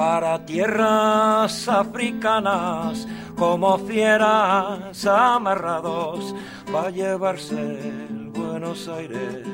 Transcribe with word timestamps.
para 0.00 0.46
tierras 0.46 1.68
africanas 1.68 3.06
como 3.36 3.76
fieras 3.76 5.04
amarrados 5.04 6.34
va 6.74 6.86
a 6.86 6.90
llevarse 6.90 7.60
el 8.08 8.30
Buenos 8.30 8.88
Aires 8.88 9.46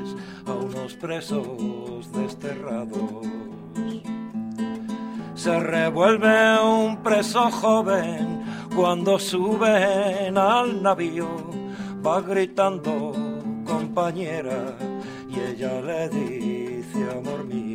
a 0.46 0.52
unos 0.52 0.94
presos 0.94 2.12
desterrados. 2.12 3.26
Se 5.34 5.58
revuelve 5.58 6.60
un 6.62 7.02
preso 7.02 7.50
joven 7.50 8.44
cuando 8.76 9.18
suben 9.18 10.38
al 10.38 10.80
navío, 10.80 11.26
va 12.06 12.20
gritando 12.20 13.12
compañera 13.64 14.76
y 15.28 15.40
ella 15.40 15.80
le 15.80 16.08
dice 16.08 17.10
amor 17.18 17.44
mío. 17.46 17.65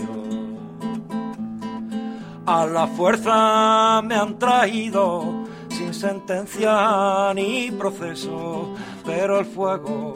A 2.54 2.66
la 2.66 2.86
fuerza 2.86 4.02
me 4.02 4.14
han 4.14 4.38
traído 4.38 5.46
sin 5.70 5.94
sentencia 5.94 7.34
ni 7.34 7.72
proceso, 7.72 8.76
pero 9.05 9.40
el 9.40 9.46
fuego 9.46 10.14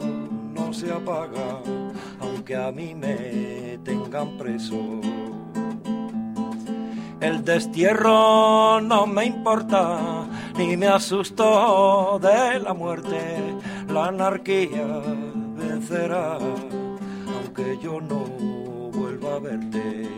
no 0.52 0.70
se 0.70 0.92
apaga, 0.92 1.62
aunque 2.20 2.54
a 2.54 2.70
mí 2.70 2.94
me 2.94 3.78
tengan 3.82 4.36
preso. 4.36 4.76
El 7.20 7.42
destierro 7.42 8.82
no 8.82 9.06
me 9.06 9.24
importa, 9.24 10.26
ni 10.58 10.76
me 10.76 10.88
asustó 10.88 12.20
de 12.20 12.60
la 12.60 12.74
muerte. 12.74 13.18
La 13.88 14.08
anarquía 14.08 15.00
vencerá, 15.56 16.36
aunque 16.36 17.78
yo 17.82 17.98
no 17.98 18.24
vuelva 18.92 19.36
a 19.36 19.38
verte. 19.38 20.15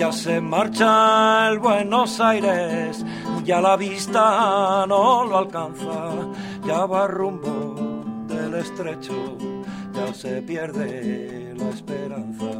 Ya 0.00 0.10
se 0.12 0.40
marcha 0.40 1.50
el 1.50 1.58
Buenos 1.58 2.20
Aires, 2.20 3.04
ya 3.44 3.60
la 3.60 3.76
vista 3.76 4.86
no 4.88 5.26
lo 5.26 5.36
alcanza, 5.36 6.26
ya 6.66 6.86
va 6.86 7.06
rumbo 7.06 8.24
del 8.26 8.54
estrecho, 8.54 9.36
ya 9.92 10.14
se 10.14 10.40
pierde 10.40 11.52
la 11.54 11.68
esperanza. 11.68 12.50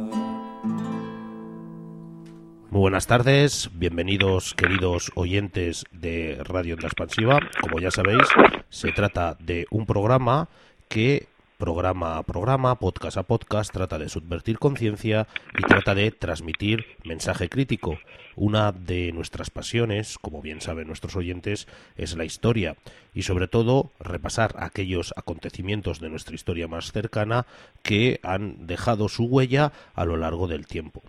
Muy 2.69 2.79
buenas 2.81 3.07
tardes, 3.07 3.71
bienvenidos 3.73 4.53
queridos 4.53 5.11
oyentes 5.15 5.85
de 5.91 6.37
Radio 6.43 6.75
Expansiva. 6.75 7.39
Como 7.59 7.79
ya 7.79 7.89
sabéis, 7.89 8.27
se 8.69 8.91
trata 8.91 9.35
de 9.39 9.65
un 9.71 9.87
programa 9.87 10.47
que 10.87 11.27
programa 11.61 12.17
a 12.17 12.23
programa, 12.23 12.73
podcast 12.73 13.17
a 13.17 13.23
podcast, 13.23 13.71
trata 13.71 13.99
de 13.99 14.09
subvertir 14.09 14.57
conciencia 14.57 15.27
y 15.55 15.61
trata 15.61 15.93
de 15.93 16.09
transmitir 16.09 16.87
mensaje 17.03 17.49
crítico. 17.49 17.99
Una 18.35 18.71
de 18.71 19.11
nuestras 19.11 19.51
pasiones, 19.51 20.17
como 20.17 20.41
bien 20.41 20.59
saben 20.59 20.87
nuestros 20.87 21.15
oyentes, 21.15 21.67
es 21.97 22.17
la 22.17 22.25
historia 22.25 22.77
y 23.13 23.21
sobre 23.21 23.47
todo 23.47 23.91
repasar 23.99 24.55
aquellos 24.57 25.13
acontecimientos 25.15 25.99
de 25.99 26.09
nuestra 26.09 26.33
historia 26.33 26.67
más 26.67 26.91
cercana 26.91 27.45
que 27.83 28.19
han 28.23 28.65
dejado 28.65 29.07
su 29.07 29.25
huella 29.25 29.71
a 29.93 30.03
lo 30.03 30.17
largo 30.17 30.47
del 30.47 30.65
tiempo. 30.65 31.03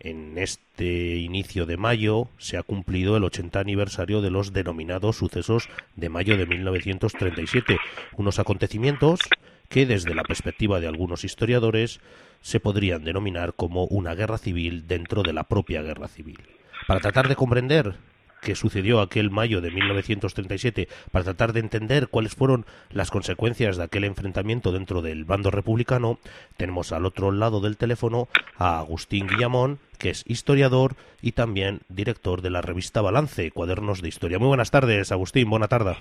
En 0.00 0.38
este 0.38 1.16
inicio 1.16 1.66
de 1.66 1.76
mayo 1.76 2.28
se 2.38 2.56
ha 2.56 2.62
cumplido 2.62 3.18
el 3.18 3.24
80 3.24 3.60
aniversario 3.60 4.22
de 4.22 4.30
los 4.30 4.54
denominados 4.54 5.16
sucesos 5.16 5.68
de 5.96 6.08
mayo 6.08 6.38
de 6.38 6.46
1937, 6.46 7.76
unos 8.16 8.38
acontecimientos 8.38 9.20
que 9.68 9.86
desde 9.86 10.14
la 10.14 10.22
perspectiva 10.22 10.80
de 10.80 10.86
algunos 10.86 11.24
historiadores 11.24 12.00
se 12.40 12.60
podrían 12.60 13.04
denominar 13.04 13.54
como 13.54 13.84
una 13.84 14.14
guerra 14.14 14.38
civil 14.38 14.86
dentro 14.86 15.22
de 15.22 15.32
la 15.32 15.44
propia 15.44 15.82
guerra 15.82 16.08
civil. 16.08 16.38
Para 16.86 17.00
tratar 17.00 17.28
de 17.28 17.36
comprender 17.36 17.96
que 18.42 18.54
sucedió 18.54 19.00
aquel 19.00 19.30
mayo 19.30 19.60
de 19.60 19.72
1937 19.72 20.88
para 21.10 21.24
tratar 21.24 21.52
de 21.52 21.60
entender 21.60 22.08
cuáles 22.08 22.36
fueron 22.36 22.64
las 22.90 23.10
consecuencias 23.10 23.76
de 23.76 23.82
aquel 23.82 24.04
enfrentamiento 24.04 24.70
dentro 24.70 25.02
del 25.02 25.24
bando 25.24 25.50
republicano, 25.50 26.20
tenemos 26.56 26.92
al 26.92 27.06
otro 27.06 27.32
lado 27.32 27.60
del 27.60 27.76
teléfono 27.76 28.28
a 28.56 28.78
Agustín 28.78 29.26
Guillamón, 29.26 29.80
que 29.98 30.10
es 30.10 30.22
historiador 30.26 30.94
y 31.20 31.32
también 31.32 31.80
director 31.88 32.42
de 32.42 32.50
la 32.50 32.62
revista 32.62 33.00
Balance, 33.00 33.50
Cuadernos 33.50 34.00
de 34.00 34.08
Historia. 34.08 34.38
Muy 34.38 34.48
buenas 34.48 34.70
tardes, 34.70 35.10
Agustín, 35.10 35.50
buena 35.50 35.66
tarde. 35.66 35.96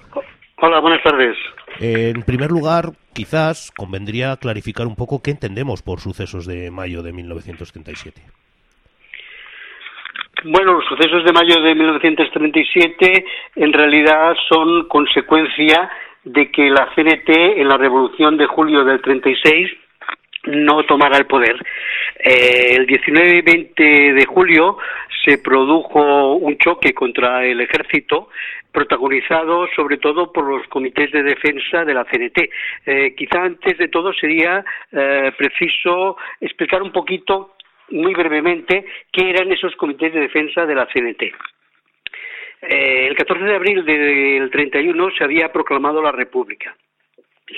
Hola, 0.67 0.79
buenas 0.79 1.03
tardes. 1.03 1.37
En 1.79 2.23
primer 2.23 2.49
lugar, 2.49 2.85
quizás 3.13 3.71
convendría 3.77 4.35
clarificar 4.37 4.87
un 4.87 4.95
poco 4.95 5.21
qué 5.21 5.29
entendemos 5.29 5.83
por 5.83 5.99
sucesos 5.99 6.47
de 6.47 6.71
mayo 6.71 7.03
de 7.03 7.13
1937. 7.13 8.19
Bueno, 10.45 10.73
los 10.73 10.85
sucesos 10.85 11.23
de 11.23 11.33
mayo 11.33 11.61
de 11.61 11.75
1937 11.75 13.25
en 13.57 13.73
realidad 13.73 14.33
son 14.49 14.87
consecuencia 14.87 15.87
de 16.23 16.49
que 16.49 16.71
la 16.71 16.89
CNT 16.95 17.29
en 17.61 17.67
la 17.67 17.77
revolución 17.77 18.35
de 18.35 18.47
julio 18.47 18.83
del 18.83 19.03
36 19.03 19.69
no 20.47 20.83
tomara 20.85 21.19
el 21.19 21.27
poder. 21.27 21.63
Eh, 22.17 22.73
el 22.75 22.87
19 22.87 23.37
y 23.37 23.41
20 23.41 23.83
de 24.13 24.25
julio 24.25 24.79
se 25.23 25.37
produjo 25.37 26.35
un 26.35 26.57
choque 26.57 26.91
contra 26.93 27.45
el 27.45 27.61
ejército 27.61 28.29
protagonizado 28.75 29.67
sobre 29.75 29.97
todo 29.97 30.31
por 30.31 30.45
los 30.45 30.67
comités 30.67 31.11
de 31.11 31.23
defensa 31.23 31.83
de 31.85 31.93
la 31.93 32.05
CNT. 32.05 32.49
Eh, 32.85 33.15
quizá 33.17 33.41
antes 33.41 33.77
de 33.77 33.87
todo 33.87 34.13
sería 34.13 34.63
eh, 34.91 35.31
preciso 35.37 36.17
explicar 36.39 36.83
un 36.83 36.91
poquito 36.91 37.55
muy 37.89 38.13
brevemente 38.13 38.85
qué 39.11 39.29
eran 39.29 39.51
esos 39.51 39.75
comités 39.77 40.13
de 40.13 40.19
defensa 40.19 40.65
de 40.65 40.75
la 40.75 40.85
CNT. 40.87 41.23
Eh, 42.61 43.07
el 43.07 43.15
14 43.15 43.43
de 43.43 43.55
abril 43.55 43.85
del 43.85 44.51
31 44.51 45.11
se 45.17 45.23
había 45.23 45.51
proclamado 45.51 46.01
la 46.01 46.11
República. 46.11 46.75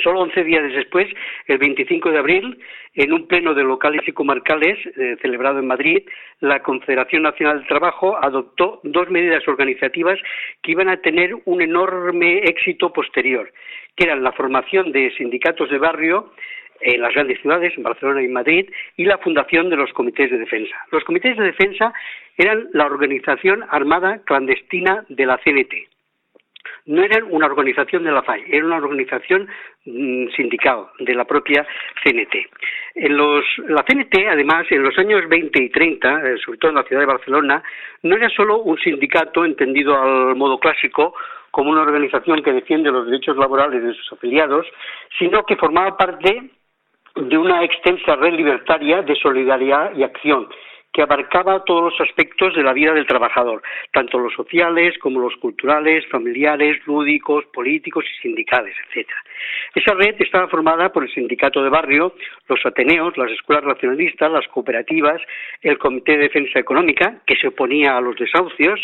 Solo 0.04 0.20
11 0.20 0.44
días 0.44 0.64
después, 0.74 1.08
el 1.48 1.58
25 1.60 2.12
de 2.12 2.18
abril, 2.18 2.60
en 2.94 3.14
un 3.14 3.26
pleno 3.26 3.54
de 3.54 3.64
locales 3.64 4.02
y 4.06 4.12
comarcales 4.12 4.78
eh, 4.86 5.16
celebrado 5.22 5.60
en 5.60 5.68
Madrid, 5.68 6.04
la 6.42 6.62
Confederación 6.62 7.24
Nacional 7.24 7.60
del 7.60 7.68
Trabajo 7.68 8.18
adoptó 8.22 8.82
dos 8.84 9.10
medidas 9.10 9.48
organizativas 9.48 10.20
que 10.62 10.72
iban 10.72 10.90
a 10.90 10.98
tener 10.98 11.36
un 11.46 11.62
enorme 11.62 12.40
éxito 12.40 12.92
posterior, 12.92 13.52
que 13.96 14.04
eran 14.04 14.24
la 14.24 14.34
formación 14.34 14.92
de 14.92 15.12
sindicatos 15.16 15.70
de 15.70 15.78
barrio 15.78 16.34
en 16.82 17.02
las 17.02 17.14
grandes 17.14 17.40
ciudades, 17.40 17.74
en 17.78 17.84
Barcelona 17.84 18.22
y 18.22 18.28
Madrid, 18.28 18.70
y 18.98 19.06
la 19.06 19.18
fundación 19.20 19.70
de 19.70 19.78
los 19.78 19.94
comités 19.94 20.30
de 20.30 20.38
defensa. 20.38 20.76
Los 20.92 21.04
comités 21.06 21.38
de 21.38 21.46
defensa 21.46 21.94
eran 22.38 22.68
la 22.74 22.86
organización 22.86 23.64
armada 23.70 24.22
clandestina 24.26 25.06
de 25.08 25.26
la 25.26 25.38
CNT. 25.38 25.97
No 26.88 27.04
eran 27.04 27.24
una 27.30 27.46
organización 27.46 28.04
de 28.04 28.12
la 28.12 28.24
FAI, 28.24 28.46
era 28.48 28.66
una 28.66 28.78
organización 28.78 29.48
mm, 29.86 30.30
sindical 30.36 30.88
de 31.00 31.14
la 31.14 31.26
propia 31.26 31.66
CNT. 32.04 32.36
En 32.96 33.16
los, 33.16 33.46
la 33.68 33.84
CNT, 33.84 34.16
además, 34.30 34.66
en 34.70 34.84
los 34.84 34.98
años 34.98 35.28
20 35.28 35.64
y 35.64 35.70
30, 35.70 36.10
eh, 36.10 36.38
sobre 36.44 36.58
todo 36.58 36.70
en 36.70 36.78
la 36.78 36.84
ciudad 36.84 37.02
de 37.02 37.08
Barcelona, 37.08 37.64
no 38.04 38.16
era 38.16 38.30
solo 38.30 38.60
un 38.60 38.78
sindicato 38.80 39.46
entendido 39.46 40.02
al 40.02 40.36
modo 40.36 40.60
clásico, 40.60 41.14
como 41.52 41.72
una 41.72 41.82
organización 41.82 42.42
que 42.42 42.54
defiende 42.54 42.92
los 42.92 43.06
derechos 43.06 43.36
laborales 43.38 43.84
de 43.84 43.94
sus 43.94 44.14
afiliados, 44.14 44.66
sino 45.18 45.44
que 45.44 45.56
formaba 45.56 45.98
parte 45.98 46.52
de 47.16 47.38
una 47.38 47.64
extensa 47.64 48.16
red 48.16 48.34
libertaria 48.34 49.02
de 49.02 49.16
solidaridad 49.16 49.96
y 49.96 50.04
acción 50.04 50.48
que 50.98 51.04
abarcaba 51.04 51.64
todos 51.64 51.94
los 51.94 52.10
aspectos 52.10 52.56
de 52.56 52.64
la 52.64 52.74
vida 52.74 52.92
del 52.92 53.06
trabajador, 53.06 53.62
tanto 53.94 54.18
los 54.18 54.34
sociales 54.34 54.98
como 54.98 55.20
los 55.20 55.36
culturales, 55.36 56.04
familiares, 56.08 56.82
lúdicos, 56.88 57.46
políticos 57.54 58.04
y 58.04 58.22
sindicales, 58.24 58.76
etc. 58.90 59.08
Esa 59.76 59.94
red 59.94 60.16
estaba 60.18 60.48
formada 60.48 60.92
por 60.92 61.04
el 61.04 61.14
sindicato 61.14 61.62
de 61.62 61.70
barrio, 61.70 62.16
los 62.48 62.66
ateneos, 62.66 63.16
las 63.16 63.30
escuelas 63.30 63.64
racionalistas, 63.64 64.32
las 64.32 64.48
cooperativas, 64.48 65.22
el 65.62 65.78
Comité 65.78 66.14
de 66.14 66.30
Defensa 66.30 66.58
Económica, 66.58 67.22
que 67.28 67.36
se 67.36 67.50
oponía 67.50 67.96
a 67.96 68.02
los 68.02 68.16
desahucios, 68.16 68.80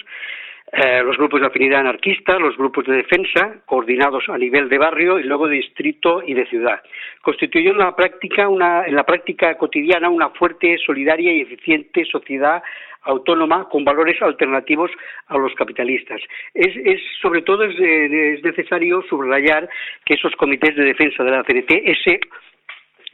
eh, 0.76 1.04
los 1.04 1.18
grupos 1.18 1.40
de 1.40 1.46
afinidad 1.46 1.82
anarquista, 1.82 2.40
los 2.40 2.58
grupos 2.58 2.86
de 2.86 2.96
defensa, 2.96 3.58
coordinados 3.66 4.28
a 4.28 4.40
nivel 4.40 4.70
de 4.70 4.80
barrio 4.80 5.20
y 5.20 5.24
luego 5.24 5.48
de 5.48 5.58
distrito 5.58 6.24
y 6.26 6.34
de 6.34 6.48
ciudad. 6.48 6.82
Constituyó 7.22 7.74
en 7.74 7.78
la 7.78 7.96
práctica, 7.96 8.50
una, 8.50 8.84
en 8.88 8.96
la 8.96 9.04
práctica 9.04 9.56
cotidiana 9.56 10.10
una 10.10 10.30
fuerte, 10.30 10.80
solidaria 10.84 11.32
y 11.32 11.42
eficiente 11.42 12.04
sociedad 12.06 12.64
autónoma 13.04 13.70
con 13.70 13.86
valores 13.86 14.20
alternativos 14.22 14.90
a 15.28 15.38
los 15.38 15.54
capitalistas. 15.54 16.22
Es, 16.56 16.76
es 16.76 17.02
sobre 17.22 17.44
todo 17.44 17.66
es, 17.66 17.80
es, 17.80 18.44
necesario 18.44 19.04
subrayar 19.04 19.70
que 20.06 20.16
esos 20.16 20.36
comités 20.38 20.76
de 20.76 20.86
defensa 20.86 21.24
de 21.24 21.32
la 21.32 21.44
CNT, 21.44 21.72
ese 21.86 22.20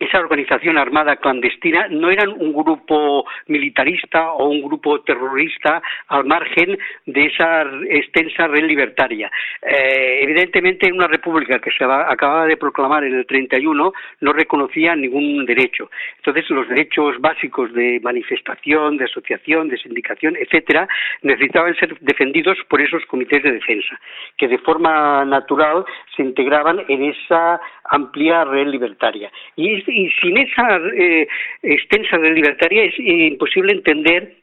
esa 0.10 0.20
organización 0.20 0.78
armada 0.78 1.18
clandestina 1.18 1.88
no 1.90 2.10
eran 2.10 2.30
un 2.30 2.52
grupo 2.52 3.26
militarista 3.48 4.32
o 4.34 4.50
un 4.50 4.62
grupo 4.62 5.02
terrorista 5.02 5.82
al 6.08 6.26
margen 6.26 6.78
de 7.06 7.26
esa 7.26 7.62
extensa 7.90 8.48
red 8.48 8.64
libertaria. 8.64 9.32
Eh, 9.62 10.22
evidentemente, 10.24 10.88
en 10.88 10.96
una 10.96 11.08
república 11.08 11.60
que 11.60 11.72
se 11.72 11.84
acababa 11.84 12.46
de 12.46 12.58
proclamar 12.58 13.04
en 13.04 13.16
el 13.16 13.26
31 13.26 13.94
no 14.22 14.34
reconocía 14.34 14.96
ningún 14.96 15.46
derecho. 15.46 15.90
Entonces, 16.18 16.50
los 16.50 16.68
derechos 16.68 17.20
básicos 17.20 17.72
de 17.74 18.00
manifestación, 18.02 18.98
de 18.98 19.06
asociación, 19.06 19.70
de 19.70 19.78
sindicación, 19.78 20.36
etcétera, 20.38 20.88
necesitaban 21.22 21.76
ser 21.76 21.98
defendidos 22.00 22.58
por 22.68 22.82
esos 22.82 23.06
comités 23.06 23.44
de 23.44 23.52
defensa, 23.52 24.00
que 24.38 24.48
de 24.48 24.58
forma 24.60 25.24
natural 25.26 25.86
se 26.16 26.24
integraban 26.24 26.84
en 26.88 27.06
esa 27.06 27.60
amplia 27.90 28.44
red 28.46 28.68
libertaria. 28.68 29.32
Y, 29.56 29.84
sin 30.22 30.38
esa 30.38 30.80
eh, 30.96 31.28
extensa 31.64 32.18
red 32.18 32.36
libertaria 32.36 32.84
es 32.84 32.94
imposible 33.00 33.74
entender 33.74 34.36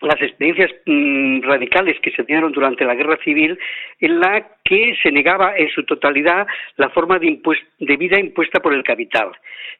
las 0.00 0.20
experiencias 0.20 0.70
mm, 0.86 1.42
radicales 1.42 1.98
que 2.00 2.10
se 2.10 2.22
dieron 2.22 2.52
durante 2.52 2.84
la 2.84 2.94
guerra 2.94 3.18
civil 3.24 3.58
en 4.00 4.20
la 4.20 4.46
que 4.70 4.94
se 5.02 5.10
negaba 5.10 5.56
en 5.56 5.68
su 5.70 5.82
totalidad 5.82 6.46
la 6.76 6.90
forma 6.90 7.18
de, 7.18 7.40
vida 7.96 8.20
impuesta 8.20 8.60
por 8.60 8.72
el 8.72 8.84
capital. 8.84 9.32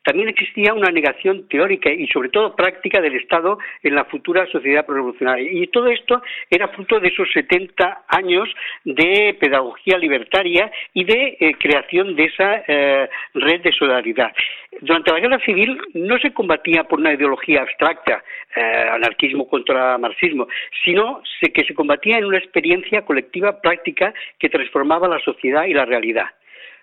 También 0.02 0.30
existía 0.30 0.74
una 0.74 0.90
negación 0.90 1.46
teórica 1.48 1.92
y 1.92 2.08
sobre 2.08 2.30
todo 2.30 2.56
práctica 2.56 3.00
del 3.00 3.14
Estado 3.14 3.58
en 3.84 3.94
la 3.94 4.06
futura 4.06 4.46
sociedad 4.46 4.84
revolucionaria. 4.88 5.48
Y 5.48 5.68
todo 5.68 5.86
esto 5.86 6.20
era 6.50 6.66
fruto 6.68 6.98
de 6.98 7.06
esos 7.06 7.28
70 7.32 8.02
años 8.08 8.48
de 8.84 9.36
pedagogía 9.38 9.96
libertaria 9.96 10.72
y 10.92 11.04
de 11.04 11.36
eh, 11.38 11.54
creación 11.60 12.16
de 12.16 12.24
esa 12.24 12.64
eh, 12.66 13.08
red 13.34 13.60
de 13.60 13.72
solidaridad. 13.72 14.32
Durante 14.80 15.12
la 15.12 15.20
guerra 15.20 15.38
civil 15.44 15.80
no 15.94 16.18
se 16.18 16.32
combatía 16.32 16.84
por 16.84 16.98
una 16.98 17.12
ideología 17.12 17.62
abstracta, 17.62 18.24
eh, 18.56 18.88
anarquismo 18.92 19.48
contra 19.48 19.98
marxismo, 19.98 20.48
sino 20.82 21.22
que 21.54 21.64
se 21.64 21.74
combatía 21.74 22.18
en 22.18 22.24
una 22.24 22.38
experiencia 22.38 23.02
colectiva 23.02 23.60
práctica 23.60 24.12
que 24.38 24.48
transformaba 24.48 24.79
la 24.84 25.20
sociedad 25.20 25.64
y 25.64 25.74
la 25.74 25.84
realidad. 25.84 26.26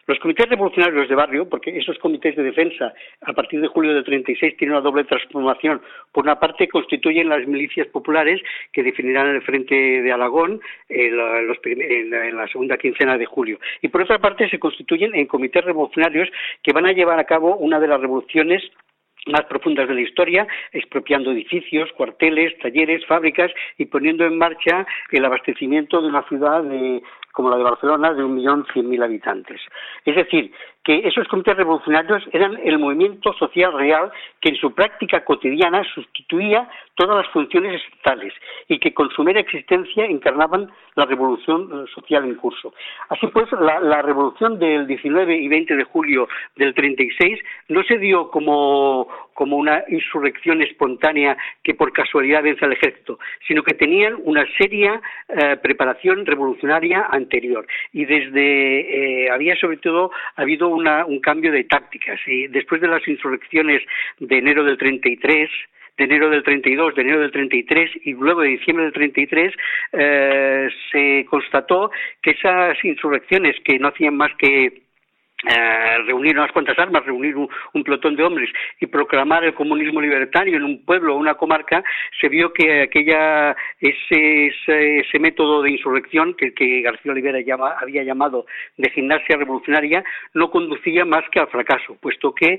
Los 0.08 0.20
comités 0.20 0.48
revolucionarios 0.48 1.10
de 1.10 1.16
barrio, 1.16 1.50
porque 1.50 1.78
esos 1.78 2.00
comités 2.00 2.34
de 2.38 2.44
defensa 2.44 2.94
a 3.26 3.34
partir 3.34 3.60
de 3.60 3.68
julio 3.68 3.94
del 3.94 4.06
36 4.06 4.56
tienen 4.56 4.78
una 4.78 4.82
doble 4.82 5.04
transformación. 5.04 5.82
Por 6.14 6.24
una 6.24 6.40
parte 6.40 6.70
constituyen 6.70 7.28
las 7.28 7.46
milicias 7.46 7.88
populares 7.88 8.42
que 8.72 8.84
definirán 8.84 9.28
el 9.28 9.42
frente 9.42 9.76
de 9.76 10.12
Alagón 10.14 10.62
en 10.88 11.18
la, 12.38 12.48
segunda 12.48 12.78
quincena 12.78 13.18
de 13.18 13.26
julio. 13.26 13.60
Y 13.82 13.90
por 13.90 14.02
otra 14.02 14.18
parte 14.18 14.48
se 14.48 14.60
constituyen 14.60 15.14
en 15.14 15.26
comités 15.26 15.66
revolucionarios 15.66 16.30
que 16.64 16.72
van 16.72 16.86
a 16.86 16.94
llevar 16.94 17.20
a 17.20 17.26
cabo 17.26 17.58
una 17.58 17.78
de 17.78 17.90
las 17.90 18.00
revoluciones 18.00 18.64
más 19.26 19.44
profundas 19.44 19.90
de 19.90 19.96
la 19.96 20.02
historia, 20.02 20.48
expropiando 20.72 21.32
edificios, 21.32 21.92
cuarteles, 21.98 22.58
talleres, 22.60 23.06
fábricas 23.06 23.52
y 23.78 23.86
poniendo 23.86 24.26
en 24.26 24.38
marcha 24.38 24.88
el 25.12 25.26
abastecimiento 25.26 26.02
de 26.02 26.08
una 26.08 26.24
ciudad 26.30 26.64
como 27.38 27.52
la 27.52 27.58
de 27.58 27.64
Barcelona 27.64 28.16
de 28.16 28.24
un 28.24 28.34
millón 28.34 28.66
cien 28.74 28.90
mil 28.90 29.04
habitantes. 29.04 29.62
Es 30.04 30.16
decir, 30.16 30.52
que 30.88 31.08
esos 31.08 31.28
comités 31.28 31.56
revolucionarios 31.58 32.24
eran 32.32 32.58
el 32.64 32.80
movimiento 32.80 33.34
social 33.34 33.74
real 33.74 34.10
que 34.42 34.50
en 34.50 34.56
su 34.56 34.74
práctica 34.74 35.24
cotidiana 35.26 35.84
sustituía 35.94 36.68
todas 36.96 37.18
las 37.18 37.28
funciones 37.34 37.82
estatales 37.84 38.34
y 38.70 38.80
que 38.80 38.94
con 38.94 39.10
su 39.12 39.22
mera 39.22 39.42
existencia 39.42 40.06
encarnaban 40.06 40.72
la 40.96 41.06
revolución 41.06 41.86
social 41.94 42.24
en 42.24 42.36
curso. 42.36 42.74
Así 43.10 43.28
pues, 43.28 43.52
la, 43.52 44.02
revolución 44.02 44.58
del 44.60 44.88
19 44.88 45.38
y 45.38 45.48
20 45.50 45.76
de 45.76 45.84
julio 45.84 46.30
del 46.56 46.74
36 46.74 47.38
no 47.68 47.84
se 47.84 47.98
dio 47.98 48.32
como, 48.32 49.10
una 49.38 49.84
insurrección 49.90 50.62
espontánea 50.62 51.38
que 51.64 51.76
por 51.76 51.92
casualidad 51.92 52.44
vence 52.44 52.64
al 52.64 52.72
ejército, 52.72 53.20
sino 53.46 53.62
que 53.62 53.76
tenían 53.76 54.16
una 54.24 54.46
seria 54.58 55.02
eh, 55.28 55.58
preparación 55.62 56.26
revolucionaria 56.26 57.08
anterior. 57.28 57.68
Y 57.92 58.06
desde, 58.06 59.26
eh, 59.26 59.30
había 59.30 59.56
sobre 59.58 59.78
todo 59.78 60.12
habido 60.36 60.70
un 60.70 61.20
cambio 61.20 61.52
de 61.52 61.66
tácticas. 61.66 62.20
Y 62.26 62.48
después 62.48 62.82
de 62.82 62.88
las 62.88 63.08
insurrecciones 63.08 63.82
de 64.20 64.38
enero 64.38 64.64
del 64.64 64.78
33, 64.78 65.50
de 65.98 66.04
enero 66.04 66.30
del 66.30 66.44
32, 66.44 66.96
de 66.96 67.02
enero 67.02 67.22
del 67.22 67.32
33 67.32 67.92
y 68.04 68.14
luego 68.14 68.42
de 68.42 68.50
diciembre 68.50 68.86
del 68.86 68.94
33, 68.94 69.54
eh, 69.94 70.70
se 70.92 71.26
constató 71.30 71.92
que 72.22 72.32
esas 72.32 72.78
insurrecciones 72.84 73.56
que 73.64 73.80
no 73.80 73.90
hacían 73.90 74.16
más 74.16 74.32
que 74.38 74.87
eh, 75.46 75.98
reunir 76.08 76.36
unas 76.36 76.52
cuantas 76.52 76.80
armas, 76.80 77.06
reunir 77.06 77.36
un, 77.36 77.48
pelotón 77.84 78.16
de 78.16 78.24
hombres 78.24 78.50
y 78.80 78.88
proclamar 78.88 79.44
el 79.44 79.54
comunismo 79.54 80.02
libertario 80.02 80.58
en 80.58 80.64
un 80.64 80.84
pueblo 80.84 81.14
o 81.14 81.20
una 81.20 81.36
comarca, 81.36 81.84
se 82.20 82.28
vio 82.28 82.52
que 82.52 82.82
aquella 82.82 83.56
ese, 83.80 84.48
ese, 84.48 85.20
método 85.20 85.62
de 85.62 85.72
insurrección 85.72 86.34
que, 86.34 86.82
García 86.82 87.12
Olivera 87.12 87.38
había 87.80 88.04
llamado 88.04 88.48
de 88.78 88.90
gimnasia 88.90 89.38
revolucionaria 89.38 90.04
no 90.34 90.50
conducía 90.50 91.06
más 91.06 91.24
que 91.30 91.40
al 91.40 91.48
fracaso, 91.50 91.96
puesto 92.02 92.34
que 92.34 92.58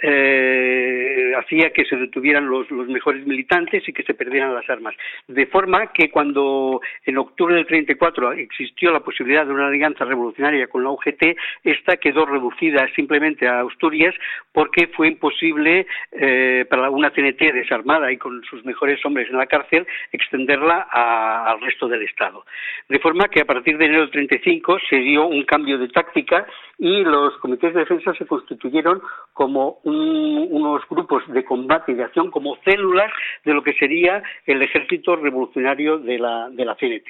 eh, 0.00 1.32
hacía 1.36 1.72
que 1.72 1.84
se 1.84 1.96
detuvieran 1.96 2.48
los, 2.48 2.70
los 2.70 2.86
mejores 2.86 3.26
militantes 3.26 3.88
y 3.88 3.92
que 3.92 4.04
se 4.04 4.14
perdieran 4.14 4.54
las 4.54 4.70
armas. 4.70 4.94
De 5.26 5.46
forma 5.46 5.92
que 5.92 6.10
cuando 6.10 6.80
en 7.04 7.18
octubre 7.18 7.56
del 7.56 7.66
34 7.66 8.32
existió 8.34 8.92
la 8.92 9.00
posibilidad 9.00 9.44
de 9.44 9.52
una 9.52 9.66
alianza 9.66 10.04
revolucionaria 10.04 10.68
con 10.68 10.84
la 10.84 10.90
UGT, 10.90 11.36
esta 11.64 11.96
quedó 11.96 12.19
reducida 12.26 12.86
simplemente 12.94 13.46
a 13.46 13.60
Asturias 13.60 14.14
porque 14.52 14.88
fue 14.88 15.08
imposible 15.08 15.86
eh, 16.12 16.64
para 16.68 16.90
una 16.90 17.10
CNT 17.10 17.40
desarmada 17.52 18.10
y 18.12 18.16
con 18.16 18.42
sus 18.44 18.64
mejores 18.64 19.04
hombres 19.04 19.28
en 19.30 19.36
la 19.36 19.46
cárcel 19.46 19.86
extenderla 20.12 20.88
al 20.90 21.60
resto 21.60 21.88
del 21.88 22.02
Estado. 22.02 22.44
De 22.88 22.98
forma 22.98 23.28
que 23.28 23.40
a 23.40 23.44
partir 23.44 23.78
de 23.78 23.86
enero 23.86 24.02
del 24.02 24.10
35 24.10 24.78
se 24.88 24.96
dio 24.96 25.26
un 25.26 25.44
cambio 25.44 25.78
de 25.78 25.88
táctica 25.88 26.46
y 26.78 27.04
los 27.04 27.36
comités 27.38 27.74
de 27.74 27.80
defensa 27.80 28.14
se 28.14 28.26
constituyeron 28.26 29.02
como 29.32 29.80
unos 29.84 30.82
grupos 30.88 31.22
de 31.28 31.44
combate 31.44 31.92
y 31.92 31.94
de 31.94 32.04
acción, 32.04 32.30
como 32.30 32.56
células 32.64 33.12
de 33.44 33.52
lo 33.52 33.62
que 33.62 33.74
sería 33.74 34.22
el 34.46 34.62
ejército 34.62 35.16
revolucionario 35.16 35.98
de 35.98 36.18
la, 36.18 36.48
de 36.50 36.64
la 36.64 36.74
CNT. 36.76 37.08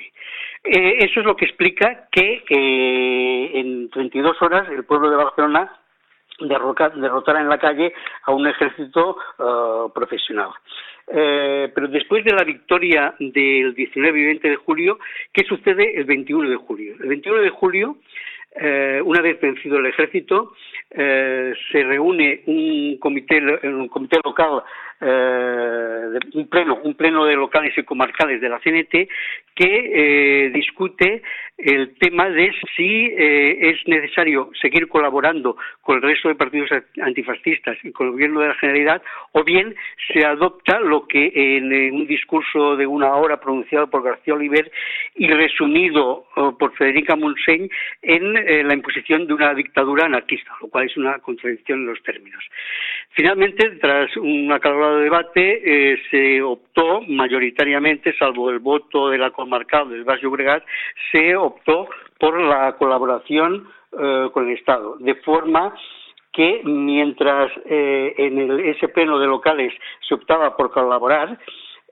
Eh, 0.62 0.98
eso 0.98 1.20
es 1.20 1.26
lo 1.26 1.36
que 1.36 1.46
explica 1.46 2.08
que 2.10 2.42
eh, 2.50 3.50
en 3.54 3.88
32 3.90 4.42
horas 4.42 4.68
el 4.68 4.84
pueblo 4.84 4.99
de 5.08 5.16
Barcelona 5.16 5.72
derrotara 6.40 7.40
en 7.40 7.48
la 7.48 7.58
calle 7.58 7.92
a 8.24 8.32
un 8.32 8.46
ejército 8.46 9.16
eh, 9.38 9.90
profesional. 9.94 10.50
pero 11.06 11.88
después 11.88 12.24
de 12.24 12.32
la 12.32 12.44
victoria 12.44 13.14
del 13.18 13.74
19 13.74 14.20
y 14.20 14.24
20 14.24 14.48
de 14.48 14.56
julio, 14.56 14.98
¿qué 15.32 15.44
sucede 15.44 15.98
el 15.98 16.04
21 16.04 16.50
de 16.50 16.56
julio? 16.56 16.94
El 17.00 17.08
21 17.08 17.40
de 17.40 17.50
julio 17.50 17.96
eh, 18.52 19.00
una 19.04 19.20
vez 19.20 19.40
vencido 19.40 19.78
el 19.78 19.86
ejército, 19.86 20.54
eh, 20.90 21.52
se 21.70 21.84
reúne 21.84 22.42
un 22.46 22.98
comité, 22.98 23.40
un 23.62 23.86
comité 23.88 24.18
local, 24.24 24.62
eh, 25.00 26.18
un 26.34 26.48
pleno, 26.48 26.78
un 26.82 26.94
pleno 26.94 27.24
de 27.24 27.36
locales 27.36 27.76
y 27.76 27.82
comarcales 27.82 28.40
de 28.40 28.48
la 28.48 28.58
CNT 28.60 29.08
que 29.54 30.50
discute 30.54 31.22
el 31.58 31.94
tema 31.98 32.30
de 32.30 32.50
si 32.74 33.12
es 33.14 33.76
necesario 33.86 34.50
seguir 34.58 34.88
colaborando 34.88 35.56
con 35.82 35.96
el 35.96 36.02
resto 36.02 36.28
de 36.28 36.34
partidos 36.34 36.70
antifascistas 37.02 37.76
y 37.82 37.92
con 37.92 38.06
el 38.06 38.12
gobierno 38.12 38.40
de 38.40 38.48
la 38.48 38.54
Generalidad, 38.54 39.02
o 39.32 39.44
bien 39.44 39.74
se 40.12 40.24
adopta 40.24 40.80
lo 40.80 41.06
que 41.06 41.30
en, 41.34 41.94
un 41.94 42.06
discurso 42.06 42.76
de 42.76 42.86
una 42.86 43.14
hora 43.16 43.38
pronunciado 43.38 43.90
por 43.90 44.02
García 44.02 44.34
Oliver 44.34 44.70
y 45.14 45.28
resumido 45.28 46.24
por 46.58 46.74
Federica 46.76 47.16
Montseny 47.16 47.68
en 48.02 48.36
eh, 48.36 48.62
la 48.64 48.74
imposición 48.74 49.26
de 49.26 49.34
una 49.34 49.54
dictadura 49.54 50.06
anarquista, 50.06 50.52
lo 50.60 50.68
cual 50.68 50.86
es 50.86 50.96
una 50.96 51.18
contradicción 51.18 51.80
en 51.80 51.86
los 51.86 52.02
términos. 52.02 52.42
Finalmente, 53.10 53.70
tras 53.80 54.16
un 54.16 54.50
acalorado 54.90 54.98
debate, 54.98 55.92
eh, 55.92 55.98
se 56.10 56.42
optó 56.42 57.02
mayoritariamente, 57.06 58.14
salvo 58.16 58.50
el 58.50 58.58
voto 58.58 59.08
de 59.08 59.18
la 59.18 59.30
comarcal 59.30 59.88
del 59.88 60.04
Valle 60.04 60.26
Obregat, 60.26 60.64
se 61.12 61.36
optó 61.36 61.88
por 62.18 62.40
la 62.40 62.72
colaboración 62.76 63.68
eh, 63.98 64.28
con 64.32 64.48
el 64.48 64.56
Estado, 64.56 64.96
de 64.98 65.14
forma 65.16 65.74
que 66.32 66.60
mientras 66.64 67.50
en 67.64 68.38
el, 68.38 68.60
ese 68.60 68.86
pleno 68.88 69.18
de 69.18 69.26
locales 69.26 69.72
se 70.06 70.14
optaba 70.14 70.56
por 70.56 70.70
colaborar, 70.70 71.36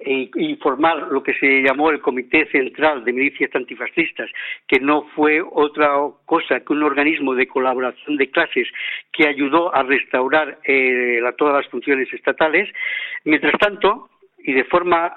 y, 0.00 0.56
formar 0.56 1.08
lo 1.10 1.22
que 1.22 1.34
se 1.34 1.62
llamó 1.62 1.90
el 1.90 2.00
Comité 2.00 2.46
Central 2.50 3.04
de 3.04 3.12
Milicias 3.12 3.54
Antifascistas, 3.54 4.30
que 4.66 4.80
no 4.80 5.02
fue 5.14 5.40
otra 5.40 5.90
cosa 6.24 6.60
que 6.60 6.72
un 6.72 6.82
organismo 6.82 7.34
de 7.34 7.48
colaboración 7.48 8.16
de 8.16 8.30
clases 8.30 8.68
que 9.12 9.26
ayudó 9.26 9.74
a 9.74 9.82
restaurar 9.82 10.58
eh, 10.64 11.20
todas 11.36 11.62
las 11.62 11.70
funciones 11.70 12.12
estatales. 12.12 12.68
Mientras 13.24 13.54
tanto, 13.58 14.08
y 14.48 14.54
de 14.54 14.64
forma 14.64 15.08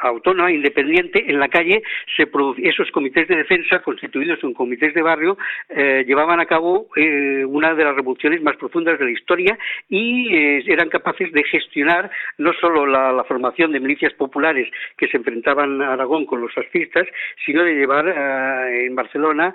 autónoma, 0.00 0.50
independiente, 0.50 1.22
en 1.28 1.38
la 1.38 1.48
calle 1.48 1.82
se 2.16 2.26
esos 2.62 2.90
comités 2.92 3.28
de 3.28 3.36
defensa 3.36 3.80
constituidos 3.80 4.42
en 4.42 4.54
comités 4.54 4.94
de 4.94 5.02
barrio 5.02 5.36
eh, 5.68 6.02
llevaban 6.06 6.40
a 6.40 6.46
cabo 6.46 6.88
eh, 6.96 7.44
una 7.44 7.74
de 7.74 7.84
las 7.84 7.94
revoluciones 7.94 8.40
más 8.42 8.56
profundas 8.56 8.98
de 8.98 9.04
la 9.04 9.10
historia 9.10 9.58
y 9.90 10.34
eh, 10.34 10.64
eran 10.66 10.88
capaces 10.88 11.30
de 11.32 11.44
gestionar 11.44 12.10
no 12.38 12.54
solo 12.54 12.86
la, 12.86 13.22
formación 13.24 13.72
de 13.72 13.80
milicias 13.80 14.14
populares 14.14 14.70
que 14.96 15.08
se 15.08 15.18
enfrentaban 15.18 15.82
a 15.82 15.92
Aragón 15.92 16.24
con 16.24 16.40
los 16.40 16.52
fascistas, 16.54 17.06
sino 17.44 17.64
de 17.64 17.74
llevar 17.74 18.06
en 18.08 18.94
Barcelona, 18.94 19.54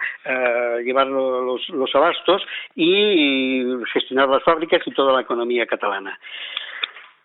llevar 0.83 1.07
los, 1.07 1.69
los 1.69 1.93
abastos 1.93 2.43
y 2.75 3.63
gestionar 3.93 4.27
las 4.27 4.43
fábricas 4.43 4.81
y 4.85 4.91
toda 4.91 5.13
la 5.13 5.21
economía 5.21 5.67
catalana. 5.67 6.19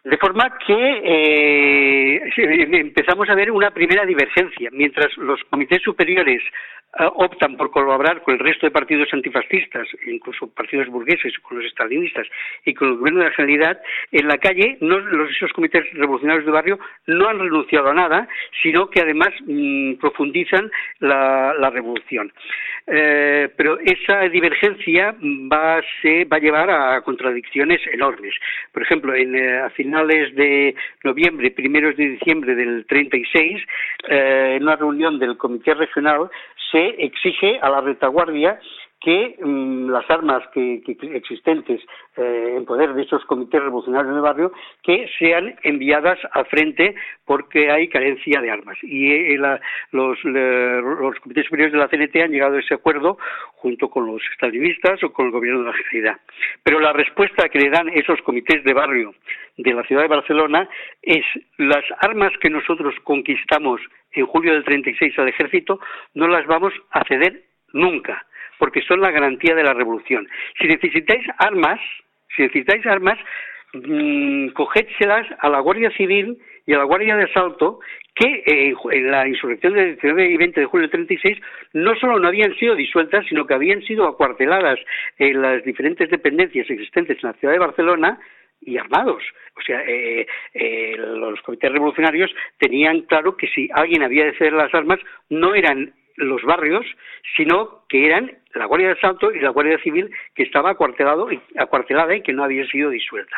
De 0.05 0.19
forma 0.19 0.59
que 0.67 1.01
eh, 1.03 2.21
empezamos 2.37 3.29
a 3.31 3.35
ver 3.35 3.51
una 3.51 3.71
primera 3.71 4.05
divergencia. 4.05 4.69
Mientras 4.71 5.17
los 5.17 5.43
comités 5.45 5.81
superiores 5.81 6.43
eh, 6.97 7.05
optan 7.17 7.57
por 7.57 7.73
colaborar 7.73 8.23
con 8.23 8.35
el 8.35 8.41
resto 8.41 8.67
de 8.67 8.71
partidos 8.71 9.09
antifascistas, 9.13 9.89
incluso 10.07 10.47
partidos 10.55 10.87
burgueses, 10.89 11.37
con 11.41 11.59
los 11.59 11.67
estalinistas 11.67 12.27
y 12.65 12.73
con 12.73 12.89
el 12.89 12.97
gobierno 12.99 13.21
de 13.21 13.31
la 13.31 13.35
Generalidad, 13.35 13.81
en 14.13 14.29
la 14.29 14.39
calle 14.39 14.79
no, 14.81 15.01
los, 15.01 15.31
esos 15.31 15.53
comités 15.53 15.83
revolucionarios 15.95 16.47
de 16.47 16.53
barrio 16.53 16.79
no 17.07 17.29
han 17.29 17.41
renunciado 17.41 17.89
a 17.89 17.95
nada, 17.95 18.29
sino 18.63 18.89
que 18.91 19.01
además 19.01 19.31
mm, 19.45 19.95
profundizan 19.95 20.71
la, 21.01 21.71
revolución. 21.71 22.33
Eh, 22.87 23.49
pero 23.57 23.79
esa 23.81 24.21
divergencia 24.29 25.17
va 25.53 25.79
a, 25.79 25.81
va 25.81 26.37
a 26.37 26.41
llevar 26.41 26.71
a 26.71 27.01
contradicciones 27.01 27.81
enormes. 27.93 28.35
Por 28.71 28.83
ejemplo, 28.83 29.15
en, 29.15 29.35
a 29.35 29.71
finales 29.95 30.35
de 30.35 30.75
noviembre, 31.05 31.53
primeros 31.53 31.97
de 31.97 32.09
diciembre 32.09 32.57
del 32.57 32.85
36, 32.87 33.63
eh, 34.09 34.55
en 34.57 34.63
una 34.65 34.75
reunión 34.75 35.21
del 35.21 35.37
Comité 35.37 35.73
Regional 35.75 36.29
se 36.73 36.97
exige 36.99 37.61
a 37.61 37.71
la 37.71 37.81
retaguardia 37.81 38.59
que 39.05 39.37
mm, 39.39 39.91
las 39.91 40.11
armas 40.11 40.43
que, 40.55 40.83
existentes 41.13 41.81
eh, 42.17 42.55
en 42.57 42.65
poder 42.65 42.95
de 42.95 43.03
esos 43.03 43.23
comités 43.27 43.63
revolucionarios 43.63 44.15
de 44.15 44.21
barrio 44.21 44.53
que 44.83 45.07
sean 45.19 45.55
enviadas 45.63 46.19
al 46.33 46.47
frente 46.47 46.95
porque 47.27 47.71
hay 47.71 47.89
carencia 47.89 48.41
de 48.41 48.51
armas. 48.51 48.79
Y 48.83 49.13
eh, 49.13 49.39
los, 49.93 50.19
comités 51.21 51.45
superiores 51.45 51.73
de 51.73 51.79
la 51.79 51.89
CNT 51.89 52.17
han 52.17 52.31
llegado 52.31 52.57
a 52.57 52.61
ese 52.61 52.75
acuerdo 52.75 53.19
junto 53.57 53.91
con 53.91 54.07
los 54.07 54.23
estalinistas 54.33 55.03
o 55.05 55.13
con 55.13 55.27
el 55.27 55.33
gobierno 55.33 55.61
de 55.61 55.67
la 55.67 55.75
generalidad. 55.75 56.21
Pero 56.63 56.81
la 56.81 56.95
respuesta 56.95 57.51
que 57.51 57.59
le 57.59 57.69
dan 57.69 57.91
esos 57.91 58.23
comités 58.23 58.65
de 58.65 58.73
barrio 58.73 59.15
de 59.59 59.75
la 59.75 59.85
ciudad 59.85 60.03
de 60.03 60.09
Barcelona 60.09 60.69
es 61.03 61.27
las 61.59 61.85
armas 62.01 62.33
que 62.41 62.49
nosotros 62.49 62.95
conquistamos 63.05 63.83
en 64.13 64.25
julio 64.25 64.55
del 64.55 64.65
36 64.65 65.19
al 65.19 65.29
ejército 65.29 65.79
no 66.15 66.27
las 66.27 66.47
vamos 66.47 66.73
a 66.91 67.05
ceder 67.05 67.43
nunca 67.73 68.25
porque 68.59 68.83
son 68.83 69.01
la 69.01 69.11
garantía 69.11 69.55
de 69.55 69.65
la 69.65 69.75
revolución. 69.75 70.29
Si 70.61 70.67
necesitáis 70.67 71.25
armas, 71.39 71.81
si 72.37 72.43
necesitáis 72.43 72.87
armas, 72.87 73.19
mmm, 73.73 74.49
a 75.41 75.49
la 75.49 75.61
Guardia 75.61 75.91
Civil 75.91 76.39
y 76.67 76.73
a 76.73 76.79
la 76.79 76.85
Guardia 76.85 77.17
de 77.17 77.25
Asalto, 77.25 77.81
que 78.15 78.45
eh, 78.47 78.75
en 78.93 79.11
la 79.11 79.27
insurrección 79.27 79.75
del 79.75 79.97
19 79.97 80.31
y 80.31 80.37
20 80.37 80.61
de 80.61 80.67
julio 80.67 80.83
del 80.85 80.93
36 80.93 81.39
no 81.73 81.95
solo 81.97 82.19
no 82.19 82.29
habían 82.29 82.55
sido 82.57 82.75
disueltas, 82.75 83.27
sino 83.29 83.47
que 83.47 83.55
habían 83.55 83.83
sido 83.83 84.07
acuarteladas 84.07 84.79
en 85.19 85.43
las 85.43 85.65
diferentes 85.65 86.09
dependencias 86.11 86.71
existentes 86.71 87.19
en 87.23 87.31
la 87.31 87.37
ciudad 87.37 87.55
de 87.55 87.59
Barcelona 87.59 88.21
y 88.61 88.79
armados. 88.79 89.23
O 89.57 89.63
sea, 89.63 89.83
eh, 89.87 90.27
eh, 90.55 90.97
los 90.97 91.41
comités 91.43 91.73
revolucionarios 91.73 92.31
tenían 92.59 93.03
claro 93.03 93.37
que 93.37 93.49
si 93.49 93.69
alguien 93.73 94.03
había 94.03 94.25
de 94.25 94.37
ceder 94.37 94.53
las 94.53 94.73
armas, 94.75 95.01
no 95.29 95.55
eran 95.55 95.93
los 96.17 96.43
barrios, 96.43 96.87
sino 97.37 97.84
que 97.89 98.07
eran 98.07 98.31
la 98.55 98.67
Guardia 98.67 98.89
de 98.89 98.95
Asalto 98.95 99.33
y 99.33 99.41
la 99.41 99.51
Guardia 99.51 99.79
Civil 99.79 100.11
que 100.35 100.45
estaba 100.45 100.71
acuartelado, 100.71 101.29
acuartelada 101.59 102.15
y 102.15 102.23
que 102.23 102.33
no 102.33 102.45
había 102.45 102.67
sido 102.67 102.91
disuelta. 102.91 103.37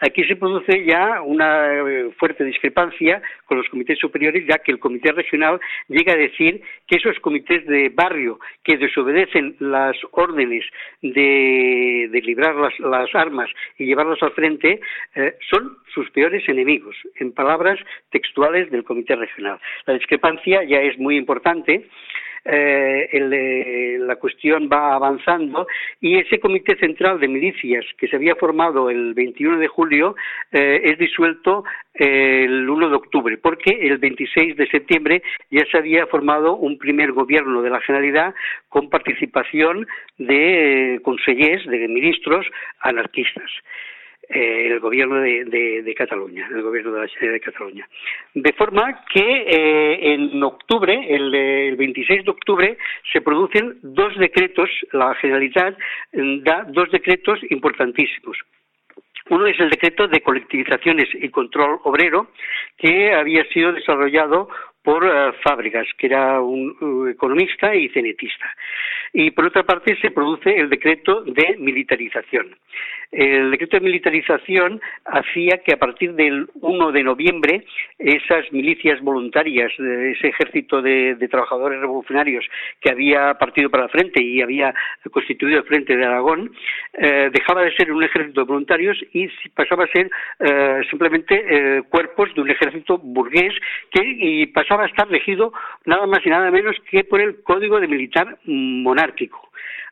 Aquí 0.00 0.24
se 0.24 0.36
produce 0.36 0.84
ya 0.84 1.22
una 1.22 1.72
eh, 1.72 2.10
fuerte 2.18 2.44
discrepancia 2.44 3.22
con 3.44 3.58
los 3.58 3.68
comités 3.68 3.98
superiores, 3.98 4.44
ya 4.46 4.58
que 4.58 4.72
el 4.72 4.78
comité 4.78 5.12
regional 5.12 5.60
llega 5.88 6.14
a 6.14 6.16
decir 6.16 6.62
que 6.86 6.96
esos 6.96 7.18
comités 7.20 7.64
de 7.66 7.90
barrio 7.90 8.38
que 8.64 8.76
desobedecen 8.76 9.56
las 9.60 9.96
órdenes 10.10 10.64
de, 11.00 12.08
librar 12.24 12.56
las, 12.56 13.14
armas 13.14 13.48
y 13.78 13.86
llevarlas 13.86 14.22
al 14.22 14.32
frente 14.32 14.80
eh, 15.14 15.34
son 15.48 15.76
sus 15.94 16.10
peores 16.10 16.46
enemigos, 16.48 16.96
en 17.20 17.32
palabras 17.32 17.78
textuales 18.10 18.70
del 18.70 18.84
comité 18.84 19.14
regional. 19.14 19.60
La 19.86 19.94
discrepancia 19.94 20.64
ya 20.64 20.80
es 20.80 20.98
muy 20.98 21.16
importante 21.16 21.86
eh, 22.48 23.98
la 24.00 24.16
cuestión 24.16 24.68
va 24.72 24.94
avanzando 24.94 25.66
y 26.00 26.18
ese 26.18 26.38
comité 26.38 26.76
central 26.76 27.18
de 27.18 27.28
milicias 27.28 27.84
que 27.98 28.08
se 28.08 28.16
había 28.16 28.36
formado 28.36 28.88
el 28.90 29.14
21 29.14 29.58
de 29.58 29.68
julio 29.68 30.16
eh, 30.52 30.80
es 30.84 30.98
disuelto 30.98 31.64
el 31.94 32.68
1 32.68 32.90
de 32.90 32.96
octubre, 32.96 33.38
porque 33.38 33.70
el 33.70 33.98
26 33.98 34.56
de 34.56 34.66
septiembre 34.68 35.22
ya 35.50 35.64
se 35.70 35.78
había 35.78 36.06
formado 36.06 36.56
un 36.56 36.78
primer 36.78 37.12
gobierno 37.12 37.62
de 37.62 37.70
la 37.70 37.80
Generalidad 37.80 38.34
con 38.68 38.90
participación 38.90 39.86
de 40.18 40.94
eh, 40.94 41.00
consellers, 41.00 41.66
de 41.66 41.88
ministros 41.88 42.46
anarquistas. 42.80 43.50
Eh, 44.28 44.66
el 44.66 44.80
gobierno 44.80 45.20
de, 45.20 45.94
Cataluña, 45.96 46.48
el 46.52 46.62
gobierno 46.62 46.90
de 46.92 47.00
la 47.02 47.08
Generalitat 47.08 47.46
de 47.46 47.52
Cataluña. 47.52 47.88
De 48.34 48.52
forma 48.54 49.04
que 49.12 49.20
eh, 49.20 50.14
en 50.14 50.42
octubre, 50.42 50.98
el, 51.08 51.76
26 51.76 52.24
de 52.24 52.30
octubre, 52.32 52.78
se 53.12 53.20
producen 53.20 53.78
dos 53.82 54.16
decretos, 54.18 54.68
la 54.90 55.14
Generalitat 55.14 55.78
mm, 56.12 56.42
da 56.42 56.66
dos 56.68 56.90
decretos 56.90 57.38
importantísimos. 57.50 58.36
Uno 59.28 59.46
es 59.46 59.58
el 59.60 59.70
decreto 59.70 60.08
de 60.08 60.20
colectivizaciones 60.20 61.08
y 61.14 61.28
control 61.28 61.78
obrero, 61.84 62.28
que 62.78 63.12
había 63.12 63.44
sido 63.46 63.72
desarrollado 63.72 64.48
por 64.86 65.02
uh, 65.02 65.32
Fábregas, 65.42 65.88
que 65.98 66.06
era 66.06 66.40
un 66.40 66.76
uh, 66.80 67.08
economista 67.08 67.74
y 67.74 67.88
cenetista. 67.88 68.46
Y 69.12 69.32
por 69.32 69.46
otra 69.46 69.64
parte 69.64 69.96
se 70.00 70.12
produce 70.12 70.54
el 70.54 70.70
decreto 70.70 71.22
de 71.22 71.56
militarización. 71.58 72.54
El 73.10 73.50
decreto 73.50 73.78
de 73.78 73.84
militarización 73.84 74.80
hacía 75.04 75.58
que 75.64 75.72
a 75.72 75.78
partir 75.78 76.12
del 76.14 76.48
1 76.60 76.92
de 76.92 77.02
noviembre 77.02 77.64
esas 77.98 78.52
milicias 78.52 79.00
voluntarias, 79.00 79.72
ese 79.78 80.28
ejército 80.28 80.82
de, 80.82 81.16
trabajadores 81.30 81.80
revolucionarios 81.80 82.44
que 82.80 82.90
había 82.90 83.34
partido 83.34 83.70
para 83.70 83.84
el 83.84 83.90
frente 83.90 84.22
y 84.22 84.42
había 84.42 84.74
constituido 85.10 85.58
el 85.58 85.64
frente 85.64 85.96
de 85.96 86.04
Aragón, 86.04 86.52
eh, 86.92 87.30
dejaba 87.32 87.62
de 87.62 87.74
ser 87.74 87.90
un 87.90 88.02
ejército 88.02 88.42
de 88.42 88.46
voluntarios 88.46 88.98
y 89.12 89.28
pasaba 89.54 89.84
a 89.84 89.88
ser 89.88 90.10
eh, 90.40 90.80
simplemente 90.90 91.44
eh, 91.48 91.82
cuerpos 91.88 92.32
de 92.34 92.42
un 92.42 92.50
ejército 92.50 92.98
burgués 92.98 93.54
que 93.90 94.02
y 94.04 94.46
pasaba 94.46 94.75
a 94.84 94.86
estar 94.86 95.08
regido 95.08 95.52
nada 95.84 96.06
más 96.06 96.24
y 96.24 96.30
nada 96.30 96.50
menos 96.50 96.76
que 96.90 97.04
por 97.04 97.20
el 97.20 97.42
Código 97.42 97.80
de 97.80 97.88
Militar 97.88 98.38
Monárquico. 98.44 99.46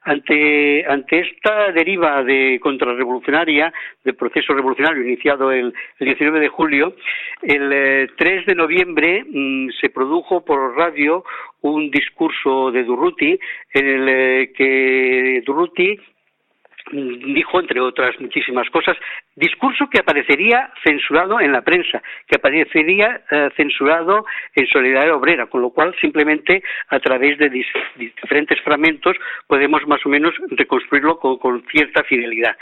Ante, 0.07 0.85
ante 0.87 1.21
esta 1.21 1.73
deriva 1.73 2.23
de 2.23 2.61
contrarrevolucionaria, 2.61 3.73
del 4.05 4.15
proceso 4.15 4.53
revolucionario 4.53 5.03
iniciado 5.03 5.51
el, 5.51 5.73
19 5.99 6.41
de 6.41 6.49
julio, 6.49 6.95
el 7.41 8.11
3 8.15 8.43
eh, 8.43 8.45
de 8.47 8.55
noviembre 8.55 9.25
mm, 9.27 9.71
se 9.81 9.89
produjo 9.89 10.45
por 10.45 10.77
radio 10.77 11.25
un 11.63 11.91
discurso 11.91 12.71
de 12.71 12.85
Durruti 12.85 13.39
en 13.73 13.87
el 13.87 14.09
eh, 14.09 14.53
que 14.55 15.43
Durruti 15.47 15.99
dijo, 16.95 17.61
entre 17.61 17.81
otras 17.81 18.19
muchísimas 18.21 18.69
cosas, 18.71 18.97
discurso 19.35 19.89
que 19.91 19.99
aparecería 19.99 20.71
censurado 20.85 21.41
en 21.41 21.53
la 21.53 21.63
prensa, 21.63 22.03
que 22.27 22.37
aparecería 22.37 23.23
eh, 23.31 23.51
censurado 23.57 24.25
en 24.55 24.67
Solidaridad 24.69 25.15
Obrera, 25.15 25.47
con 25.47 25.63
lo 25.63 25.71
cual 25.71 25.95
simplemente 26.01 26.63
a 26.89 27.01
través 27.01 27.39
de 27.39 27.51
diferentes 27.97 28.61
fragmentos 28.63 29.17
podemos 29.47 29.87
más 29.87 30.05
o 30.07 30.09
menos 30.09 30.35
reconstruirlo 30.51 31.19
con, 31.19 31.65
cierta 31.71 32.05
fidelidad. 32.05 32.57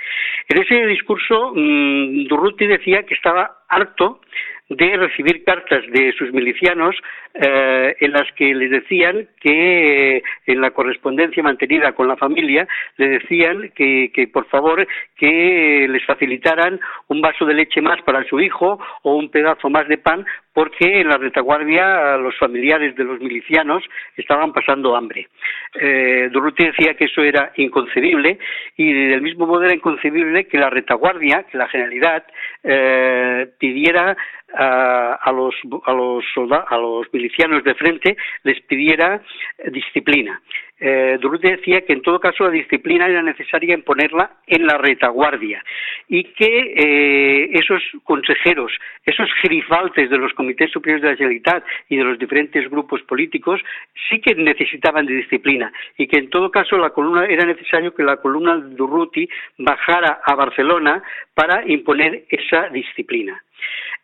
En 0.48 0.62
ese 0.62 0.86
discurso, 0.86 1.52
mmm, 1.54 2.24
Durruti 2.28 2.66
decía 2.66 3.02
que 3.04 3.14
estaba 3.14 3.58
harto 3.68 4.20
de 4.68 4.96
recibir 4.96 5.44
cartas 5.44 5.84
de 5.92 6.12
sus 6.12 6.32
milicianos 6.32 6.96
eh, 7.34 7.96
en 8.00 8.12
las 8.12 8.30
que 8.32 8.54
les 8.54 8.70
decían 8.70 9.28
que 9.40 10.22
en 10.46 10.60
la 10.60 10.70
correspondencia 10.70 11.42
mantenida 11.42 11.92
con 11.92 12.08
la 12.08 12.16
familia 12.16 12.66
le 12.96 13.08
decían 13.08 13.70
que, 13.74 14.10
que, 14.14 14.28
por 14.28 14.46
favor 14.46 14.86
que 15.16 15.86
les 15.88 16.04
facilitaran 16.04 16.80
un 17.08 17.20
vaso 17.20 17.44
de 17.44 17.54
leche 17.54 17.80
más 17.80 18.00
para 18.02 18.24
su 18.24 18.40
hijo 18.40 18.78
o 19.02 19.16
un 19.16 19.30
pedazo 19.30 19.68
más 19.68 19.88
de 19.88 19.98
pan 19.98 20.24
porque 20.52 21.00
en 21.00 21.08
la 21.08 21.16
retaguardia 21.16 22.16
los 22.16 22.36
familiares 22.38 22.94
de 22.96 23.04
los 23.04 23.20
milicianos 23.20 23.82
estaban 24.16 24.52
pasando 24.52 24.96
hambre. 24.96 25.28
Eh, 25.74 26.30
decía 26.56 26.94
que 26.94 27.06
eso 27.06 27.22
era 27.22 27.52
inconcebible 27.56 28.38
y 28.76 28.92
del 28.92 29.22
mismo 29.22 29.46
modo 29.46 29.64
era 29.64 29.74
inconcebible 29.74 30.46
que 30.46 30.58
la 30.58 30.70
retaguardia, 30.70 31.44
que 31.44 31.58
la 31.58 31.68
Generalidad, 31.68 32.24
eh, 32.62 33.48
pidiera 33.58 34.16
a, 34.54 35.32
los, 35.32 35.54
a, 35.86 35.92
los 35.92 36.24
a 36.68 36.76
los 36.76 37.06
milicianos 37.12 37.64
de 37.64 37.74
frente 37.74 38.16
les 38.42 38.60
pidiera 38.60 39.22
disciplina. 39.70 40.42
Eh, 40.84 41.16
decía 41.40 41.82
que 41.82 41.92
en 41.92 42.02
todo 42.02 42.18
caso 42.18 42.42
la 42.42 42.50
disciplina 42.50 43.06
era 43.06 43.22
necesaria 43.22 43.72
imponerla 43.72 44.32
en 44.48 44.66
la 44.66 44.78
retaguardia 44.78 45.62
y 46.08 46.24
que 46.24 46.74
eh, 46.76 47.50
esos 47.52 47.80
consejeros, 48.02 48.72
esos 49.06 49.28
girifaltes 49.40 50.10
de 50.10 50.18
los 50.18 50.32
comités 50.32 50.72
superiores 50.72 51.02
de 51.02 51.10
la 51.10 51.16
Generalitat 51.16 51.64
y 51.88 51.96
de 51.98 52.02
los 52.02 52.18
diferentes 52.18 52.68
grupos 52.68 53.00
políticos 53.02 53.60
sí 54.08 54.20
que 54.20 54.34
necesitaban 54.34 55.06
de 55.06 55.14
disciplina 55.14 55.72
y 55.96 56.08
que 56.08 56.18
en 56.18 56.30
todo 56.30 56.50
caso 56.50 56.76
la 56.76 56.90
columna 56.90 57.26
era 57.26 57.44
necesario 57.44 57.94
que 57.94 58.02
la 58.02 58.16
columna 58.16 58.56
Durruti 58.56 59.28
bajara 59.58 60.20
a 60.26 60.34
Barcelona 60.34 61.00
para 61.32 61.64
imponer 61.64 62.24
esa 62.28 62.70
disciplina. 62.70 63.40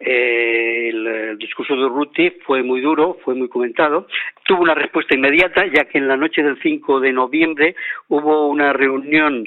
Eh, 0.00 0.90
el, 0.90 1.38
discurso 1.38 1.74
de 1.74 1.88
Ruti 1.88 2.30
fue 2.46 2.62
muy 2.62 2.80
duro, 2.80 3.18
fue 3.24 3.34
muy 3.34 3.48
comentado. 3.48 4.06
Tuvo 4.44 4.62
una 4.62 4.74
respuesta 4.74 5.14
inmediata, 5.14 5.66
ya 5.66 5.84
que 5.86 5.98
en 5.98 6.08
la 6.08 6.16
noche 6.16 6.42
del 6.42 6.60
5 6.60 7.00
de 7.00 7.12
noviembre 7.12 7.74
hubo 8.08 8.48
una 8.48 8.72
reunión 8.72 9.44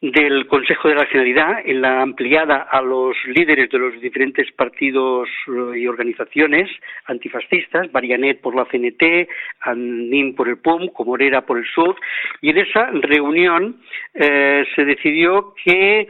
del 0.00 0.46
Consejo 0.46 0.88
de 0.88 0.94
la 0.94 1.06
Generalidad 1.06 1.60
en 1.64 1.80
la 1.80 2.02
ampliada 2.02 2.68
a 2.70 2.82
los 2.82 3.16
líderes 3.26 3.70
de 3.70 3.78
los 3.78 4.00
diferentes 4.00 4.50
partidos 4.52 5.28
eh, 5.48 5.78
y 5.78 5.86
organizaciones 5.86 6.70
antifascistas, 7.06 7.92
Marianet 7.92 8.40
por 8.40 8.54
la 8.54 8.66
CNT, 8.66 9.28
Andim 9.60 10.34
por 10.34 10.48
el 10.48 10.58
PUM, 10.58 10.88
Comorera 10.88 11.46
por 11.46 11.58
el 11.58 11.66
SUD, 11.66 11.96
y 12.42 12.50
en 12.50 12.58
esa 12.58 12.90
reunión 12.90 13.80
eh, 14.14 14.64
se 14.74 14.84
decidió 14.84 15.54
que 15.64 16.06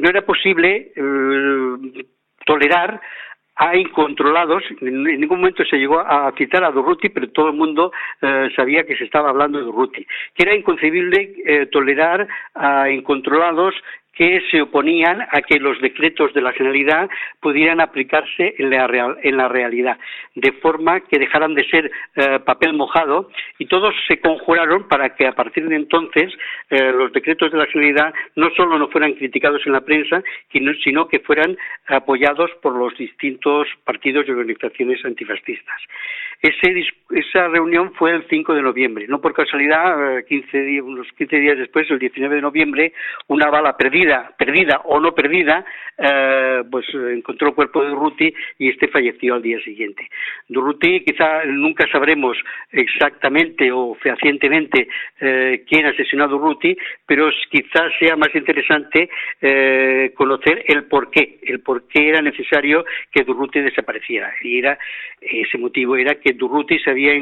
no 0.00 0.08
era 0.08 0.22
posible 0.22 0.92
tolerar 2.44 3.00
a 3.60 3.76
incontrolados. 3.76 4.64
En 4.80 5.04
ningún 5.04 5.40
momento 5.40 5.62
se 5.66 5.76
llegó 5.76 6.00
a 6.00 6.32
citar 6.36 6.64
a 6.64 6.70
Durruti, 6.70 7.10
pero 7.10 7.28
todo 7.28 7.48
el 7.48 7.56
mundo 7.56 7.92
eh, 8.22 8.48
sabía 8.56 8.84
que 8.84 8.96
se 8.96 9.04
estaba 9.04 9.28
hablando 9.28 9.58
de 9.58 9.64
Durruti. 9.64 10.06
Que 10.34 10.44
era 10.44 10.54
inconcebible 10.54 11.34
eh, 11.44 11.66
tolerar 11.66 12.26
a 12.54 12.88
incontrolados 12.88 13.74
que 14.12 14.42
se 14.50 14.60
oponían 14.60 15.22
a 15.22 15.40
que 15.42 15.58
los 15.58 15.80
decretos 15.80 16.34
de 16.34 16.42
la 16.42 16.52
Generalidad 16.52 17.08
pudieran 17.40 17.80
aplicarse 17.80 18.54
en 18.58 18.70
la, 18.70 19.16
en 19.22 19.36
la 19.36 19.48
realidad, 19.48 19.98
de 20.34 20.52
forma 20.52 21.00
que 21.00 21.18
dejaran 21.18 21.54
de 21.54 21.64
ser 21.64 21.90
eh, 22.16 22.38
papel 22.44 22.74
mojado 22.74 23.30
y 23.58 23.66
todos 23.66 23.94
se 24.08 24.20
conjuraron 24.20 24.88
para 24.88 25.14
que 25.14 25.26
a 25.26 25.32
partir 25.32 25.68
de 25.68 25.76
entonces 25.76 26.32
eh, 26.70 26.92
los 26.92 27.12
decretos 27.12 27.52
de 27.52 27.58
la 27.58 27.66
Generalidad 27.66 28.12
no 28.36 28.50
solo 28.56 28.78
no 28.78 28.88
fueran 28.88 29.14
criticados 29.14 29.62
en 29.66 29.72
la 29.72 29.80
prensa, 29.82 30.22
sino 30.82 31.08
que 31.08 31.20
fueran 31.20 31.56
apoyados 31.86 32.50
por 32.62 32.76
los 32.76 32.96
distintos 32.96 33.68
partidos 33.84 34.26
y 34.26 34.32
organizaciones 34.32 35.04
antifascistas. 35.04 35.80
Esa 36.42 37.48
reunión 37.48 37.92
fue 37.94 38.12
el 38.12 38.26
5 38.28 38.54
de 38.54 38.62
noviembre. 38.62 39.06
No 39.08 39.20
por 39.20 39.34
casualidad, 39.34 40.24
15 40.24 40.58
eh, 40.58 40.62
días, 40.62 40.84
unos 40.84 41.06
15 41.16 41.36
días 41.36 41.58
después, 41.58 41.90
el 41.90 41.98
19 41.98 42.36
de 42.36 42.42
noviembre, 42.42 42.92
una 43.28 43.50
bala 43.50 43.76
perdida 43.76 44.30
perdida, 44.38 44.80
o 44.84 45.00
no 45.00 45.12
perdida, 45.14 45.64
eh, 45.98 46.62
pues 46.70 46.86
encontró 46.94 47.48
el 47.48 47.54
cuerpo 47.54 47.82
de 47.82 47.90
Durruti 47.90 48.32
y 48.58 48.70
este 48.70 48.88
falleció 48.88 49.34
al 49.34 49.42
día 49.42 49.60
siguiente. 49.60 50.08
Durruti 50.48 51.04
quizá 51.04 51.44
nunca 51.44 51.86
sabremos 51.92 52.38
exactamente 52.72 53.70
o 53.70 53.94
fehacientemente 53.94 54.88
eh, 55.20 55.64
quién 55.68 55.86
asesinó 55.86 56.24
a 56.24 56.28
Durruti, 56.28 56.76
pero 57.06 57.28
quizás 57.50 57.92
sea 57.98 58.16
más 58.16 58.34
interesante 58.34 59.10
eh, 59.40 60.12
conocer 60.14 60.64
el 60.68 60.84
por 60.84 61.10
qué, 61.10 61.38
el 61.42 61.60
por 61.60 61.86
qué 61.88 62.08
era 62.08 62.22
necesario 62.22 62.84
que 63.12 63.24
Durruti 63.24 63.60
desapareciera. 63.60 64.32
Y 64.42 64.58
era, 64.58 64.78
ese 65.20 65.58
motivo 65.58 65.96
era 65.96 66.14
que 66.14 66.29
Durruti 66.32 66.78
se 66.78 66.90
había 66.90 67.12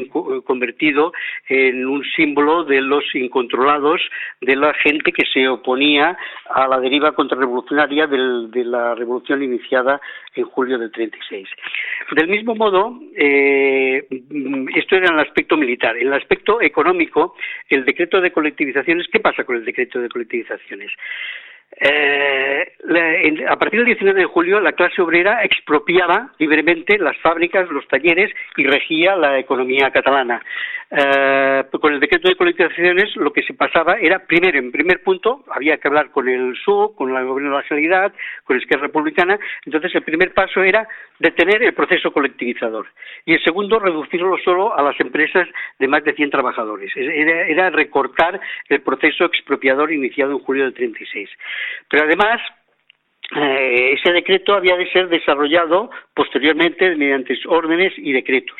convertido 0.45 1.13
en 1.49 1.87
un 1.87 2.05
símbolo 2.17 2.65
de 2.65 2.81
los 2.81 3.05
incontrolados, 3.15 4.01
de 4.41 4.57
la 4.57 4.75
gente 4.75 5.13
que 5.13 5.25
se 5.25 5.49
oponía 5.49 6.17
a 6.51 6.69
la 6.69 6.81
deriva 6.81 7.13
contrarrevolucionaria 7.13 8.07
de 8.07 8.65
la 8.65 8.95
revolución 8.95 9.43
iniciada 9.43 10.01
en 10.35 10.45
julio 10.45 10.79
del 10.79 10.91
36. 10.91 11.49
Del 12.13 12.29
mismo 12.29 12.55
modo, 12.55 12.99
eh, 13.17 14.07
esto 14.75 14.97
era 14.97 15.09
en 15.09 15.15
el 15.15 15.21
aspecto 15.21 15.57
militar. 15.57 15.97
En 15.97 16.09
el 16.09 16.15
aspecto 16.15 16.61
económico, 16.61 17.35
el 17.69 17.85
decreto 17.85 18.21
de 18.21 18.33
colectivizaciones, 18.33 19.07
¿qué 19.09 19.21
pasa 19.21 19.45
con 19.45 19.57
el 19.57 19.65
decreto 19.65 20.01
de 20.01 20.09
colectivizaciones? 20.09 20.93
Eh, 21.81 22.73
a 23.49 23.57
partir 23.57 23.81
del 23.81 23.87
19 23.87 24.21
de 24.21 24.27
julio, 24.27 24.61
la 24.61 24.73
clase 24.73 25.03
obrera 25.03 25.45
expropiaba 25.45 26.33
libremente 26.39 26.99
las 26.99 27.17
fábricas, 27.19 27.71
los 27.71 27.87
talleres 27.87 28.33
y 28.57 28.65
regía 28.65 29.15
la 29.17 29.39
economía 29.39 29.91
catalana. 29.91 30.43
Eh, 30.91 31.65
con 31.81 31.93
el 31.93 32.01
decreto 32.01 32.29
de 32.29 32.35
colectivizaciones 32.35 33.15
lo 33.17 33.31
que 33.33 33.43
se 33.43 33.53
pasaba 33.53 33.99
era, 33.99 34.21
primero, 34.21 34.59
en 34.59 34.73
primer 34.73 35.03
punto, 35.03 35.45
había 35.51 35.77
que 35.77 35.87
hablar 35.87 36.11
con 36.11 36.29
el 36.29 36.57
SUB, 36.57 36.95
con 36.95 37.15
el 37.15 37.27
Gobierno 37.27 37.57
de 37.57 37.63
la 37.63 37.69
Sanidad, 37.69 38.13
con 38.45 38.57
la 38.57 38.63
Izquierda 38.63 38.87
Republicana, 38.87 39.39
entonces 39.67 39.95
el 39.95 40.03
primer 40.03 40.33
paso 40.33 40.63
era 40.63 40.89
detener 41.19 41.63
el 41.63 41.75
proceso 41.75 42.11
colectivizador 42.11 42.87
y 43.27 43.35
el 43.35 43.45
segundo, 43.45 43.79
reducirlo 43.79 44.39
solo 44.39 44.77
a 44.77 44.83
las 44.83 44.99
empresas 45.01 45.47
de 45.79 45.89
más 45.89 46.03
de 46.05 46.15
100 46.15 46.31
trabajadores. 46.31 46.91
Era, 46.97 47.47
era 47.47 47.71
recortar 47.71 48.41
el 48.69 48.81
proceso 48.81 49.27
expropiador 49.27 49.93
iniciado 49.93 50.33
en 50.33 50.39
julio 50.39 50.65
del 50.65 50.75
36. 50.75 51.29
Pero 51.89 52.05
además, 52.05 52.41
eh, 53.37 53.95
ese 53.99 54.13
decreto 54.13 54.55
había 54.55 54.77
de 54.77 54.91
ser 54.91 55.09
desarrollado 55.09 55.91
posteriormente 56.15 56.95
mediante 56.97 57.39
órdenes 57.47 57.93
y 57.97 58.13
decretos. 58.13 58.59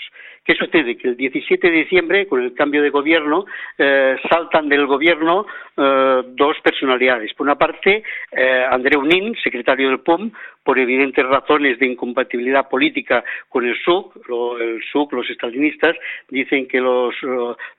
¿Qué 0.49 0.55
sucede? 0.55 0.97
Que 0.97 1.09
el 1.09 1.17
17 1.19 1.71
de 1.71 1.77
diciembre, 1.77 2.27
con 2.27 2.43
el 2.43 2.55
cambio 2.55 2.83
de 2.83 2.89
gobierno, 2.89 3.45
eh, 3.77 4.17
saltan 4.31 4.71
del 4.71 4.87
gobierno 4.87 5.45
eh, 5.77 6.23
dos 6.29 6.57
personalidades. 6.63 7.35
Por 7.35 7.47
una 7.47 7.59
parte, 7.59 8.03
eh, 8.33 8.67
Andreu 8.71 9.03
secretario 9.43 9.91
del 9.91 10.01
POM, 10.01 10.33
por 10.69 10.79
evidentes 10.79 11.25
razones 11.25 11.79
de 11.79 11.87
incompatibilidad 11.87 12.69
política 12.69 13.25
con 13.49 13.67
el 13.67 13.75
SUC, 13.87 14.17
el 14.61 14.83
SUC, 14.93 15.15
los 15.15 15.31
estalinistas, 15.31 15.97
dicen 16.29 16.69
que 16.69 16.79
los, 16.79 17.15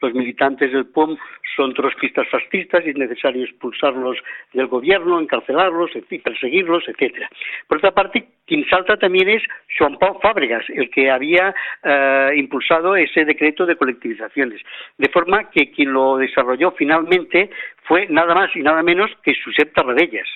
militantes 0.01 0.73
del 0.73 0.87
POM 0.87 1.15
son 1.55 1.75
trotskistas 1.75 2.27
fascistas 2.29 2.83
y 2.83 2.89
es 2.89 2.97
necesario 2.97 3.43
expulsarlos 3.43 4.17
del 4.53 4.65
gobierno, 4.65 5.19
encarcelarlos, 5.19 5.91
perseguirlos, 6.23 6.83
etcétera. 6.87 7.29
Por 7.67 7.77
otra 7.77 7.91
parte, 7.91 8.25
quien 8.47 8.67
salta 8.67 8.97
también 8.97 9.29
es 9.29 9.43
Joan 9.77 9.99
Pau 9.99 10.19
Fábregas, 10.19 10.65
el 10.69 10.89
que 10.89 11.11
había 11.11 11.53
eh, 11.83 12.31
impulsado 12.37 12.95
ese 12.95 13.23
decreto 13.23 13.67
de 13.67 13.75
colectivizaciones. 13.75 14.63
De 14.97 15.09
forma 15.09 15.51
que 15.51 15.69
quien 15.69 15.93
lo 15.93 16.17
desarrolló 16.17 16.71
finalmente 16.71 17.51
fue 17.83 18.07
nada 18.07 18.33
más 18.33 18.49
y 18.55 18.63
nada 18.63 18.81
menos 18.81 19.11
que 19.21 19.35
Josep 19.45 19.75
Tarradellas. 19.75 20.27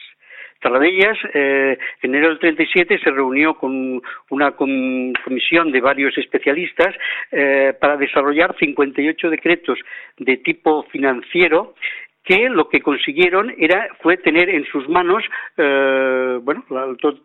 Tarradellas, 0.64 1.18
eh, 1.34 1.78
en 2.02 2.10
enero 2.10 2.30
del 2.30 2.40
37, 2.40 2.98
se 2.98 3.12
reunió 3.12 3.56
con 3.56 4.02
una 4.30 4.52
comisión 4.52 5.72
de 5.72 5.82
varios 5.82 6.18
especialistas 6.18 6.96
eh, 7.32 7.74
para 7.80 7.98
desarrollar 7.98 8.56
58 8.58 9.30
decretos 9.30 9.78
de 10.18 10.38
tipo 10.38 10.84
financiero 10.84 11.76
que 12.24 12.50
lo 12.50 12.70
que 12.70 12.82
consiguieron 12.82 13.54
era 13.58 13.90
fue 14.02 14.18
tener 14.18 14.50
en 14.50 14.66
sus 14.66 14.88
manos 14.88 15.24
eh, 15.58 16.40
bueno 16.42 16.64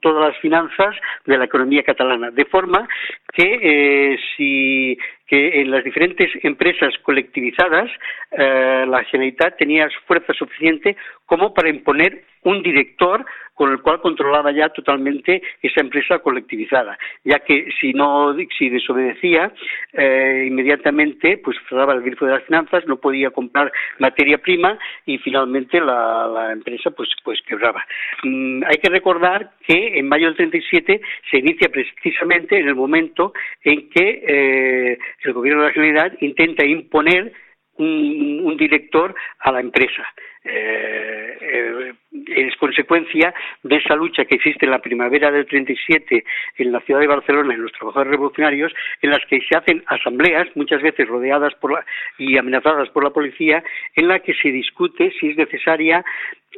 todas 0.00 0.28
las 0.28 0.36
finanzas 0.40 0.96
de 1.24 1.38
la 1.38 1.44
economía 1.44 1.82
catalana. 1.82 2.30
De 2.30 2.44
forma 2.44 2.88
que 3.32 3.60
eh, 3.62 4.18
si 4.36 4.98
que 5.28 5.60
en 5.60 5.70
las 5.70 5.84
diferentes 5.84 6.30
empresas 6.42 6.94
colectivizadas 7.02 7.90
eh, 8.32 8.84
la 8.88 9.04
Generalitat 9.04 9.56
tenía 9.58 9.88
fuerza 10.06 10.32
suficiente 10.32 10.96
como 11.26 11.52
para 11.52 11.68
imponer 11.68 12.24
un 12.44 12.62
director 12.62 13.24
con 13.58 13.72
el 13.72 13.82
cual 13.82 14.00
controlaba 14.00 14.52
ya 14.52 14.68
totalmente 14.68 15.42
esa 15.60 15.80
empresa 15.80 16.20
colectivizada, 16.20 16.96
ya 17.24 17.40
que 17.40 17.68
si 17.80 17.92
no, 17.92 18.34
si 18.56 18.68
desobedecía, 18.68 19.52
eh, 19.92 20.44
inmediatamente 20.46 21.38
pues 21.38 21.56
cerraba 21.68 21.92
el 21.94 22.02
grifo 22.02 22.24
de 22.24 22.34
las 22.34 22.44
finanzas, 22.44 22.86
no 22.86 22.98
podía 22.98 23.30
comprar 23.30 23.72
materia 23.98 24.38
prima 24.38 24.78
y 25.06 25.18
finalmente 25.18 25.80
la, 25.80 26.52
empresa 26.52 26.92
pues, 26.92 27.08
pues 27.24 27.40
quebraba. 27.42 27.84
Mm, 28.22 28.62
hay 28.64 28.76
que 28.76 28.90
recordar 28.90 29.50
que 29.66 29.98
en 29.98 30.08
mayo 30.08 30.26
del 30.26 30.36
37 30.36 31.00
se 31.28 31.38
inicia 31.38 31.68
precisamente 31.68 32.60
en 32.60 32.68
el 32.68 32.76
momento 32.76 33.32
en 33.64 33.90
que 33.90 34.22
eh, 34.24 34.98
el 35.22 35.32
gobierno 35.32 35.62
de 35.62 35.68
la 35.68 35.74
Generalidad 35.74 36.18
intenta 36.20 36.64
imponer 36.64 37.32
un, 37.78 38.56
director 38.56 39.14
a 39.38 39.52
la 39.52 39.60
empresa. 39.60 40.04
eh, 40.44 41.38
eh, 41.40 41.92
es 42.28 42.56
consecuencia 42.56 43.34
de 43.62 43.76
esa 43.76 43.94
lucha 43.94 44.24
que 44.24 44.36
existe 44.36 44.64
en 44.64 44.70
la 44.70 44.80
primavera 44.80 45.30
del 45.30 45.46
37 45.46 46.24
en 46.56 46.72
la 46.72 46.80
ciudad 46.80 47.00
de 47.00 47.06
Barcelona, 47.06 47.54
en 47.54 47.62
los 47.62 47.72
trabajadores 47.72 48.12
revolucionarios, 48.12 48.72
en 49.02 49.10
las 49.10 49.24
que 49.26 49.40
se 49.40 49.56
hacen 49.56 49.82
asambleas, 49.86 50.48
muchas 50.54 50.82
veces 50.82 51.06
rodeadas 51.06 51.54
por 51.56 51.72
la, 51.72 51.84
y 52.18 52.36
amenazadas 52.36 52.88
por 52.90 53.04
la 53.04 53.10
policía, 53.10 53.62
en 53.94 54.08
la 54.08 54.20
que 54.20 54.34
se 54.34 54.50
discute 54.50 55.12
si 55.18 55.30
es 55.30 55.36
necesaria 55.36 56.04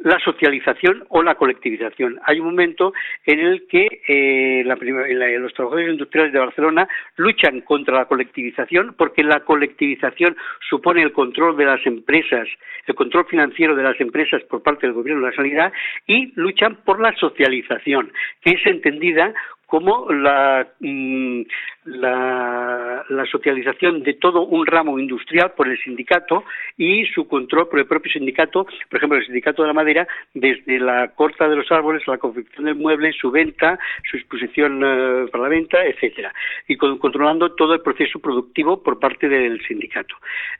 la 0.03 0.19
socialización 0.19 1.05
o 1.09 1.23
la 1.23 1.35
colectivización. 1.35 2.19
Hay 2.25 2.39
un 2.39 2.47
momento 2.47 2.93
en 3.25 3.39
el 3.39 3.67
que 3.67 4.01
eh, 4.07 4.63
los 4.65 5.53
trabajadores 5.53 5.91
industriales 5.91 6.33
de 6.33 6.39
Barcelona 6.39 6.87
luchan 7.17 7.61
contra 7.61 7.95
la 7.97 8.05
colectivización 8.05 8.95
porque 8.97 9.23
la 9.23 9.41
colectivización 9.41 10.35
supone 10.69 11.01
el 11.01 11.11
control 11.11 11.57
de 11.57 11.65
las 11.65 11.85
empresas, 11.85 12.47
el 12.87 12.95
control 12.95 13.25
financiero 13.27 13.75
de 13.75 13.83
las 13.83 13.99
empresas 13.99 14.41
por 14.43 14.63
parte 14.63 14.87
del 14.87 14.95
gobierno 14.95 15.21
de 15.21 15.31
la 15.31 15.35
sanidad 15.35 15.73
y 16.07 16.31
luchan 16.35 16.77
por 16.83 16.99
la 16.99 17.13
socialización, 17.15 18.11
que 18.41 18.51
es 18.51 18.65
entendida 18.65 19.33
como 19.71 20.05
mm, 20.09 21.41
la, 21.85 23.05
la, 23.07 23.25
socialización 23.31 24.03
de 24.03 24.15
todo 24.15 24.41
un 24.41 24.65
ramo 24.65 24.99
industrial 24.99 25.53
por 25.55 25.69
el 25.69 25.81
sindicato 25.81 26.43
y 26.77 27.05
su 27.05 27.25
control 27.25 27.69
por 27.69 27.79
el 27.79 27.85
propio 27.85 28.11
sindicato, 28.11 28.65
por 28.65 28.97
ejemplo, 28.97 29.17
el 29.17 29.23
sindicato 29.23 29.61
de 29.61 29.69
la 29.69 29.73
madera, 29.73 30.05
desde 30.33 30.77
la 30.77 31.07
corta 31.15 31.47
de 31.47 31.55
los 31.55 31.71
árboles 31.71 32.05
la 32.05 32.17
confección 32.17 32.65
del 32.65 32.75
mueble, 32.75 33.13
su 33.13 33.31
venta, 33.31 33.79
su 34.09 34.17
exposición 34.17 34.81
eh, 34.83 35.27
para 35.31 35.43
la 35.45 35.49
venta, 35.49 35.85
etcétera, 35.85 36.33
y 36.67 36.75
controlando 36.75 37.53
todo 37.55 37.73
el 37.73 37.81
proceso 37.81 38.19
productivo 38.19 38.83
por 38.83 38.99
parte 38.99 39.29
del 39.29 39.65
sindicato. 39.65 40.15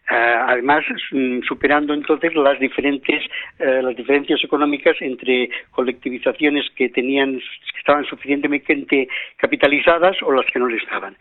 Eh, 0.10 0.16
además, 0.16 0.86
mm, 1.12 1.42
superando 1.42 1.94
entonces 1.94 2.34
las 2.34 2.58
diferentes 2.62 3.22
eh, 3.60 3.82
las 3.84 3.98
diferencias 3.98 4.42
económicas 4.42 4.96
entre 5.02 5.50
colectivizaciones 5.72 6.70
que 6.78 6.88
tenían 6.88 7.40
que 7.40 7.80
estaban 7.80 8.06
suficientemente 8.06 9.01
capitalizadas 9.38 10.18
o 10.24 10.32
las 10.32 10.46
que 10.52 10.60
no 10.60 10.68
le 10.68 10.78
estaban. 10.78 11.18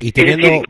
Y 0.00 0.12
teniendo, 0.12 0.62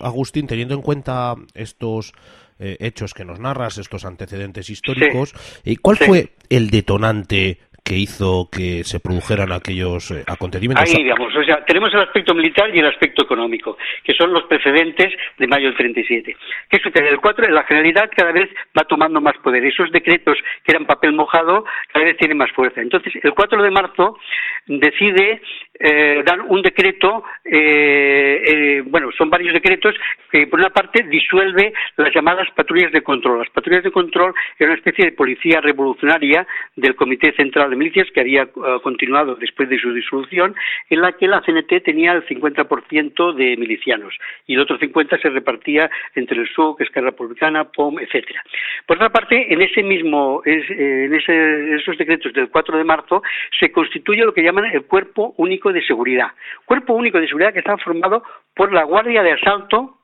Agustín, 0.00 0.46
teniendo 0.46 0.74
en 0.74 0.82
cuenta 0.82 1.34
estos 1.54 2.12
eh, 2.58 2.76
hechos 2.80 3.14
que 3.14 3.24
nos 3.24 3.40
narras, 3.40 3.78
estos 3.78 4.04
antecedentes 4.04 4.68
históricos, 4.68 5.34
¿y 5.64 5.76
¿cuál 5.76 5.96
fue 5.96 6.30
el 6.50 6.70
detonante 6.70 7.58
que 7.88 7.96
hizo 7.96 8.48
que 8.52 8.84
se 8.84 9.00
produjeran 9.00 9.50
aquellos 9.50 10.10
eh, 10.10 10.22
acontecimientos. 10.26 10.86
Ahí, 10.86 11.02
digamos, 11.02 11.34
o 11.34 11.42
sea, 11.42 11.64
tenemos 11.64 11.92
el 11.94 12.00
aspecto 12.00 12.34
militar 12.34 12.68
y 12.74 12.80
el 12.80 12.86
aspecto 12.86 13.22
económico, 13.24 13.78
que 14.04 14.12
son 14.12 14.30
los 14.30 14.44
precedentes 14.44 15.10
de 15.38 15.46
mayo 15.46 15.68
del 15.68 15.76
37. 15.76 16.36
¿Qué 16.68 16.78
sucede? 16.80 17.08
El 17.08 17.18
4, 17.18 17.48
la 17.48 17.64
Generalidad 17.64 18.10
cada 18.14 18.32
vez 18.32 18.50
va 18.78 18.84
tomando 18.84 19.22
más 19.22 19.38
poder. 19.38 19.64
Esos 19.64 19.90
decretos 19.90 20.36
que 20.64 20.72
eran 20.72 20.84
papel 20.84 21.14
mojado 21.14 21.64
cada 21.90 22.04
vez 22.04 22.18
tienen 22.18 22.36
más 22.36 22.52
fuerza. 22.52 22.82
Entonces, 22.82 23.10
el 23.22 23.32
4 23.32 23.62
de 23.62 23.70
marzo 23.70 24.18
decide 24.66 25.40
eh, 25.80 26.22
dar 26.26 26.40
un 26.40 26.60
decreto, 26.60 27.22
eh, 27.44 28.42
eh, 28.44 28.82
bueno, 28.84 29.10
son 29.16 29.30
varios 29.30 29.52
decretos 29.52 29.94
que 30.30 30.46
por 30.46 30.58
una 30.58 30.70
parte 30.70 31.04
disuelve 31.04 31.72
las 31.96 32.12
llamadas 32.12 32.48
patrullas 32.54 32.92
de 32.92 33.02
control. 33.02 33.38
Las 33.38 33.50
patrullas 33.50 33.84
de 33.84 33.92
control 33.92 34.34
eran 34.58 34.72
una 34.72 34.78
especie 34.78 35.04
de 35.04 35.12
policía 35.12 35.60
revolucionaria 35.60 36.46
del 36.74 36.96
Comité 36.96 37.32
Central 37.32 37.70
de 37.70 37.76
Milicias 37.76 38.08
que 38.12 38.20
había 38.20 38.46
continuado 38.82 39.36
después 39.36 39.68
de 39.68 39.78
su 39.78 39.92
disolución, 39.92 40.54
en 40.90 41.00
la 41.00 41.12
que 41.12 41.28
la 41.28 41.42
CNT 41.42 41.82
tenía 41.84 42.12
el 42.12 42.26
50% 42.26 43.34
de 43.34 43.56
milicianos 43.56 44.14
y 44.46 44.54
el 44.54 44.60
otro 44.60 44.78
50% 44.78 45.22
se 45.22 45.30
repartía 45.30 45.90
entre 46.14 46.40
el 46.40 46.48
SUC, 46.48 46.80
Esquerra 46.80 47.10
Republicana, 47.10 47.64
POM, 47.64 48.00
etcétera. 48.00 48.42
Por 48.86 48.96
otra 48.96 49.10
parte, 49.10 49.52
en 49.52 49.62
ese 49.62 49.82
mismo, 49.82 50.42
en 50.44 51.14
esos 51.14 51.96
decretos 51.96 52.32
del 52.32 52.50
4 52.50 52.78
de 52.78 52.84
marzo 52.84 53.22
se 53.58 53.70
constituye 53.70 54.24
lo 54.24 54.34
que 54.34 54.42
llaman 54.42 54.66
el 54.66 54.82
Cuerpo 54.82 55.34
Único 55.36 55.67
de 55.72 55.82
Seguridad. 55.82 56.28
Cuerpo 56.64 56.94
Único 56.94 57.20
de 57.20 57.26
Seguridad 57.26 57.52
que 57.52 57.60
está 57.60 57.76
formado 57.78 58.22
por 58.54 58.72
la 58.72 58.84
Guardia 58.84 59.22
de 59.22 59.32
Asalto 59.32 59.98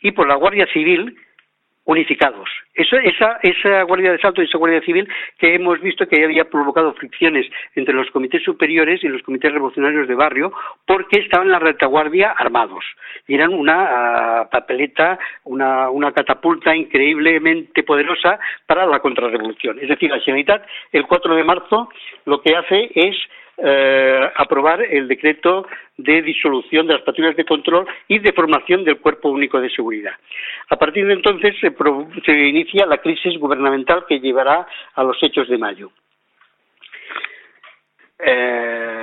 y 0.00 0.12
por 0.12 0.26
la 0.26 0.34
Guardia 0.34 0.66
Civil 0.72 1.16
unificados. 1.84 2.48
esa, 2.74 3.38
esa 3.42 3.82
Guardia 3.82 4.10
de 4.10 4.16
Asalto 4.16 4.40
y 4.40 4.44
esa 4.44 4.58
Guardia 4.58 4.80
Civil 4.82 5.08
que 5.38 5.54
hemos 5.54 5.80
visto 5.80 6.06
que 6.06 6.24
había 6.24 6.44
provocado 6.44 6.94
fricciones 6.94 7.46
entre 7.74 7.94
los 7.94 8.08
comités 8.10 8.42
superiores 8.44 9.02
y 9.02 9.08
los 9.08 9.22
comités 9.22 9.52
revolucionarios 9.52 10.06
de 10.06 10.14
barrio 10.14 10.52
porque 10.86 11.18
estaban 11.18 11.50
la 11.50 11.58
retaguardia 11.58 12.30
armados. 12.30 12.84
Y 13.26 13.34
eran 13.34 13.52
una 13.52 14.40
ah, 14.40 14.48
papeleta, 14.50 15.18
una, 15.44 15.90
una 15.90 16.12
catapulta 16.12 16.74
increíblemente 16.74 17.82
poderosa 17.82 18.38
para 18.66 18.86
la 18.86 19.00
contrarrevolución. 19.00 19.78
Es 19.80 19.88
decir, 19.88 20.10
la 20.10 20.20
Generalitat 20.20 20.64
el 20.92 21.06
4 21.06 21.34
de 21.34 21.44
marzo 21.44 21.88
lo 22.26 22.40
que 22.42 22.54
hace 22.54 22.90
es 22.94 23.16
eh, 23.64 24.30
aprobar 24.34 24.82
el 24.82 25.06
decreto 25.06 25.66
de 25.96 26.20
disolución 26.22 26.86
de 26.86 26.94
las 26.94 27.02
patrullas 27.02 27.36
de 27.36 27.44
control 27.44 27.86
y 28.08 28.18
de 28.18 28.32
formación 28.32 28.84
del 28.84 28.98
Cuerpo 28.98 29.28
Único 29.28 29.60
de 29.60 29.70
Seguridad. 29.70 30.14
A 30.68 30.76
partir 30.76 31.06
de 31.06 31.12
entonces 31.12 31.54
se, 31.60 32.32
inicia 32.32 32.86
la 32.86 32.98
crisis 32.98 33.38
gubernamental 33.38 34.04
que 34.08 34.18
llevará 34.18 34.66
a 34.94 35.04
los 35.04 35.16
hechos 35.22 35.48
de 35.48 35.58
mayo. 35.58 35.92
Eh, 38.18 39.01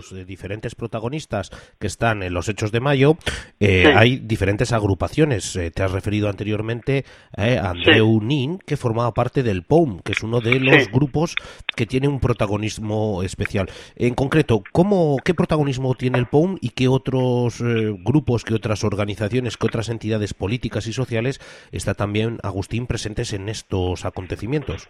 los 0.00 0.12
eh, 0.12 0.24
diferentes 0.24 0.74
protagonistas 0.74 1.50
que 1.78 1.86
están 1.86 2.22
en 2.22 2.32
los 2.32 2.48
Hechos 2.48 2.72
de 2.72 2.80
Mayo, 2.80 3.18
eh, 3.58 3.92
hay 3.94 4.16
diferentes 4.16 4.72
agrupaciones. 4.72 5.54
Eh, 5.56 5.70
te 5.70 5.82
has 5.82 5.92
referido 5.92 6.28
anteriormente 6.28 7.04
a 7.36 7.70
Andreu 7.70 8.20
Nin, 8.22 8.58
que 8.58 8.76
formaba 8.76 9.12
parte 9.12 9.42
del 9.42 9.62
POUM, 9.62 10.00
que 10.00 10.12
es 10.12 10.22
uno 10.22 10.40
de 10.40 10.58
los 10.58 10.90
grupos 10.90 11.34
que 11.76 11.86
tiene 11.86 12.08
un 12.08 12.20
protagonismo 12.20 13.22
especial. 13.22 13.68
En 13.96 14.14
concreto, 14.14 14.62
¿cómo, 14.72 15.18
¿qué 15.22 15.34
protagonismo 15.34 15.94
tiene 15.94 16.18
el 16.18 16.26
POUM 16.26 16.56
y 16.60 16.70
qué 16.70 16.88
otros 16.88 17.62
grupos, 18.04 18.44
qué 18.44 18.54
otras 18.54 18.84
organizaciones, 18.84 19.56
qué 19.56 19.66
otras 19.66 19.88
entidades 19.88 20.34
políticas 20.34 20.86
y 20.86 20.92
sociales 20.92 21.40
está 21.72 21.94
también, 21.94 22.38
Agustín, 22.42 22.86
presentes 22.86 23.32
en 23.32 23.48
estos 23.48 24.04
acontecimientos? 24.04 24.88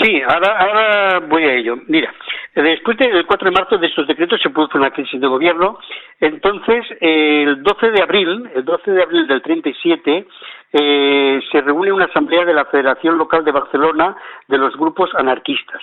Sí, 0.00 0.22
ahora, 0.22 0.58
ahora 0.58 1.20
voy 1.20 1.44
a 1.44 1.54
ello. 1.54 1.76
Mira, 1.86 2.12
Después 2.54 2.96
del 2.98 3.26
4 3.26 3.50
de 3.50 3.56
marzo 3.56 3.78
de 3.78 3.86
estos 3.86 4.08
decretos 4.08 4.40
se 4.42 4.50
produce 4.50 4.76
una 4.76 4.90
crisis 4.90 5.20
de 5.20 5.26
gobierno. 5.26 5.78
Entonces, 6.18 6.84
el 7.00 7.62
12 7.62 7.90
de 7.92 8.02
abril, 8.02 8.50
el 8.54 8.64
12 8.64 8.90
de 8.90 9.02
abril 9.02 9.26
del 9.28 9.40
37, 9.40 10.26
eh, 10.72 11.40
se 11.50 11.60
reúne 11.60 11.92
una 11.92 12.06
asamblea 12.06 12.44
de 12.44 12.54
la 12.54 12.64
Federación 12.64 13.18
Local 13.18 13.44
de 13.44 13.52
Barcelona 13.52 14.16
de 14.48 14.58
los 14.58 14.76
grupos 14.76 15.10
anarquistas. 15.14 15.80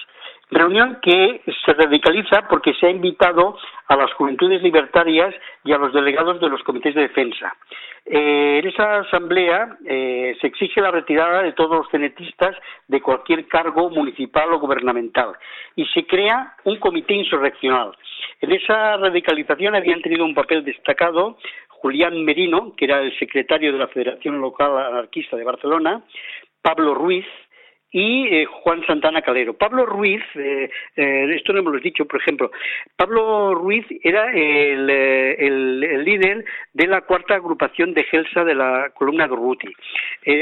Reunión 0.50 1.00
que 1.02 1.42
se 1.66 1.74
radicaliza 1.74 2.48
porque 2.50 2.74
se 2.76 2.88
ha 2.88 2.90
invitado 2.90 3.58
a 3.88 3.96
las 3.98 4.14
juventudes 4.14 4.62
libertarias 4.64 5.36
y 5.66 5.74
a 5.74 5.78
los 5.78 5.94
delegados 5.94 6.40
de 6.40 6.48
los 6.48 6.64
comités 6.64 6.96
de 6.96 7.02
defensa. 7.02 7.54
Eh, 8.06 8.60
en 8.60 8.68
esa 8.70 9.00
asamblea 9.00 9.78
eh, 9.86 10.38
se 10.40 10.48
exige 10.48 10.80
la 10.80 10.92
retirada 10.92 11.44
de 11.44 11.52
todos 11.52 11.78
los 11.78 11.90
cenetistas 11.90 12.56
de 12.88 13.02
cualquier 13.02 13.46
cargo 13.48 13.90
municipal 13.90 14.54
o 14.54 14.60
gubernamental 14.60 15.34
y 15.76 15.86
se 15.88 16.06
crea 16.06 16.54
un 16.64 16.80
comité 16.80 17.14
insurreccional. 17.16 17.92
En 18.40 18.54
esa 18.54 18.96
radicalización 18.96 19.76
habían 19.76 20.02
tenido 20.02 20.24
un 20.24 20.34
papel 20.34 20.64
destacado 20.64 21.38
Julián 21.68 22.24
Merino, 22.24 22.74
que 22.78 22.86
era 22.86 23.02
el 23.02 23.18
secretario 23.20 23.74
de 23.74 23.80
la 23.80 23.88
Federación 23.90 24.40
Local 24.40 24.78
Anarquista 24.78 25.36
de 25.36 25.44
Barcelona, 25.44 26.02
Pablo 26.62 26.94
Ruiz, 26.94 27.26
y 27.92 28.28
eh, 28.28 28.46
Juan 28.46 28.86
Santana 28.86 29.22
Calero. 29.22 29.54
Pablo 29.54 29.86
Ruiz, 29.86 30.22
eh, 30.36 30.70
eh, 30.96 31.36
esto 31.36 31.54
no 31.54 31.60
hemos 31.60 31.74
lo 31.74 31.80
dicho, 31.80 32.06
por 32.06 32.20
ejemplo, 32.20 32.52
Pablo 32.96 33.56
Ruiz 33.56 33.86
era 34.04 34.32
el, 34.34 34.90
el, 34.90 36.04
líder 36.04 36.46
de 36.74 36.88
la 36.88 37.02
cuarta 37.02 37.36
agrupación 37.36 37.94
de 37.94 38.04
Gelsa 38.04 38.44
de 38.44 38.56
la 38.56 38.92
columna 38.94 39.28
de 39.28 39.36
Ruti. 39.36 39.74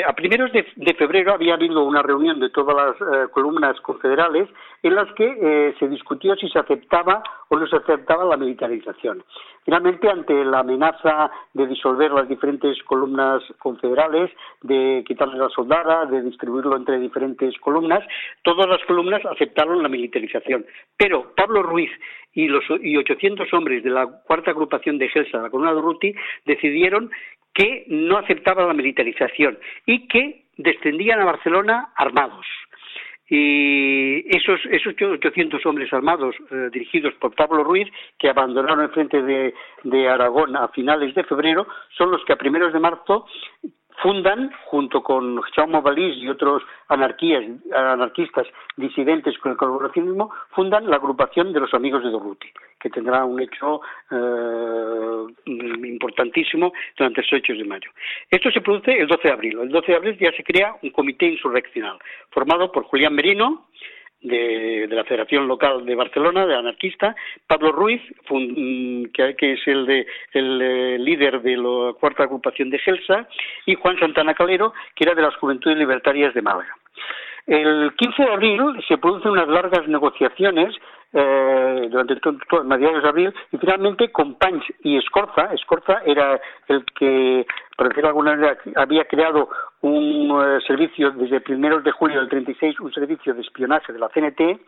a 0.08 0.14
primeros 0.14 0.52
de, 0.52 0.64
febrero 0.96 1.34
había 1.34 1.56
habido 1.56 1.84
una 1.84 2.02
reunión 2.02 2.40
de 2.40 2.50
todas 2.50 2.76
las 2.76 3.30
columnas 3.30 3.80
confederales 3.82 4.48
en 4.84 4.96
las 4.96 5.12
que 5.14 5.74
se 5.80 5.88
discutió 5.88 6.36
si 6.36 6.50
se 6.50 6.60
aceptaba 6.60 7.24
o 7.50 7.58
no 7.58 7.68
se 7.68 7.78
aceptaba 7.78 8.26
la 8.26 8.38
militarización. 8.38 9.24
Finalmente, 9.66 10.08
ante 10.08 10.46
la 10.46 10.60
amenaza 10.60 11.32
de 11.54 11.66
disolver 11.66 12.12
las 12.12 12.30
diferentes 12.30 12.82
columnas 12.84 13.42
confederales, 13.58 14.32
de 14.62 15.04
quitarle 15.08 15.40
la 15.40 15.50
soldada, 15.50 16.06
de 16.06 16.22
distribuirlo 16.22 16.78
entre 16.78 17.00
diferentes 17.00 17.58
columnas, 17.58 18.04
todas 18.44 18.70
las 18.70 18.84
columnas 18.86 19.26
aceptaron 19.26 19.82
la 19.82 19.90
militarización. 19.90 20.68
Pero 20.96 21.34
Pablo 21.36 21.64
Ruiz 21.64 21.90
y 22.34 22.48
los 22.48 22.64
y 22.80 22.96
800 22.96 23.52
hombres 23.54 23.84
de 23.84 23.90
la 23.90 24.06
cuarta 24.06 24.52
agrupación 24.52 25.00
de 25.00 25.10
Gelsa, 25.10 25.42
la 25.42 25.50
columna 25.50 25.74
de 25.74 25.82
Ruti, 25.82 26.14
decidieron 26.46 27.10
que 27.56 27.86
no 27.88 28.18
aceptaban 28.18 28.68
la 28.68 28.74
militarización 28.76 29.58
y 29.88 30.08
que 30.08 30.44
descendían 30.58 31.22
a 31.22 31.26
Barcelona 31.26 31.90
armados 31.96 32.46
y 33.28 34.36
esos, 34.36 34.60
esos 34.70 34.94
800 34.94 35.66
hombres 35.66 35.92
armados 35.92 36.36
eh, 36.52 36.70
dirigidos 36.72 37.14
por 37.16 37.34
Pablo 37.34 37.64
Ruiz, 37.64 37.88
que 38.20 38.30
abandonaron 38.30 38.82
el 38.82 38.90
frente 38.90 39.22
de, 39.22 39.54
de, 39.84 40.08
Aragón 40.08 40.56
a 40.56 40.68
finales 40.68 41.16
de 41.16 41.24
febrero, 41.24 41.68
son 41.98 42.12
los 42.12 42.24
que 42.26 42.34
a 42.34 42.38
primeros 42.38 42.72
de 42.72 42.80
marzo 42.80 43.26
fundan, 44.02 44.52
junto 44.66 45.02
con 45.04 45.42
Jaume 45.42 45.82
Valís 45.82 46.18
y 46.18 46.30
otros 46.30 46.64
anarquistas 46.88 48.48
disidentes 48.78 49.38
con 49.40 49.54
el 49.54 49.58
colaboracionismo, 49.58 50.32
fundan 50.52 50.90
la 50.90 50.98
agrupación 50.98 51.54
de 51.54 51.60
los 51.60 51.74
amigos 51.74 52.04
de 52.04 52.10
Dorruti, 52.10 52.50
que 52.80 52.90
tendrá 52.90 53.26
un 53.26 53.42
hecho 53.42 53.82
eh, 54.12 55.26
importantísimo 55.46 56.74
durante 56.98 57.22
esos 57.22 57.40
hechos 57.40 57.58
de 57.58 57.66
mayo. 57.66 57.90
Esto 58.30 58.52
se 58.52 58.62
produce 58.62 58.98
el 58.98 59.08
12 59.08 59.28
de 59.28 59.34
abril. 59.34 59.60
El 59.60 59.70
12 59.70 59.88
de 59.92 59.98
abril 59.98 60.18
ya 60.20 60.32
se 60.32 60.44
crea 60.44 60.76
un 60.82 60.90
comité 60.92 61.26
insurreccional, 61.28 61.98
formado 62.32 62.72
por 62.72 62.84
Julián 62.84 63.16
Merino, 63.16 63.68
de, 64.26 64.88
la 64.90 65.04
Federación 65.04 65.48
Local 65.48 65.86
de 65.86 65.96
Barcelona, 65.96 66.46
de 66.46 66.56
anarquista, 66.56 67.16
Pablo 67.48 67.72
Ruiz, 67.72 68.02
mm, 68.30 69.06
que, 69.14 69.54
es 69.54 69.68
el, 69.68 69.86
de, 69.86 70.08
el 70.34 70.62
eh, 70.62 71.00
líder 71.00 71.42
de 71.42 71.58
la 71.58 71.94
cuarta 72.00 72.24
agrupación 72.24 72.70
de 72.70 72.80
Gelsa, 72.80 73.28
y 73.66 73.76
Juan 73.76 74.00
Santana 74.00 74.34
Calero, 74.34 74.74
que 74.96 75.04
era 75.06 75.16
de 75.16 75.22
las 75.22 75.36
Juventudes 75.36 75.78
Libertarias 75.78 76.34
de 76.34 76.42
Málaga. 76.42 76.76
El 77.48 77.94
15 77.96 78.24
de 78.24 78.32
abril 78.32 78.62
se 78.88 78.98
producen 78.98 79.32
unas 79.32 79.48
largas 79.48 79.88
negociaciones 79.88 80.76
eh, 81.18 81.88
durante 81.90 82.18
todo, 82.18 82.64
mediados 82.66 83.02
de 83.02 83.08
abril 83.08 83.34
y 83.50 83.58
finalmente 83.58 84.12
con 84.12 84.36
Panch 84.36 84.64
y 84.84 84.98
Escorza, 84.98 85.54
Escorza 85.54 86.02
era 86.06 86.42
el 86.68 86.84
que, 86.86 87.48
por 87.78 87.88
decirlo 87.88 88.08
de 88.08 88.10
alguna 88.10 88.36
manera, 88.36 88.58
había 88.76 89.06
creado 89.06 89.48
un 89.80 90.44
eh, 90.44 90.60
servicio 90.68 91.12
desde 91.12 91.40
primeros 91.40 91.86
de 91.86 91.92
julio 91.92 92.20
del 92.20 92.28
36, 92.28 92.82
un 92.82 92.92
servicio 92.92 93.34
de 93.34 93.42
espionaje 93.42 93.94
de 93.94 94.00
la 94.00 94.10
CNT, 94.10 94.60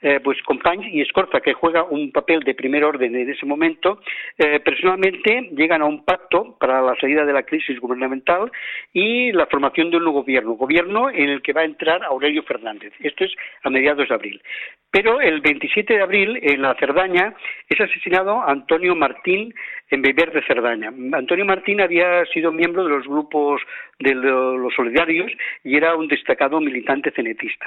eh, 0.00 0.20
pues 0.22 0.40
Companys 0.42 0.92
y 0.92 1.00
Escorza, 1.00 1.40
que 1.40 1.54
juega 1.54 1.84
un 1.84 2.12
papel 2.12 2.40
de 2.40 2.54
primer 2.54 2.84
orden 2.84 3.14
en 3.14 3.30
ese 3.30 3.46
momento, 3.46 4.00
eh, 4.38 4.60
personalmente 4.60 5.50
llegan 5.52 5.82
a 5.82 5.86
un 5.86 6.04
pacto 6.04 6.56
para 6.58 6.82
la 6.82 6.94
salida 6.96 7.24
de 7.24 7.32
la 7.32 7.42
crisis 7.44 7.78
gubernamental 7.80 8.50
y 8.92 9.32
la 9.32 9.46
formación 9.46 9.90
de 9.90 9.96
un 9.96 10.04
nuevo 10.04 10.20
gobierno, 10.20 10.52
gobierno 10.52 11.10
en 11.10 11.28
el 11.28 11.42
que 11.42 11.52
va 11.52 11.62
a 11.62 11.64
entrar 11.64 12.04
Aurelio 12.04 12.42
Fernández. 12.42 12.92
Esto 13.00 13.24
es 13.24 13.32
a 13.62 13.70
mediados 13.70 14.08
de 14.08 14.14
abril. 14.14 14.42
Pero 14.90 15.20
el 15.20 15.40
27 15.40 15.94
de 15.94 16.02
abril, 16.02 16.38
en 16.40 16.62
la 16.62 16.76
Cerdaña, 16.76 17.34
es 17.68 17.80
asesinado 17.80 18.40
Antonio 18.46 18.94
Martín 18.94 19.52
en 19.94 20.02
de 20.02 20.42
Cerdaña. 20.46 20.92
Antonio 21.12 21.44
Martín 21.44 21.80
había 21.80 22.24
sido 22.26 22.52
miembro 22.52 22.84
de 22.84 22.90
los 22.90 23.06
grupos 23.06 23.60
de 23.98 24.14
los 24.14 24.74
solidarios 24.74 25.30
y 25.62 25.76
era 25.76 25.94
un 25.94 26.08
destacado 26.08 26.60
militante 26.60 27.10
cenetista. 27.12 27.66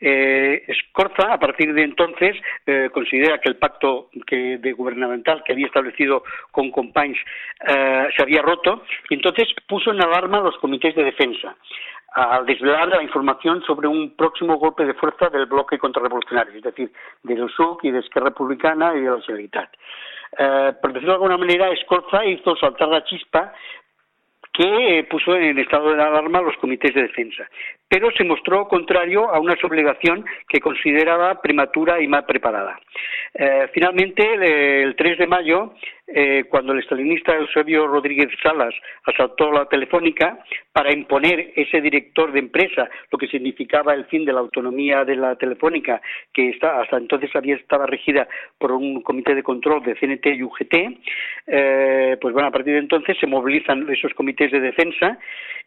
Eh, 0.00 0.62
Escorza, 0.68 1.32
a 1.32 1.38
partir 1.38 1.72
de 1.74 1.82
entonces, 1.82 2.36
eh, 2.66 2.88
considera 2.92 3.38
que 3.38 3.48
el 3.48 3.56
pacto 3.56 4.10
de 4.12 4.72
gubernamental 4.72 5.42
que 5.44 5.52
había 5.52 5.66
establecido 5.66 6.22
con 6.50 6.70
Companys 6.70 7.18
eh, 7.66 8.08
se 8.16 8.22
había 8.22 8.42
roto 8.42 8.84
y 9.10 9.14
entonces 9.14 9.48
puso 9.66 9.90
en 9.90 10.02
alarma 10.02 10.40
los 10.40 10.56
comités 10.58 10.94
de 10.94 11.04
defensa 11.04 11.56
al 12.16 12.46
desvelar 12.46 12.88
la 12.88 13.02
información 13.02 13.62
sobre 13.62 13.86
un 13.86 14.16
próximo 14.16 14.56
golpe 14.56 14.86
de 14.86 14.94
fuerza 14.94 15.28
del 15.28 15.44
bloque 15.44 15.78
contrarrevolucionario, 15.78 16.54
es 16.54 16.62
decir, 16.62 16.90
de 17.22 17.36
los 17.36 17.52
SUC 17.52 17.84
y 17.84 17.90
de 17.90 17.98
Esquerra 17.98 18.30
Republicana 18.30 18.94
y 18.94 19.00
de 19.02 19.10
la 19.10 19.20
Generalitat. 19.20 19.68
Eh, 20.38 20.72
por 20.80 20.94
decirlo 20.94 21.12
de 21.12 21.16
alguna 21.16 21.36
manera, 21.36 21.68
Escorza 21.70 22.24
hizo 22.24 22.56
saltar 22.56 22.88
la 22.88 23.04
chispa 23.04 23.52
que 24.50 25.06
puso 25.10 25.36
en 25.36 25.58
estado 25.58 25.94
de 25.94 26.02
alarma 26.02 26.40
los 26.40 26.56
comités 26.56 26.94
de 26.94 27.02
defensa, 27.02 27.46
pero 27.88 28.10
se 28.12 28.24
mostró 28.24 28.66
contrario 28.68 29.30
a 29.32 29.38
una 29.38 29.56
sublevación 29.56 30.24
que 30.48 30.60
consideraba 30.60 31.40
prematura 31.40 32.00
y 32.00 32.08
mal 32.08 32.24
preparada. 32.24 32.78
Eh, 33.34 33.68
finalmente, 33.72 34.82
el 34.82 34.96
3 34.96 35.18
de 35.18 35.26
mayo, 35.26 35.74
eh, 36.06 36.44
cuando 36.48 36.72
el 36.72 36.78
estalinista 36.78 37.34
Eusebio 37.34 37.86
Rodríguez 37.86 38.28
Salas 38.42 38.74
asaltó 39.04 39.52
la 39.52 39.66
telefónica 39.66 40.38
para 40.72 40.92
imponer 40.92 41.52
ese 41.56 41.80
director 41.80 42.32
de 42.32 42.38
empresa, 42.38 42.88
lo 43.10 43.18
que 43.18 43.26
significaba 43.26 43.92
el 43.92 44.06
fin 44.06 44.24
de 44.24 44.32
la 44.32 44.40
autonomía 44.40 45.04
de 45.04 45.16
la 45.16 45.36
telefónica, 45.36 46.00
que 46.32 46.56
hasta 46.60 46.96
entonces 46.96 47.34
había 47.34 47.56
estaba 47.56 47.86
regida 47.86 48.28
por 48.58 48.72
un 48.72 49.02
comité 49.02 49.34
de 49.34 49.42
control 49.42 49.82
de 49.82 49.96
CNT 49.96 50.26
y 50.26 50.42
UGT, 50.42 50.74
eh, 51.46 52.16
pues 52.20 52.32
bueno, 52.32 52.48
a 52.48 52.52
partir 52.52 52.74
de 52.74 52.80
entonces 52.80 53.16
se 53.18 53.26
movilizan 53.26 53.88
esos 53.90 54.14
comités 54.14 54.50
de 54.52 54.60
defensa 54.60 55.18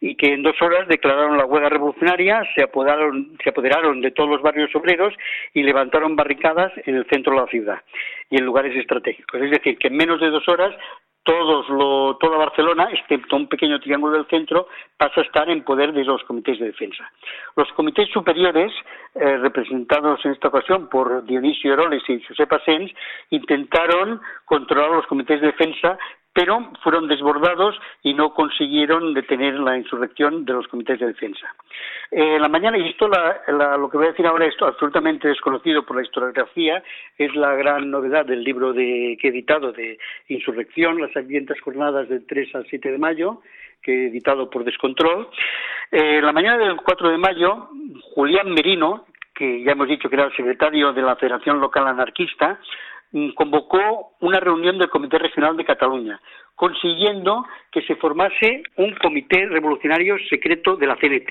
y 0.01 0.15
que 0.15 0.34
en 0.34 0.43
dos 0.43 0.55
horas 0.62 0.88
declararon 0.88 1.38
la 1.38 1.45
huelga 1.45 1.69
revolucionaria, 1.69 2.09
se 2.56 2.63
apoderaron, 2.63 3.38
se 3.43 3.50
apoderaron 3.50 4.02
de 4.02 4.12
todos 4.12 4.30
los 4.30 4.41
barrios 4.41 4.74
obreros 4.76 5.13
y 5.54 5.63
levantaron 5.63 6.15
barricadas 6.15 6.72
en 6.86 6.95
el 6.95 7.06
centro 7.08 7.34
de 7.34 7.41
la 7.41 7.48
ciudad 7.48 7.82
y 8.30 8.38
en 8.38 8.45
lugares 8.45 8.76
estratégicos. 8.76 9.41
Es 9.41 9.52
decir, 9.52 9.78
que 9.78 9.88
en 9.88 9.98
menos 9.98 10.19
de 10.19 10.30
dos 10.30 10.48
horas 10.48 10.76
todos 11.24 11.69
lo, 11.69 12.17
toda 12.17 12.38
Barcelona, 12.38 12.89
excepto 12.91 13.36
un 13.36 13.48
pequeño 13.48 13.80
triángulo 13.80 14.17
del 14.17 14.28
centro, 14.28 14.67
pasa 14.98 15.22
a 15.22 15.24
estar 15.24 15.50
en 15.50 15.63
poder 15.63 15.93
de 15.93 16.04
los 16.04 16.24
comités 16.24 16.58
de 16.58 16.67
defensa. 16.67 17.12
Los 17.56 17.72
comités 17.74 18.10
superiores, 18.10 18.72
eh, 19.13 19.38
representados 19.38 20.26
en 20.26 20.32
esta 20.32 20.48
ocasión 20.48 20.89
por 20.89 21.24
Dionisio 21.26 21.74
Heroles 21.74 22.02
y 22.08 22.22
Josepa 22.24 22.60
Sens, 22.65 22.91
intentaron 23.30 24.22
controlar 24.45 24.89
los 24.89 25.06
comités 25.06 25.39
de 25.41 25.48
defensa 25.48 26.00
pero 26.39 26.71
fueron 26.84 27.10
desbordados 27.10 27.75
y 28.02 28.13
no 28.13 28.34
consiguieron 28.34 29.13
detener 29.13 29.56
la 29.56 29.78
insurrección 29.78 30.45
de 30.45 30.54
los 30.54 30.69
comités 30.69 30.97
de 30.97 31.08
defensa. 31.08 31.54
Eh, 32.12 32.36
en 32.36 32.41
la 32.41 32.47
mañana, 32.47 32.78
y 32.78 32.88
esto 32.88 33.10
lo 33.10 33.89
que 33.89 33.97
voy 33.97 34.06
a 34.06 34.12
decir 34.12 34.25
ahora 34.25 34.45
es 34.45 34.56
absolutamente 34.62 35.28
desconocido 35.28 35.84
por 35.84 35.97
la 35.97 36.04
historiografía, 36.04 36.82
es 37.17 37.36
la 37.36 37.56
gran 37.56 37.91
novedad 37.91 38.25
del 38.25 38.41
libro 38.41 38.73
que 38.73 39.17
he 39.21 39.28
editado 39.28 39.73
de 39.73 39.99
Insurrección, 40.30 41.02
las 41.02 41.12
sangrientas 41.12 41.60
jornadas 41.60 42.08
del 42.08 42.25
3 42.25 42.56
al 42.56 42.65
7 42.69 42.89
de 42.89 42.97
mayo, 42.97 43.41
que 43.82 43.91
he 43.91 44.08
editado 44.08 44.49
por 44.49 44.63
Descontrol. 44.63 45.28
Eh, 45.91 46.21
la 46.21 46.32
mañana 46.32 46.58
del 46.58 46.78
4 46.78 47.10
de 47.10 47.17
mayo, 47.17 47.67
Julián 48.13 48.49
Merino, 48.54 49.08
que 49.36 49.62
ya 49.62 49.73
hemos 49.73 49.89
dicho 49.89 50.08
que 50.08 50.15
era 50.15 50.28
el 50.28 50.36
secretario 50.38 50.93
de 50.93 51.02
la 51.02 51.17
Federación 51.17 51.60
Local 51.60 51.86
Anarquista, 51.86 52.60
convocó 53.36 54.13
una 54.19 54.39
reunión 54.39 54.78
del 54.78 54.89
Comité 54.89 55.17
Regional 55.17 55.58
de 55.58 55.65
Cataluña, 55.65 56.19
consiguiendo 56.56 57.45
que 57.72 57.82
se 57.84 57.95
formase 57.95 58.63
un 58.78 58.93
comité 58.95 59.45
revolucionario 59.48 60.17
secreto 60.30 60.76
de 60.76 60.88
la 60.88 60.95
CNT, 60.98 61.28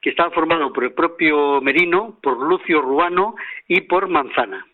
que 0.00 0.10
estaba 0.10 0.30
formado 0.30 0.72
por 0.72 0.84
el 0.84 0.92
propio 0.92 1.60
Merino, 1.60 2.18
por 2.22 2.38
Lucio 2.38 2.80
Ruano 2.80 3.34
y 3.68 3.82
por 3.82 4.08
Manzana. 4.08 4.66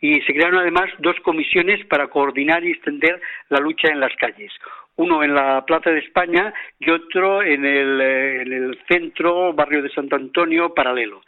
Y 0.00 0.20
se 0.22 0.34
crearon 0.34 0.60
además 0.60 0.90
dos 0.98 1.16
comisiones 1.20 1.84
para 1.86 2.08
coordinar 2.08 2.62
y 2.64 2.72
extender 2.72 3.20
la 3.48 3.60
lucha 3.60 3.88
en 3.88 4.00
las 4.00 4.14
calles 4.16 4.52
uno 4.96 5.22
en 5.22 5.34
la 5.34 5.64
Plaza 5.66 5.90
de 5.90 6.00
España 6.00 6.52
y 6.78 6.90
otro 6.90 7.42
en 7.42 7.64
el, 7.64 8.00
eh, 8.00 8.78
centro, 8.88 9.52
barrio 9.52 9.82
de 9.82 9.90
Sant 9.90 10.12
Antonio, 10.12 10.74
paralelo. 10.74 11.22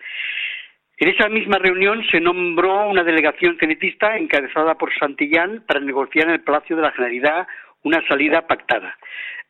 En 1.00 1.08
esa 1.08 1.28
misma 1.28 1.58
reunión 1.58 2.04
se 2.10 2.20
nombró 2.20 2.88
una 2.88 3.04
delegación 3.04 3.56
cenetista 3.58 4.16
encabezada 4.16 4.74
por 4.74 4.92
Santillán 4.98 5.62
para 5.66 5.78
negociar 5.78 6.26
en 6.26 6.34
el 6.34 6.42
Palacio 6.42 6.74
de 6.74 6.82
la 6.82 6.90
Generalidad 6.90 7.46
una 7.84 8.04
salida 8.08 8.46
pactada. 8.48 8.96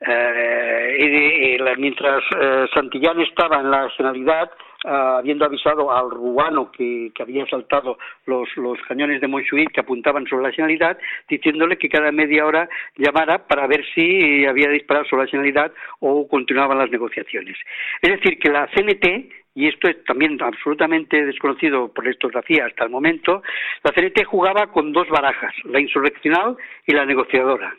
Eh, 0.01 1.59
mientras 1.79 2.23
eh, 2.39 2.67
Santillán 2.75 3.21
estaba 3.23 3.61
en 3.61 3.71
la 3.71 3.89
Generalidad, 3.97 4.51
ah, 4.85 5.17
habiendo 5.19 5.47
avisado 5.47 5.91
al 5.91 6.11
ruano 6.11 6.71
que, 6.71 7.11
había 7.19 7.47
saltado 7.47 7.99
los, 8.27 8.49
cañones 8.87 9.21
de 9.23 9.27
Montjuïc 9.27 9.73
que 9.73 9.81
apuntaban 9.81 10.27
sobre 10.27 10.45
la 10.45 10.53
Generalidad, 10.53 10.99
diciéndole 11.31 11.79
que 11.79 11.89
cada 11.89 12.13
media 12.13 12.45
hora 12.45 12.69
llamara 12.97 13.47
para 13.47 13.67
ver 13.67 13.83
si 13.95 14.45
había 14.45 14.69
disparado 14.69 15.07
sobre 15.07 15.25
la 15.25 15.31
Generalidad 15.31 15.73
o 16.01 16.29
continuaban 16.29 16.79
las 16.79 16.91
negociaciones. 16.91 17.57
Es 18.03 18.11
decir, 18.11 18.39
que 18.39 18.51
la 18.51 18.69
CNT 18.69 19.38
y 19.59 19.67
esto 19.67 19.89
es 19.89 20.05
también 20.05 20.41
absolutamente 20.41 21.27
desconocido 21.27 21.93
por 21.93 22.05
la 22.05 22.13
historiografía 22.13 22.67
hasta 22.67 22.85
el 22.85 22.91
momento, 22.91 23.43
la 23.83 23.91
CNT 23.91 24.25
jugaba 24.25 24.69
con 24.69 24.93
dos 24.93 25.09
barajas, 25.09 25.53
la 25.65 25.81
insurreccional 25.81 26.57
y 26.87 26.93
la 26.93 27.05
negociadora. 27.05 27.77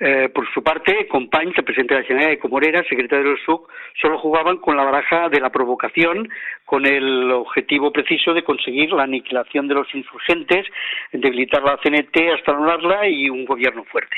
Eh, 0.00 0.28
por 0.28 0.48
su 0.52 0.62
parte, 0.62 1.08
Compañ, 1.08 1.52
el 1.56 1.64
presidente 1.64 1.94
de 1.94 2.00
la 2.00 2.06
Generalitat 2.06 2.38
y 2.38 2.40
Comorera, 2.40 2.84
secretario 2.84 3.30
del 3.30 3.44
SUC, 3.44 3.68
solo 4.00 4.18
jugaban 4.18 4.58
con 4.58 4.76
la 4.76 4.84
baraja 4.84 5.28
de 5.28 5.40
la 5.40 5.50
provocación, 5.50 6.28
con 6.64 6.86
el 6.86 7.32
objetivo 7.32 7.90
preciso 7.90 8.32
de 8.32 8.44
conseguir 8.44 8.92
la 8.92 9.04
aniquilación 9.04 9.66
de 9.66 9.74
los 9.74 9.92
insurgentes, 9.92 10.66
debilitar 11.12 11.62
la 11.64 11.78
CNT 11.78 12.16
hasta 12.32 12.52
anularla 12.52 13.08
y 13.08 13.28
un 13.28 13.44
gobierno 13.44 13.84
fuerte. 13.84 14.16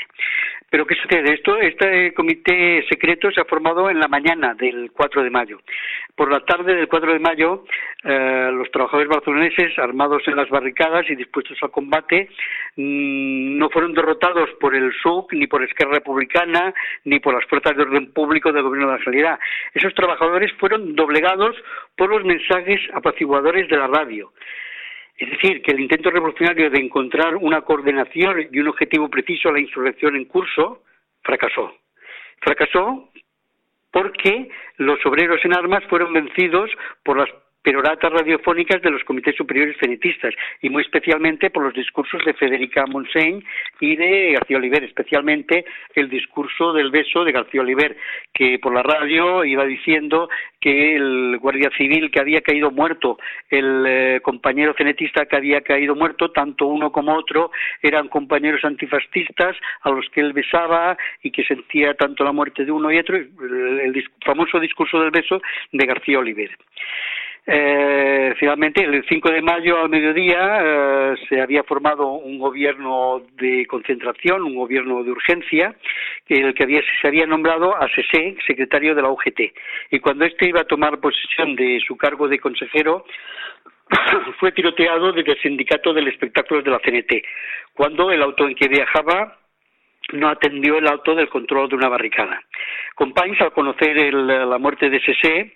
Pero 0.69 0.85
¿qué 0.85 0.95
sucede? 0.95 1.33
Esto, 1.33 1.57
este 1.57 2.13
comité 2.13 2.85
secreto 2.87 3.29
se 3.31 3.41
ha 3.41 3.45
formado 3.45 3.89
en 3.89 3.99
la 3.99 4.07
mañana 4.07 4.53
del 4.53 4.91
4 4.93 5.21
de 5.21 5.29
mayo. 5.29 5.59
Por 6.15 6.31
la 6.31 6.41
tarde 6.45 6.75
del 6.75 6.87
4 6.87 7.11
de 7.11 7.19
mayo, 7.19 7.65
eh, 8.03 8.49
los 8.53 8.71
trabajadores 8.71 9.09
barceloneses, 9.09 9.77
armados 9.77 10.23
en 10.27 10.37
las 10.37 10.49
barricadas 10.49 11.09
y 11.09 11.15
dispuestos 11.15 11.57
al 11.61 11.71
combate, 11.71 12.29
mm, 12.77 13.57
no 13.57 13.69
fueron 13.69 13.93
derrotados 13.93 14.49
por 14.61 14.73
el 14.73 14.93
SUC 15.01 15.33
ni 15.33 15.47
por 15.47 15.61
Esquerra 15.71 15.93
Republicana 15.93 16.73
ni 17.05 17.19
por 17.19 17.33
las 17.33 17.45
fuerzas 17.45 17.75
de 17.75 17.83
orden 17.83 18.13
público 18.13 18.51
del 18.51 18.63
gobierno 18.63 18.91
de 18.91 18.97
la 18.97 19.03
realidad. 19.03 19.39
Esos 19.73 19.93
trabajadores 19.95 20.51
fueron 20.59 20.95
doblegados 20.95 21.55
por 21.95 22.09
los 22.09 22.23
mensajes 22.23 22.79
apaciguadores 22.93 23.67
de 23.69 23.77
la 23.77 23.87
radio. 23.87 24.33
Es 25.17 25.29
decir, 25.29 25.61
que 25.61 25.71
el 25.71 25.79
intento 25.79 26.09
revolucionario 26.09 26.69
de 26.69 26.79
encontrar 26.79 27.35
una 27.35 27.61
coordinación 27.61 28.47
y 28.51 28.59
un 28.59 28.67
objetivo 28.67 29.09
preciso 29.09 29.49
a 29.49 29.53
la 29.53 29.59
insurrección 29.59 30.15
en 30.15 30.25
curso 30.25 30.83
fracasó. 31.21 31.75
Fracasó 32.39 33.09
porque 33.91 34.49
los 34.77 35.05
obreros 35.05 35.43
en 35.43 35.53
armas 35.53 35.83
fueron 35.89 36.13
vencidos 36.13 36.71
por 37.03 37.17
las 37.17 37.29
peroratas 37.61 38.11
radiofónicas 38.11 38.81
de 38.81 38.89
los 38.89 39.03
comités 39.03 39.35
superiores 39.35 39.77
fenetistas 39.77 40.33
y 40.61 40.69
muy 40.69 40.81
especialmente 40.81 41.49
por 41.49 41.63
los 41.63 41.73
discursos 41.73 42.23
de 42.25 42.33
Federica 42.33 42.85
Montseny 42.85 43.43
y 43.79 43.95
de 43.95 44.33
García 44.33 44.57
Oliver, 44.57 44.83
especialmente 44.83 45.65
el 45.95 46.09
discurso 46.09 46.73
del 46.73 46.91
beso 46.91 47.23
de 47.23 47.31
García 47.31 47.61
Oliver, 47.61 47.95
que 48.33 48.59
por 48.59 48.73
la 48.73 48.83
radio 48.83 49.45
iba 49.45 49.65
diciendo 49.65 50.29
que 50.59 50.95
el 50.95 51.37
guardia 51.39 51.71
civil 51.77 52.11
que 52.11 52.19
había 52.19 52.41
caído 52.41 52.71
muerto, 52.71 53.17
el 53.49 53.83
eh, 53.87 54.19
compañero 54.21 54.73
fenetista 54.73 55.25
que 55.25 55.35
había 55.35 55.61
caído 55.61 55.95
muerto, 55.95 56.31
tanto 56.31 56.67
uno 56.67 56.91
como 56.91 57.15
otro 57.15 57.51
eran 57.81 58.07
compañeros 58.07 58.63
antifascistas 58.63 59.55
a 59.81 59.89
los 59.89 60.07
que 60.09 60.21
él 60.21 60.33
besaba 60.33 60.97
y 61.23 61.31
que 61.31 61.43
sentía 61.43 61.93
tanto 61.95 62.23
la 62.23 62.31
muerte 62.31 62.65
de 62.65 62.71
uno 62.71 62.91
y 62.91 62.97
otro, 62.97 63.17
el 63.17 64.09
famoso 64.23 64.59
discurso 64.59 64.99
del 64.99 65.11
beso 65.11 65.41
de 65.71 65.85
García 65.85 66.19
Oliver. 66.19 66.51
Eh, 67.47 68.35
finalmente, 68.37 68.83
el 68.83 69.03
5 69.07 69.31
de 69.31 69.41
mayo 69.41 69.81
al 69.81 69.89
mediodía 69.89 70.59
eh, 70.61 71.15
se 71.27 71.41
había 71.41 71.63
formado 71.63 72.07
un 72.11 72.37
gobierno 72.37 73.23
de 73.33 73.65
concentración, 73.65 74.43
un 74.43 74.55
gobierno 74.55 75.03
de 75.03 75.11
urgencia, 75.11 75.75
el 76.27 76.53
que 76.53 76.63
había, 76.63 76.81
se 77.01 77.07
había 77.07 77.25
nombrado 77.25 77.75
a 77.75 77.89
Sese, 77.89 78.37
secretario 78.45 78.93
de 78.93 79.01
la 79.01 79.09
UGT. 79.09 79.39
Y 79.89 79.99
cuando 79.99 80.25
éste 80.25 80.47
iba 80.47 80.61
a 80.61 80.65
tomar 80.65 80.99
posesión 80.99 81.55
de 81.55 81.81
su 81.85 81.97
cargo 81.97 82.27
de 82.27 82.39
consejero, 82.39 83.05
fue 84.39 84.51
tiroteado 84.51 85.11
desde 85.11 85.31
el 85.31 85.41
sindicato 85.41 85.93
del 85.93 86.07
espectáculo 86.07 86.61
de 86.61 86.71
la 86.71 86.79
CNT, 86.79 87.25
cuando 87.73 88.11
el 88.11 88.21
auto 88.21 88.47
en 88.47 88.55
que 88.55 88.67
viajaba 88.67 89.37
no 90.13 90.29
atendió 90.29 90.77
el 90.77 90.87
auto 90.87 91.15
del 91.15 91.29
control 91.29 91.69
de 91.69 91.75
una 91.75 91.89
barricada. 91.89 92.41
Companys, 92.95 93.41
al 93.41 93.53
conocer 93.53 94.13
la 94.13 94.57
muerte 94.57 94.89
de 94.89 94.99
Sese, 94.99 95.53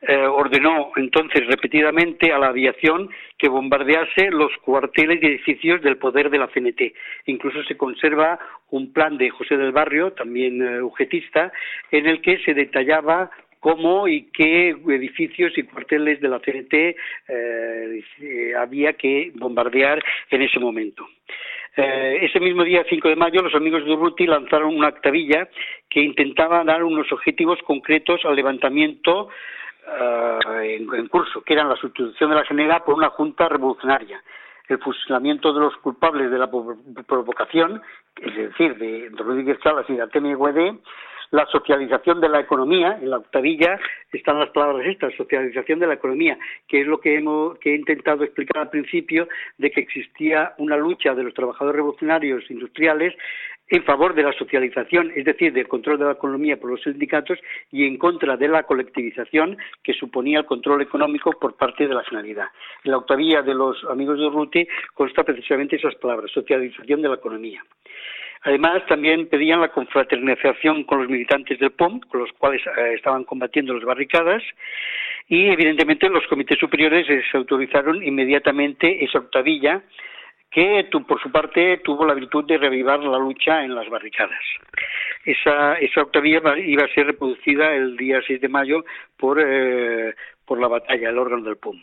eh, 0.00 0.16
ordenó 0.16 0.92
entonces 0.96 1.46
repetidamente 1.46 2.32
a 2.32 2.38
la 2.38 2.48
aviación 2.48 3.10
que 3.36 3.48
bombardease 3.48 4.30
los 4.30 4.56
cuarteles 4.58 5.20
y 5.22 5.26
edificios 5.26 5.82
del 5.82 5.96
poder 5.96 6.30
de 6.30 6.38
la 6.38 6.46
CNT. 6.46 6.94
Incluso 7.26 7.64
se 7.64 7.76
conserva 7.76 8.38
un 8.70 8.92
plan 8.92 9.18
de 9.18 9.30
José 9.30 9.56
del 9.56 9.72
Barrio, 9.72 10.12
también 10.12 10.62
uh, 10.62 10.86
ujetista, 10.86 11.52
en 11.90 12.06
el 12.06 12.20
que 12.20 12.38
se 12.44 12.54
detallaba 12.54 13.30
cómo 13.58 14.06
y 14.06 14.30
qué 14.32 14.70
edificios 14.70 15.56
y 15.58 15.64
cuarteles 15.64 16.20
de 16.20 16.28
la 16.28 16.38
CNT 16.38 16.74
eh, 17.28 18.54
había 18.56 18.92
que 18.92 19.32
bombardear 19.34 20.02
en 20.30 20.42
ese 20.42 20.60
momento. 20.60 21.08
Eh, 21.76 22.18
ese 22.22 22.40
mismo 22.40 22.64
día, 22.64 22.84
5 22.88 23.08
de 23.08 23.16
mayo, 23.16 23.42
los 23.42 23.54
amigos 23.54 23.84
de 23.84 23.92
Urruti 23.92 24.26
lanzaron 24.26 24.76
una 24.76 24.88
actavilla 24.88 25.48
que 25.88 26.00
intentaba 26.00 26.64
dar 26.64 26.82
unos 26.82 27.10
objetivos 27.12 27.60
concretos 27.62 28.24
al 28.24 28.36
levantamiento 28.36 29.28
eh, 29.90 30.76
en, 30.76 31.08
curso, 31.08 31.42
que 31.42 31.54
eran 31.54 31.68
la 31.68 31.76
sustitución 31.76 32.30
de 32.30 32.36
la 32.36 32.44
General 32.44 32.82
por 32.84 32.94
una 32.94 33.10
junta 33.10 33.48
revolucionaria, 33.48 34.22
el 34.68 34.78
fusilamiento 34.78 35.52
de 35.52 35.60
los 35.60 35.76
culpables 35.78 36.30
de 36.30 36.38
la 36.38 36.50
provocación, 37.06 37.80
es 38.16 38.36
decir, 38.36 38.76
de 38.76 39.10
Rodríguez 39.16 39.58
Chalas 39.60 39.88
y 39.88 39.94
de 39.94 40.02
Artemio 40.02 40.38
Guedé, 40.38 40.78
la 41.30 41.46
socialización 41.46 42.20
de 42.20 42.28
la 42.28 42.40
economía, 42.40 42.98
en 43.00 43.10
la 43.10 43.18
octavilla 43.18 43.78
están 44.12 44.38
las 44.38 44.48
palabras 44.50 44.86
estas, 44.86 45.14
socialización 45.14 45.78
de 45.78 45.86
la 45.86 45.94
economía, 45.94 46.38
que 46.66 46.80
es 46.80 46.86
lo 46.86 47.00
que, 47.00 47.16
hemos, 47.16 47.58
que 47.58 47.72
he 47.72 47.76
intentado 47.76 48.24
explicar 48.24 48.62
al 48.62 48.70
principio, 48.70 49.28
de 49.58 49.70
que 49.70 49.80
existía 49.80 50.54
una 50.56 50.76
lucha 50.76 51.14
de 51.14 51.24
los 51.24 51.34
trabajadores 51.34 51.76
revolucionarios 51.76 52.50
industriales 52.50 53.14
en 53.70 53.84
favor 53.84 54.14
de 54.14 54.22
la 54.22 54.32
socialización, 54.32 55.12
es 55.14 55.24
decir, 55.24 55.52
del 55.52 55.68
control 55.68 55.98
de 55.98 56.06
la 56.06 56.12
economía 56.12 56.58
por 56.58 56.70
los 56.70 56.82
sindicatos 56.82 57.38
y 57.70 57.86
en 57.86 57.98
contra 57.98 58.36
de 58.36 58.48
la 58.48 58.62
colectivización 58.62 59.58
que 59.82 59.92
suponía 59.92 60.40
el 60.40 60.46
control 60.46 60.82
económico 60.82 61.32
por 61.38 61.56
parte 61.56 61.86
de 61.86 61.94
la 61.94 62.04
Generalidad. 62.04 62.48
En 62.84 62.92
la 62.92 62.98
octavilla 62.98 63.42
de 63.42 63.54
los 63.54 63.82
amigos 63.84 64.18
de 64.18 64.28
Ruti 64.28 64.66
consta 64.94 65.22
precisamente 65.22 65.76
esas 65.76 65.94
palabras, 65.96 66.30
socialización 66.30 67.02
de 67.02 67.08
la 67.08 67.16
economía. 67.16 67.62
Además, 68.42 68.86
también 68.86 69.26
pedían 69.26 69.60
la 69.60 69.72
confraternización 69.72 70.84
con 70.84 71.00
los 71.00 71.08
militantes 71.08 71.58
del 71.58 71.72
POM, 71.72 72.00
con 72.00 72.20
los 72.20 72.32
cuales 72.32 72.62
eh, 72.66 72.94
estaban 72.94 73.24
combatiendo 73.24 73.74
las 73.74 73.84
barricadas, 73.84 74.42
y 75.26 75.48
evidentemente 75.48 76.08
los 76.08 76.26
comités 76.28 76.58
superiores 76.58 77.06
se 77.06 77.36
autorizaron 77.36 78.02
inmediatamente 78.02 79.04
esa 79.04 79.18
octavilla 79.18 79.82
que 80.50 80.88
por 81.06 81.20
su 81.20 81.30
parte 81.30 81.78
tuvo 81.84 82.06
la 82.06 82.14
virtud 82.14 82.44
de 82.46 82.58
revivar 82.58 83.00
la 83.00 83.18
lucha 83.18 83.64
en 83.64 83.74
las 83.74 83.88
barricadas. 83.88 84.40
Esa, 85.24 85.74
esa 85.74 86.02
octavilla 86.02 86.56
iba 86.58 86.84
a 86.84 86.94
ser 86.94 87.06
reproducida 87.06 87.74
el 87.74 87.96
día 87.96 88.20
6 88.26 88.40
de 88.40 88.48
mayo 88.48 88.84
por, 89.16 89.38
eh, 89.40 90.14
por 90.48 90.58
la 90.58 90.66
batalla, 90.66 91.10
el 91.10 91.18
órgano 91.18 91.44
del 91.44 91.58
PUM. 91.58 91.78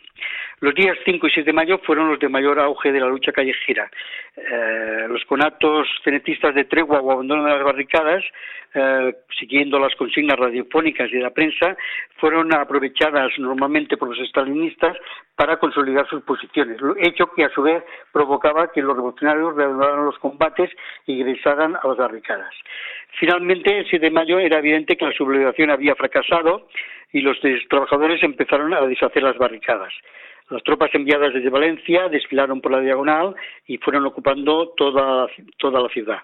Los 0.60 0.74
días 0.74 0.98
5 1.06 1.28
y 1.28 1.30
6 1.30 1.46
de 1.46 1.54
mayo 1.54 1.78
fueron 1.86 2.10
los 2.10 2.20
de 2.20 2.28
mayor 2.28 2.60
auge 2.60 2.92
de 2.92 3.00
la 3.00 3.08
lucha 3.08 3.32
callejera. 3.32 3.90
Eh, 4.36 5.06
los 5.08 5.24
conatos 5.26 5.88
cenetistas 6.04 6.56
de 6.56 6.66
tregua 6.66 7.00
o 7.00 7.12
abandono 7.12 7.44
de 7.46 7.52
las 7.52 7.64
barricadas, 7.64 8.24
eh, 8.74 9.14
siguiendo 9.38 9.78
las 9.80 9.94
consignas 9.96 10.40
radiofónicas 10.40 11.10
y 11.12 11.18
de 11.18 11.22
la 11.22 11.30
prensa, 11.30 11.78
fueron 12.18 12.54
aprovechadas 12.56 13.32
normalmente 13.38 13.98
por 13.98 14.10
los 14.10 14.20
estalinistas 14.20 14.98
para 15.36 15.58
consolidar 15.58 16.08
sus 16.10 16.24
posiciones, 16.24 16.80
hecho 16.98 17.28
que 17.36 17.44
a 17.46 17.50
su 17.50 17.62
vez 17.62 17.84
provocaba 18.12 18.72
que 18.72 18.82
los 18.82 18.96
revolucionarios 18.96 19.56
reanudaran 19.56 20.06
los 20.06 20.18
combates 20.20 20.72
y 21.06 21.14
ingresaran 21.14 21.76
a 21.76 21.88
las 21.88 21.98
barricadas. 21.98 22.54
Finalmente, 23.20 23.78
el 23.78 23.88
7 23.88 24.06
de 24.06 24.12
mayo 24.12 24.40
era 24.40 24.60
evidente 24.60 24.98
que 24.98 25.06
la 25.06 25.14
sublevación 25.14 25.70
había 25.70 25.96
fracasado 25.96 26.68
y 27.12 27.22
los 27.22 27.38
trabajadores 27.70 28.22
empezaron 28.24 28.74
a 28.74 28.82
deshacer 28.82 29.24
las 29.24 29.38
barricadas. 29.38 29.94
Las 30.50 30.64
tropas 30.64 30.94
enviadas 30.94 31.34
desde 31.34 31.50
Valencia 31.50 32.08
desfilaron 32.08 32.62
por 32.62 32.72
la 32.72 32.80
diagonal 32.80 33.36
y 33.66 33.78
fueron 33.78 34.06
ocupando 34.06 34.74
toda, 34.78 35.28
toda 35.58 35.82
la 35.82 35.90
ciudad. 35.90 36.20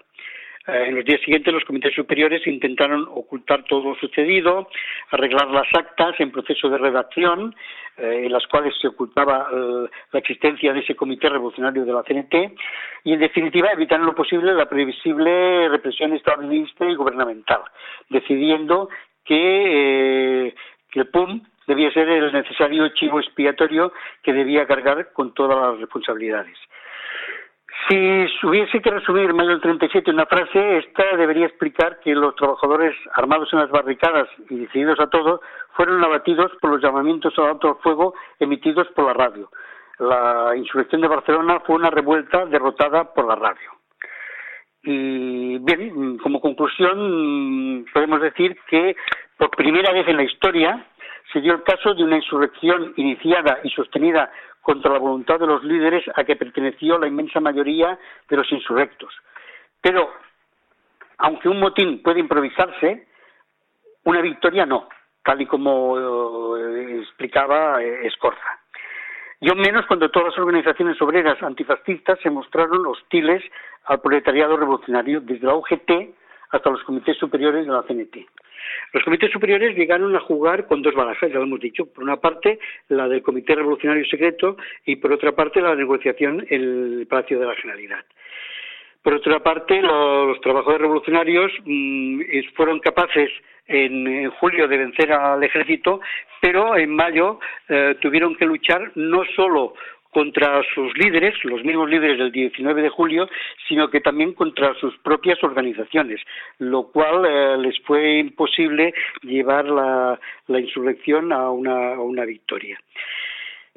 Eh, 0.66 0.84
en 0.88 0.94
los 0.94 1.04
días 1.04 1.20
siguientes 1.22 1.52
los 1.52 1.64
comités 1.64 1.92
superiores 1.92 2.46
intentaron 2.46 3.08
ocultar 3.10 3.64
todo 3.64 3.90
lo 3.90 3.94
sucedido, 3.96 4.68
arreglar 5.10 5.48
las 5.48 5.66
actas 5.76 6.14
en 6.20 6.30
proceso 6.30 6.68
de 6.68 6.78
redacción, 6.78 7.54
eh, 7.96 8.22
en 8.26 8.32
las 8.32 8.46
cuales 8.46 8.72
se 8.80 8.86
ocultaba 8.86 9.48
eh, 9.52 9.88
la 10.12 10.18
existencia 10.20 10.72
de 10.72 10.80
ese 10.80 10.94
comité 10.94 11.28
revolucionario 11.28 11.84
de 11.84 11.92
la 11.92 12.04
CNT, 12.04 12.54
y 13.02 13.12
en 13.12 13.20
definitiva 13.20 13.72
evitar 13.72 13.98
en 13.98 14.06
lo 14.06 14.14
posible 14.14 14.54
la 14.54 14.68
previsible 14.68 15.68
represión 15.68 16.12
estadounidense 16.12 16.88
y 16.88 16.94
gubernamental, 16.94 17.62
decidiendo 18.08 18.88
que, 19.24 20.54
el 21.00 21.08
PUM 21.08 21.42
debía 21.66 21.92
ser 21.92 22.08
el 22.08 22.32
necesario 22.32 22.88
chivo 22.90 23.20
expiatorio 23.20 23.92
que 24.22 24.32
debía 24.32 24.66
cargar 24.66 25.12
con 25.12 25.32
todas 25.34 25.58
las 25.58 25.80
responsabilidades. 25.80 26.56
Si 27.88 28.26
hubiese 28.46 28.80
que 28.80 28.90
resumir 28.90 29.34
mayo 29.34 29.50
del 29.50 29.60
37 29.60 30.10
en 30.10 30.16
una 30.16 30.26
frase, 30.26 30.78
esta 30.78 31.16
debería 31.16 31.46
explicar 31.46 31.98
que 32.00 32.14
los 32.14 32.34
trabajadores 32.36 32.94
armados 33.14 33.52
en 33.52 33.58
las 33.58 33.70
barricadas 33.70 34.28
y 34.50 34.56
decididos 34.56 35.00
a 35.00 35.08
todo 35.08 35.40
fueron 35.72 36.02
abatidos 36.04 36.52
por 36.60 36.70
los 36.70 36.82
llamamientos 36.82 37.36
al 37.38 37.46
alto 37.46 37.78
fuego 37.82 38.14
emitidos 38.38 38.86
por 38.94 39.06
la 39.06 39.14
radio. 39.14 39.50
La 39.98 40.52
insurrección 40.56 41.00
de 41.00 41.08
Barcelona 41.08 41.60
fue 41.66 41.76
una 41.76 41.90
revuelta 41.90 42.46
derrotada 42.46 43.12
por 43.12 43.26
la 43.26 43.34
radio. 43.34 43.81
Y 44.84 45.58
bien, 45.58 46.18
como 46.18 46.40
conclusión, 46.40 47.84
podemos 47.92 48.20
decir 48.20 48.56
que 48.68 48.96
por 49.36 49.50
primera 49.50 49.92
vez 49.92 50.08
en 50.08 50.16
la 50.16 50.24
historia 50.24 50.86
se 51.32 51.40
dio 51.40 51.54
el 51.54 51.62
caso 51.62 51.94
de 51.94 52.02
una 52.02 52.16
insurrección 52.16 52.92
iniciada 52.96 53.60
y 53.62 53.70
sostenida 53.70 54.30
contra 54.60 54.92
la 54.92 54.98
voluntad 54.98 55.38
de 55.38 55.46
los 55.46 55.62
líderes 55.64 56.04
a 56.14 56.24
que 56.24 56.36
perteneció 56.36 56.98
la 56.98 57.08
inmensa 57.08 57.40
mayoría 57.40 57.98
de 58.28 58.36
los 58.36 58.50
insurrectos. 58.50 59.14
Pero, 59.80 60.10
aunque 61.18 61.48
un 61.48 61.60
motín 61.60 62.02
puede 62.02 62.20
improvisarse, 62.20 63.06
una 64.04 64.20
victoria 64.20 64.66
no, 64.66 64.88
tal 65.24 65.40
y 65.40 65.46
como 65.46 66.56
eh, 66.56 67.00
explicaba 67.00 67.82
eh, 67.82 68.06
Escorza. 68.06 68.61
Yo 69.42 69.56
menos 69.56 69.84
cuando 69.86 70.08
todas 70.08 70.28
las 70.28 70.38
organizaciones 70.38 71.02
obreras 71.02 71.42
antifascistas 71.42 72.16
se 72.20 72.30
mostraron 72.30 72.86
hostiles 72.86 73.42
al 73.86 74.00
proletariado 74.00 74.56
revolucionario, 74.56 75.20
desde 75.20 75.44
la 75.44 75.56
UGT 75.56 76.14
hasta 76.50 76.70
los 76.70 76.84
comités 76.84 77.16
superiores 77.16 77.66
de 77.66 77.72
la 77.72 77.82
CNT. 77.82 78.18
Los 78.92 79.02
comités 79.02 79.32
superiores 79.32 79.76
llegaron 79.76 80.14
a 80.14 80.20
jugar 80.20 80.68
con 80.68 80.80
dos 80.80 80.94
barajas, 80.94 81.28
ya 81.28 81.38
lo 81.38 81.42
hemos 81.42 81.58
dicho. 81.58 81.86
Por 81.86 82.04
una 82.04 82.18
parte, 82.18 82.60
la 82.88 83.08
del 83.08 83.22
Comité 83.22 83.56
Revolucionario 83.56 84.04
Secreto 84.04 84.56
y 84.86 84.94
por 84.94 85.12
otra 85.12 85.32
parte, 85.32 85.60
la 85.60 85.74
negociación 85.74 86.46
en 86.48 87.00
el 87.00 87.06
Palacio 87.10 87.40
de 87.40 87.46
la 87.46 87.56
Generalidad. 87.56 88.04
Por 89.02 89.14
otra 89.14 89.40
parte, 89.40 89.82
los, 89.82 90.40
trabajadores 90.40 90.82
revolucionarios 90.82 91.52
mm, 91.64 92.20
fueron 92.54 92.78
capaces 92.78 93.30
en, 93.66 94.30
julio 94.30 94.68
de 94.68 94.78
vencer 94.78 95.12
al 95.12 95.42
ejército, 95.42 96.00
pero 96.40 96.76
en 96.76 96.94
mayo 96.94 97.40
eh, 97.68 97.96
tuvieron 98.00 98.36
que 98.36 98.46
luchar 98.46 98.92
no 98.94 99.24
solo 99.36 99.74
contra 100.10 100.62
sus 100.74 100.96
líderes, 100.98 101.34
los 101.44 101.64
mismos 101.64 101.88
líderes 101.88 102.18
del 102.18 102.30
19 102.30 102.82
de 102.82 102.90
julio, 102.90 103.28
sino 103.66 103.88
que 103.88 104.00
también 104.00 104.34
contra 104.34 104.74
sus 104.74 104.96
propias 104.98 105.42
organizaciones, 105.42 106.20
lo 106.58 106.88
cual 106.88 107.24
eh, 107.24 107.56
les 107.58 107.80
fue 107.80 108.18
imposible 108.18 108.92
llevar 109.22 109.64
la, 109.64 110.18
insurrección 110.48 111.32
a 111.32 111.50
una 111.50 112.24
victoria. 112.26 112.78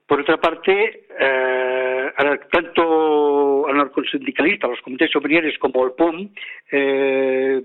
Por 0.07 0.21
otra 0.21 0.37
parte, 0.37 1.05
eh, 1.19 2.11
tanto 2.51 3.67
anarcosindicalistas, 3.67 4.69
los 4.69 4.81
comités 4.81 5.09
superiores 5.09 5.57
como 5.57 5.83
el 5.83 5.93
POM, 5.93 6.29
eh, 6.71 7.61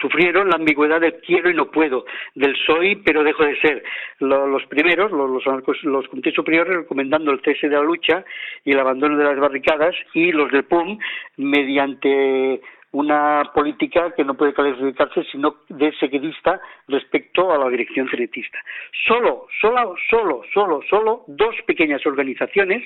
sufrieron 0.00 0.48
la 0.48 0.56
ambigüedad 0.56 1.00
del 1.00 1.20
quiero 1.20 1.50
y 1.50 1.54
no 1.54 1.70
puedo, 1.70 2.06
del 2.34 2.56
soy 2.66 2.96
pero 2.96 3.22
dejo 3.22 3.44
de 3.44 3.60
ser. 3.60 3.84
los 4.18 4.66
primeros, 4.66 5.12
los, 5.12 5.44
los, 5.84 6.08
comités 6.08 6.34
superiores, 6.34 6.76
recomendando 6.76 7.30
el 7.30 7.40
cese 7.40 7.68
de 7.68 7.76
la 7.76 7.82
lucha 7.82 8.24
y 8.64 8.72
el 8.72 8.80
abandono 8.80 9.16
de 9.16 9.24
las 9.24 9.38
barricadas, 9.38 9.94
y 10.12 10.32
los 10.32 10.50
del 10.50 10.64
POM, 10.64 10.98
mediante 11.36 12.60
una 12.94 13.50
política 13.52 14.12
que 14.14 14.24
no 14.24 14.34
puede 14.34 14.54
calificarse 14.54 15.24
sino 15.24 15.56
de 15.68 15.92
seguidista 15.98 16.60
respecto 16.86 17.52
a 17.52 17.58
la 17.58 17.68
dirección 17.68 18.08
cenetista. 18.08 18.58
Solo, 19.06 19.48
solo, 19.60 19.96
solo, 20.08 20.42
solo, 20.52 20.80
solo 20.88 21.24
dos 21.26 21.56
pequeñas 21.66 22.06
organizaciones, 22.06 22.84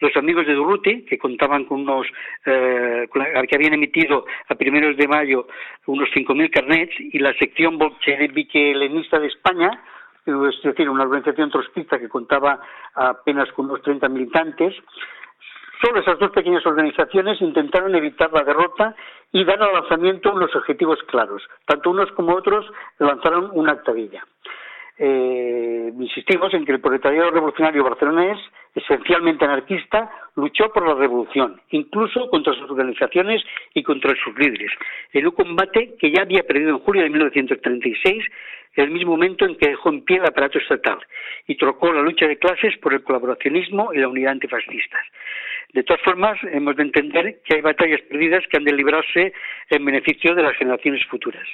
los 0.00 0.14
amigos 0.14 0.46
de 0.46 0.52
Durruti, 0.52 1.06
que 1.06 1.16
contaban 1.16 1.64
con 1.64 1.80
unos, 1.80 2.06
eh, 2.44 3.08
que 3.10 3.56
habían 3.56 3.72
emitido 3.72 4.26
a 4.48 4.54
primeros 4.56 4.94
de 4.98 5.08
mayo 5.08 5.46
unos 5.86 6.10
5.000 6.10 6.50
carnets, 6.50 6.94
y 6.98 7.18
la 7.18 7.32
sección 7.38 7.78
bolchevique-lenista 7.78 9.18
de 9.18 9.28
España, 9.28 9.70
es 10.26 10.62
decir, 10.62 10.90
una 10.90 11.04
organización 11.04 11.50
trotskista 11.50 11.98
que 11.98 12.10
contaba 12.10 12.60
apenas 12.94 13.50
con 13.52 13.66
unos 13.66 13.80
30 13.80 14.06
militantes, 14.10 14.74
Solo 15.82 16.00
esas 16.00 16.18
dos 16.18 16.30
pequeñas 16.30 16.64
organizaciones 16.66 17.40
intentaron 17.40 17.94
evitar 17.94 18.32
la 18.32 18.44
derrota 18.44 18.94
y 19.32 19.44
dar 19.44 19.62
al 19.62 19.74
lanzamiento 19.74 20.32
unos 20.32 20.54
objetivos 20.56 20.98
claros. 21.08 21.42
Tanto 21.66 21.90
unos 21.90 22.10
como 22.12 22.34
otros 22.34 22.64
lanzaron 22.98 23.50
una 23.52 23.72
actavilla. 23.72 24.24
Eh, 24.98 25.92
insistimos 25.98 26.54
en 26.54 26.64
que 26.64 26.72
el 26.72 26.80
proletariado 26.80 27.30
revolucionario 27.30 27.84
barcelonés, 27.84 28.38
esencialmente 28.74 29.44
anarquista, 29.44 30.10
luchó 30.36 30.70
por 30.72 30.86
la 30.86 30.94
revolución, 30.94 31.60
incluso 31.70 32.30
contra 32.30 32.54
sus 32.54 32.70
organizaciones 32.70 33.42
y 33.74 33.82
contra 33.82 34.14
sus 34.16 34.38
líderes, 34.38 34.70
en 35.12 35.26
un 35.26 35.32
combate 35.32 35.94
que 35.98 36.10
ya 36.10 36.22
había 36.22 36.42
perdido 36.44 36.70
en 36.70 36.78
julio 36.78 37.02
de 37.02 37.10
1936, 37.10 38.24
el 38.74 38.90
mismo 38.90 39.12
momento 39.12 39.44
en 39.46 39.56
que 39.56 39.70
dejó 39.70 39.88
en 39.90 40.04
pie 40.04 40.18
el 40.18 40.26
aparato 40.26 40.58
estatal 40.58 40.98
y 41.46 41.56
trocó 41.56 41.92
la 41.92 42.02
lucha 42.02 42.26
de 42.26 42.38
clases 42.38 42.76
por 42.78 42.92
el 42.92 43.02
colaboracionismo 43.02 43.92
y 43.92 43.98
la 43.98 44.08
unidad 44.08 44.32
antifascistas. 44.32 45.00
De 45.72 45.82
todas 45.82 46.02
formas, 46.02 46.38
hemos 46.52 46.76
de 46.76 46.84
entender 46.84 47.40
que 47.44 47.56
hay 47.56 47.60
batallas 47.60 48.00
perdidas 48.02 48.44
que 48.48 48.56
han 48.58 48.64
de 48.64 48.72
librarse 48.72 49.32
en 49.70 49.84
beneficio 49.84 50.34
de 50.34 50.42
las 50.42 50.56
generaciones 50.56 51.04
futuras. 51.06 51.46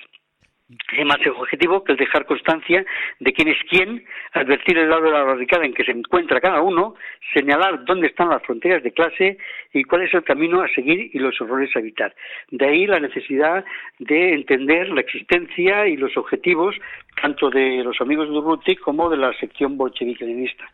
Es 0.96 1.04
más 1.06 1.18
objetivo 1.26 1.84
que 1.84 1.92
el 1.92 1.98
dejar 1.98 2.24
constancia 2.26 2.84
de 3.18 3.32
quién 3.32 3.48
es 3.48 3.58
quién, 3.68 4.04
advertir 4.32 4.78
el 4.78 4.88
lado 4.88 5.02
de 5.02 5.10
la 5.10 5.22
barricada 5.22 5.64
en 5.64 5.74
que 5.74 5.84
se 5.84 5.92
encuentra 5.92 6.40
cada 6.40 6.60
uno, 6.60 6.94
señalar 7.34 7.84
dónde 7.84 8.06
están 8.06 8.28
las 8.28 8.42
fronteras 8.42 8.82
de 8.82 8.92
clase 8.92 9.38
y 9.72 9.84
cuál 9.84 10.02
es 10.02 10.14
el 10.14 10.24
camino 10.24 10.62
a 10.62 10.68
seguir 10.68 11.10
y 11.12 11.18
los 11.18 11.40
horrores 11.40 11.74
a 11.76 11.80
evitar. 11.80 12.14
De 12.50 12.66
ahí 12.66 12.86
la 12.86 13.00
necesidad 13.00 13.64
de 13.98 14.34
entender 14.34 14.88
la 14.90 15.00
existencia 15.00 15.86
y 15.86 15.96
los 15.96 16.16
objetivos 16.16 16.76
tanto 17.20 17.50
de 17.50 17.82
los 17.84 18.00
amigos 18.00 18.28
de 18.28 18.38
Urruti 18.38 18.76
como 18.76 19.10
de 19.10 19.16
la 19.16 19.32
sección 19.34 19.76
bolchevique-leninista. 19.76 20.64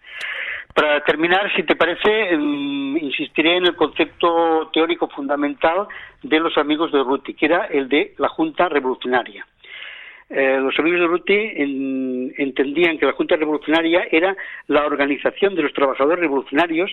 Para 0.74 1.02
terminar, 1.02 1.52
si 1.56 1.62
te 1.64 1.74
parece, 1.74 2.30
em, 2.30 2.96
insistiré 2.98 3.56
en 3.56 3.66
el 3.66 3.74
concepto 3.74 4.70
teórico 4.72 5.08
fundamental 5.08 5.88
de 6.22 6.38
los 6.38 6.56
amigos 6.56 6.92
de 6.92 7.02
Ruti, 7.02 7.34
que 7.34 7.46
era 7.46 7.66
el 7.66 7.88
de 7.88 8.14
la 8.18 8.28
Junta 8.28 8.68
Revolucionaria. 8.68 9.44
Eh, 10.30 10.58
los 10.60 10.78
amigos 10.78 11.00
de 11.00 11.06
Ruti 11.06 12.34
entendían 12.36 12.98
que 12.98 13.06
la 13.06 13.12
Junta 13.12 13.36
Revolucionaria 13.36 14.06
era 14.10 14.36
la 14.66 14.84
organización 14.84 15.54
de 15.54 15.62
los 15.62 15.72
trabajadores 15.72 16.20
revolucionarios 16.20 16.90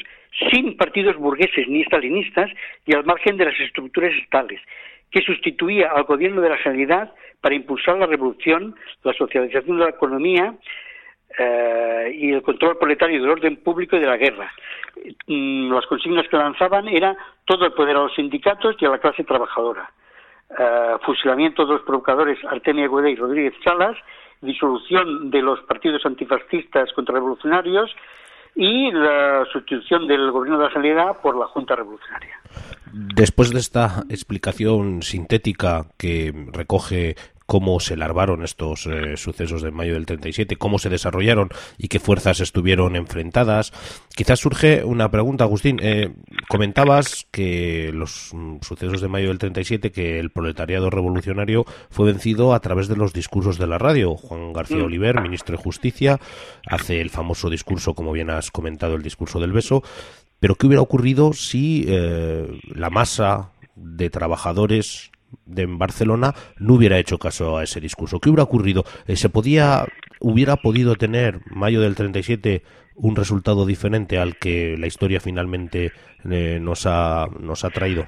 sin 0.51 0.77
partidos 0.77 1.17
burgueses 1.17 1.67
ni 1.67 1.81
estalinistas 1.81 2.49
y 2.85 2.95
al 2.95 3.03
margen 3.03 3.35
de 3.35 3.45
las 3.45 3.59
estructuras 3.59 4.13
estatales, 4.13 4.61
que 5.11 5.21
sustituía 5.21 5.91
al 5.91 6.03
gobierno 6.03 6.41
de 6.41 6.49
la 6.49 6.57
Generalidad 6.57 7.13
para 7.41 7.55
impulsar 7.55 7.97
la 7.97 8.05
revolución, 8.05 8.75
la 9.03 9.13
socialización 9.13 9.79
de 9.79 9.83
la 9.83 9.89
economía, 9.89 10.55
eh, 11.37 12.15
y 12.17 12.31
el 12.31 12.41
control 12.41 12.77
proletario 12.77 13.21
del 13.21 13.29
orden 13.29 13.57
público 13.57 13.97
y 13.97 13.99
de 13.99 14.07
la 14.07 14.15
guerra. 14.15 14.53
Mm, 15.27 15.69
las 15.73 15.85
consignas 15.87 16.27
que 16.29 16.37
lanzaban 16.37 16.87
era 16.87 17.17
todo 17.43 17.65
el 17.65 17.73
poder 17.73 17.97
a 17.97 18.03
los 18.03 18.15
sindicatos 18.15 18.77
y 18.79 18.85
a 18.85 18.89
la 18.89 18.99
clase 18.99 19.25
trabajadora. 19.25 19.89
Eh, 20.49 20.95
fusilamiento 21.03 21.65
de 21.65 21.73
los 21.73 21.81
provocadores 21.81 22.37
Artemia 22.45 22.87
Guede 22.87 23.11
y 23.11 23.15
Rodríguez 23.15 23.53
Salas, 23.63 23.97
disolución 24.41 25.31
de 25.31 25.41
los 25.41 25.59
partidos 25.61 26.05
antifascistas 26.05 26.93
contrarrevolucionarios 26.93 27.89
y 28.53 28.91
la 28.91 29.43
sustitución 29.51 30.07
del 30.07 30.31
gobierno 30.31 30.59
de 30.59 30.65
la 30.65 30.73
sanidad 30.73 31.17
por 31.21 31.35
la 31.35 31.47
Junta 31.47 31.75
Revolucionaria. 31.75 32.39
Después 32.93 33.51
de 33.51 33.59
esta 33.59 34.03
explicación 34.09 35.01
sintética 35.01 35.87
que 35.97 36.31
recoge 36.53 37.15
cómo 37.45 37.79
se 37.79 37.95
larvaron 37.95 38.43
estos 38.43 38.87
eh, 38.87 39.17
sucesos 39.17 39.61
de 39.61 39.71
mayo 39.71 39.93
del 39.93 40.05
37, 40.05 40.55
cómo 40.55 40.79
se 40.79 40.89
desarrollaron 40.89 41.49
y 41.77 41.87
qué 41.87 41.99
fuerzas 41.99 42.39
estuvieron 42.39 42.95
enfrentadas. 42.95 43.71
Quizás 44.15 44.39
surge 44.39 44.83
una 44.83 45.11
pregunta, 45.11 45.43
Agustín. 45.43 45.79
Eh, 45.81 46.13
comentabas 46.47 47.27
que 47.31 47.91
los 47.93 48.31
mm, 48.33 48.57
sucesos 48.61 49.01
de 49.01 49.07
mayo 49.07 49.27
del 49.27 49.37
37, 49.37 49.91
que 49.91 50.19
el 50.19 50.31
proletariado 50.31 50.89
revolucionario 50.89 51.65
fue 51.89 52.07
vencido 52.07 52.53
a 52.53 52.59
través 52.59 52.87
de 52.87 52.95
los 52.95 53.13
discursos 53.13 53.57
de 53.57 53.67
la 53.67 53.77
radio. 53.77 54.15
Juan 54.15 54.53
García 54.53 54.77
mm. 54.77 54.85
Oliver, 54.85 55.21
ministro 55.21 55.55
de 55.57 55.63
Justicia, 55.63 56.19
hace 56.67 57.01
el 57.01 57.09
famoso 57.09 57.49
discurso, 57.49 57.93
como 57.93 58.11
bien 58.11 58.29
has 58.29 58.51
comentado, 58.51 58.95
el 58.95 59.03
discurso 59.03 59.39
del 59.39 59.53
beso. 59.53 59.83
Pero 60.39 60.55
¿qué 60.55 60.67
hubiera 60.67 60.81
ocurrido 60.81 61.33
si 61.33 61.85
eh, 61.87 62.59
la 62.73 62.89
masa 62.89 63.51
de 63.75 64.09
trabajadores 64.09 65.11
de 65.45 65.65
Barcelona 65.67 66.33
no 66.59 66.75
hubiera 66.75 66.97
hecho 66.97 67.17
caso 67.17 67.57
a 67.57 67.63
ese 67.63 67.79
discurso. 67.79 68.19
¿Qué 68.19 68.29
hubiera 68.29 68.43
ocurrido? 68.43 68.83
Eh, 69.07 69.15
¿Se 69.15 69.29
podía, 69.29 69.85
hubiera 70.19 70.57
podido 70.57 70.95
tener 70.95 71.39
mayo 71.47 71.81
del 71.81 71.95
37 71.95 72.61
un 72.95 73.15
resultado 73.15 73.65
diferente 73.65 74.17
al 74.17 74.37
que 74.37 74.75
la 74.77 74.87
historia 74.87 75.19
finalmente 75.19 75.91
eh, 76.29 76.59
nos, 76.61 76.85
ha, 76.85 77.27
nos 77.39 77.65
ha 77.65 77.69
traído? 77.69 78.05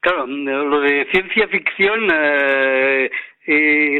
Claro, 0.00 0.26
lo 0.26 0.80
de 0.80 1.06
ciencia 1.10 1.48
ficción, 1.48 2.08
eh, 2.12 3.10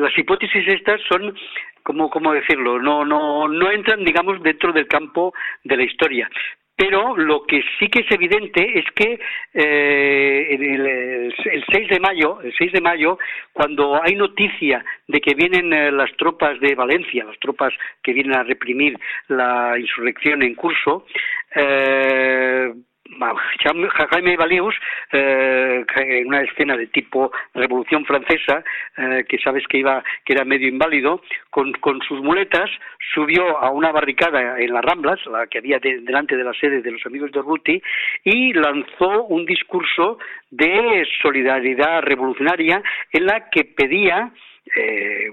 las 0.00 0.16
hipótesis 0.16 0.66
estas 0.68 1.00
son 1.08 1.34
¿cómo, 1.82 2.10
cómo 2.10 2.32
decirlo? 2.32 2.80
No, 2.80 3.04
no, 3.04 3.48
no 3.48 3.70
entran, 3.70 4.04
digamos, 4.04 4.42
dentro 4.42 4.72
del 4.72 4.86
campo 4.88 5.32
de 5.64 5.76
la 5.76 5.84
historia 5.84 6.28
pero 6.76 7.16
lo 7.16 7.44
que 7.44 7.62
sí 7.78 7.88
que 7.88 8.00
es 8.00 8.10
evidente 8.10 8.78
es 8.78 8.84
que 8.94 9.18
eh, 9.54 10.46
el, 10.50 11.34
6 11.72 11.88
de 11.88 12.00
mayo, 12.00 12.40
el 12.42 12.54
6 12.56 12.72
de 12.72 12.80
mayo, 12.82 13.18
cuando 13.52 14.00
hay 14.02 14.14
noticia 14.14 14.84
de 15.08 15.20
que 15.20 15.34
vienen 15.34 15.72
eh, 15.72 15.90
las 15.90 16.14
tropas 16.18 16.60
de 16.60 16.74
Valencia, 16.74 17.24
las 17.24 17.38
tropas 17.38 17.72
que 18.02 18.12
vienen 18.12 18.36
a 18.36 18.42
reprimir 18.42 18.98
la 19.28 19.78
insurrección 19.78 20.42
en 20.42 20.54
curso, 20.54 21.06
eh, 21.54 22.74
Jaime 24.10 24.36
Balius, 24.36 24.74
eh, 25.12 25.84
en 25.96 26.26
una 26.26 26.42
escena 26.42 26.76
de 26.76 26.86
tipo 26.88 27.30
Revolución 27.54 28.04
Francesa, 28.04 28.64
eh, 28.96 29.24
que 29.28 29.38
sabes 29.38 29.66
que 29.68 29.78
iba, 29.78 30.02
que 30.24 30.34
era 30.34 30.44
medio 30.44 30.68
inválido, 30.68 31.22
con, 31.50 31.72
sus 32.06 32.22
muletas 32.22 32.70
subió 33.14 33.58
a 33.58 33.70
una 33.70 33.92
barricada 33.92 34.58
en 34.58 34.72
las 34.72 34.84
Ramblas, 34.84 35.24
la 35.26 35.46
que 35.46 35.58
había 35.58 35.78
delante 35.78 36.36
de 36.36 36.44
la 36.44 36.52
sede 36.54 36.82
de 36.82 36.90
los 36.90 37.04
amigos 37.06 37.32
de 37.32 37.40
Ruti, 37.40 37.82
y 38.24 38.52
lanzó 38.52 39.24
un 39.24 39.46
discurso 39.46 40.18
de 40.50 41.06
solidaridad 41.22 42.02
revolucionaria 42.02 42.82
en 43.12 43.26
la 43.26 43.48
que 43.50 43.64
pedía 43.64 44.32
eh, 44.74 45.30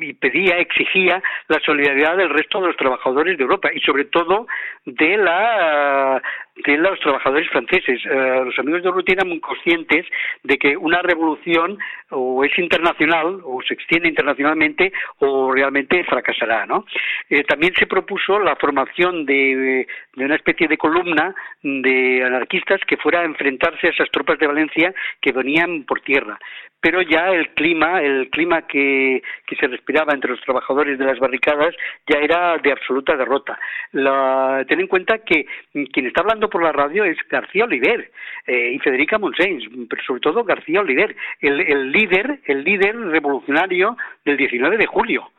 y 0.00 0.12
pedía, 0.14 0.58
exigía 0.58 1.22
la 1.48 1.60
solidaridad 1.60 2.16
del 2.16 2.30
resto 2.30 2.60
de 2.60 2.68
los 2.68 2.76
trabajadores 2.76 3.36
de 3.36 3.44
Europa 3.44 3.70
y 3.72 3.80
sobre 3.80 4.06
todo 4.06 4.46
de 4.84 5.16
la 5.16 6.22
de 6.64 6.76
los 6.76 6.98
trabajadores 7.00 7.48
franceses. 7.50 8.00
Eh, 8.04 8.42
los 8.44 8.58
amigos 8.58 8.82
de 8.82 8.90
Ruti 8.90 9.12
eran 9.12 9.28
muy 9.28 9.40
conscientes 9.40 10.06
de 10.42 10.58
que 10.58 10.76
una 10.76 11.02
revolución 11.02 11.78
o 12.10 12.42
es 12.44 12.58
internacional 12.58 13.40
o 13.44 13.60
se 13.62 13.74
extiende 13.74 14.08
internacionalmente 14.08 14.92
o 15.18 15.52
realmente 15.52 16.02
fracasará. 16.04 16.66
¿no? 16.66 16.84
Eh, 17.30 17.44
también 17.44 17.74
se 17.74 17.86
propuso 17.86 18.38
la 18.40 18.56
formación 18.56 19.24
de, 19.24 19.86
de, 20.16 20.24
una 20.24 20.34
especie 20.34 20.66
de 20.66 20.76
columna 20.76 21.34
de 21.62 22.24
anarquistas 22.24 22.80
que 22.86 22.96
fuera 22.96 23.20
a 23.20 23.24
enfrentarse 23.24 23.86
a 23.86 23.90
esas 23.90 24.10
tropas 24.10 24.38
de 24.38 24.46
Valencia 24.46 24.92
que 25.20 25.32
venían 25.32 25.84
por 25.84 26.00
tierra 26.00 26.38
pero 26.80 27.02
ya 27.02 27.30
el 27.30 27.50
clima, 27.54 28.00
el 28.00 28.30
clima 28.30 28.62
que, 28.62 29.22
que 29.46 29.56
se 29.56 29.66
respiraba 29.66 30.14
entre 30.14 30.30
los 30.30 30.40
trabajadores 30.42 30.98
de 30.98 31.04
las 31.04 31.18
barricadas 31.18 31.74
ya 32.06 32.20
era 32.20 32.58
de 32.58 32.72
absoluta 32.72 33.16
derrota. 33.16 33.58
La, 33.92 34.64
ten 34.68 34.80
en 34.80 34.86
cuenta 34.86 35.18
que 35.18 35.46
quien 35.92 36.06
está 36.06 36.20
hablando 36.20 36.48
por 36.48 36.62
la 36.62 36.72
radio 36.72 37.04
es 37.04 37.16
García 37.28 37.64
Oliver 37.64 38.10
eh, 38.46 38.72
y 38.74 38.78
Federica 38.78 39.18
Monsens, 39.18 39.64
pero 39.88 40.02
sobre 40.04 40.20
todo 40.20 40.44
García 40.44 40.80
Oliver, 40.80 41.14
el, 41.40 41.60
el 41.60 41.90
líder, 41.90 42.40
el 42.44 42.62
líder 42.62 42.96
revolucionario 42.96 43.96
del 44.24 44.36
19 44.36 44.76
de 44.76 44.86
julio. 44.86 45.30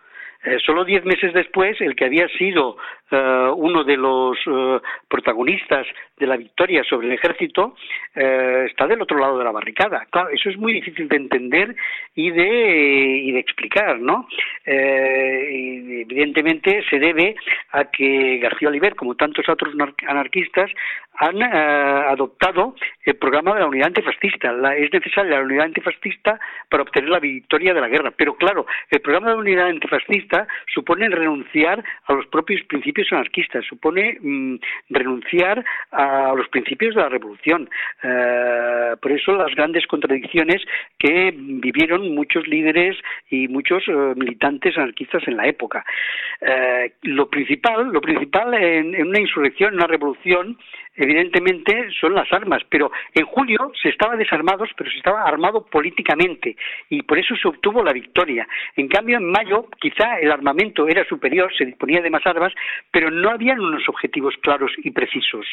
Eh, 0.41 0.57
solo 0.65 0.85
diez 0.85 1.03
meses 1.03 1.33
después, 1.33 1.79
el 1.81 1.95
que 1.97 2.05
había 2.05 2.27
sido 2.29 2.77
eh, 3.11 3.51
uno 3.55 3.83
de 3.83 3.97
los 3.97 4.37
eh, 4.45 4.79
protagonistas 5.07 5.87
de 6.17 6.27
la 6.27 6.37
victoria 6.37 6.83
sobre 6.83 7.07
el 7.07 7.13
ejército 7.13 7.75
está 8.13 8.85
del 8.87 9.01
otro 9.01 9.17
lado 9.17 9.37
de 9.37 9.45
la 9.45 9.51
barricada. 9.51 10.05
Claro, 10.09 10.29
eso 10.29 10.49
es 10.49 10.57
muy 10.57 10.73
difícil 10.73 11.07
de 11.07 11.15
entender 11.15 11.75
y 12.13 12.29
de, 12.31 13.21
y 13.23 13.31
de 13.31 13.39
explicar, 13.39 13.99
¿no? 13.99 14.27
evidentemente 14.65 16.83
se 16.89 16.99
debe 16.99 17.35
a 17.71 17.85
que 17.85 18.39
García 18.39 18.67
Oliver, 18.67 18.95
como 18.95 19.15
tantos 19.15 19.47
otros 19.47 19.73
anarquistas, 20.05 20.69
han 21.19 21.43
adoptado 21.43 22.75
el 23.03 23.17
programa 23.17 23.53
de 23.53 23.59
la 23.59 23.67
unidad 23.67 23.87
antifascista. 23.87 24.51
es 24.75 24.91
necesaria 24.91 25.37
la 25.37 25.43
unidad 25.43 25.65
antifascista 25.65 26.39
para 26.69 26.83
obtener 26.83 27.09
la 27.09 27.19
victoria 27.19 27.73
de 27.73 27.81
la 27.81 27.89
guerra. 27.89 28.11
Pero 28.15 28.35
claro, 28.35 28.65
el 28.89 29.01
programa 29.01 29.27
de 29.27 29.33
la 29.33 29.41
unidad 29.41 29.67
antifascista 29.67 30.47
supone 30.73 31.09
renunciar 31.09 31.83
a 32.05 32.13
los 32.13 32.25
propios 32.27 32.61
principios 32.67 32.98
anarquistas, 33.11 33.65
supone 33.65 34.17
mm, 34.19 34.55
renunciar 34.89 35.63
a 35.91 36.33
los 36.35 36.47
principios 36.49 36.95
de 36.95 37.01
la 37.01 37.09
revolución. 37.09 37.69
Eh, 38.03 38.95
por 39.01 39.11
eso 39.11 39.33
las 39.33 39.53
grandes 39.55 39.85
contradicciones 39.87 40.61
que 40.97 41.33
vivieron 41.35 42.13
muchos 42.13 42.47
líderes 42.47 42.97
y 43.29 43.47
muchos 43.47 43.83
eh, 43.87 44.13
militantes 44.15 44.77
anarquistas 44.77 45.27
en 45.27 45.37
la 45.37 45.47
época. 45.47 45.85
Eh, 46.41 46.93
lo 47.03 47.29
principal, 47.29 47.89
lo 47.91 48.01
principal 48.01 48.53
en, 48.53 48.95
en 48.95 49.07
una 49.07 49.19
insurrección, 49.19 49.73
en 49.73 49.79
una 49.79 49.87
revolución, 49.87 50.57
evidentemente 50.99 51.89
son 51.99 52.13
las 52.13 52.31
armas, 52.33 52.61
pero 52.69 52.91
en 53.13 53.25
julio 53.25 53.71
se 53.81 53.89
estaba 53.89 54.15
desarmados, 54.15 54.69
pero 54.77 54.91
se 54.91 54.97
estaba 54.97 55.23
armado 55.23 55.65
políticamente 55.65 56.55
y 56.89 57.01
por 57.03 57.17
eso 57.17 57.35
se 57.35 57.47
obtuvo 57.47 57.83
la 57.83 57.93
victoria. 57.93 58.47
En 58.75 58.87
cambio, 58.87 59.17
en 59.17 59.31
mayo 59.31 59.67
quizá 59.79 60.19
el 60.19 60.31
armamento 60.31 60.87
era 60.87 61.05
superior, 61.05 61.51
se 61.57 61.65
disponía 61.65 62.01
de 62.01 62.09
más 62.09 62.25
armas, 62.25 62.53
pero 62.91 63.11
no 63.11 63.29
habían 63.29 63.59
unos 63.59 63.87
objetivos 63.87 64.35
claros 64.41 64.71
y 64.77 64.91
precisos. 64.91 65.45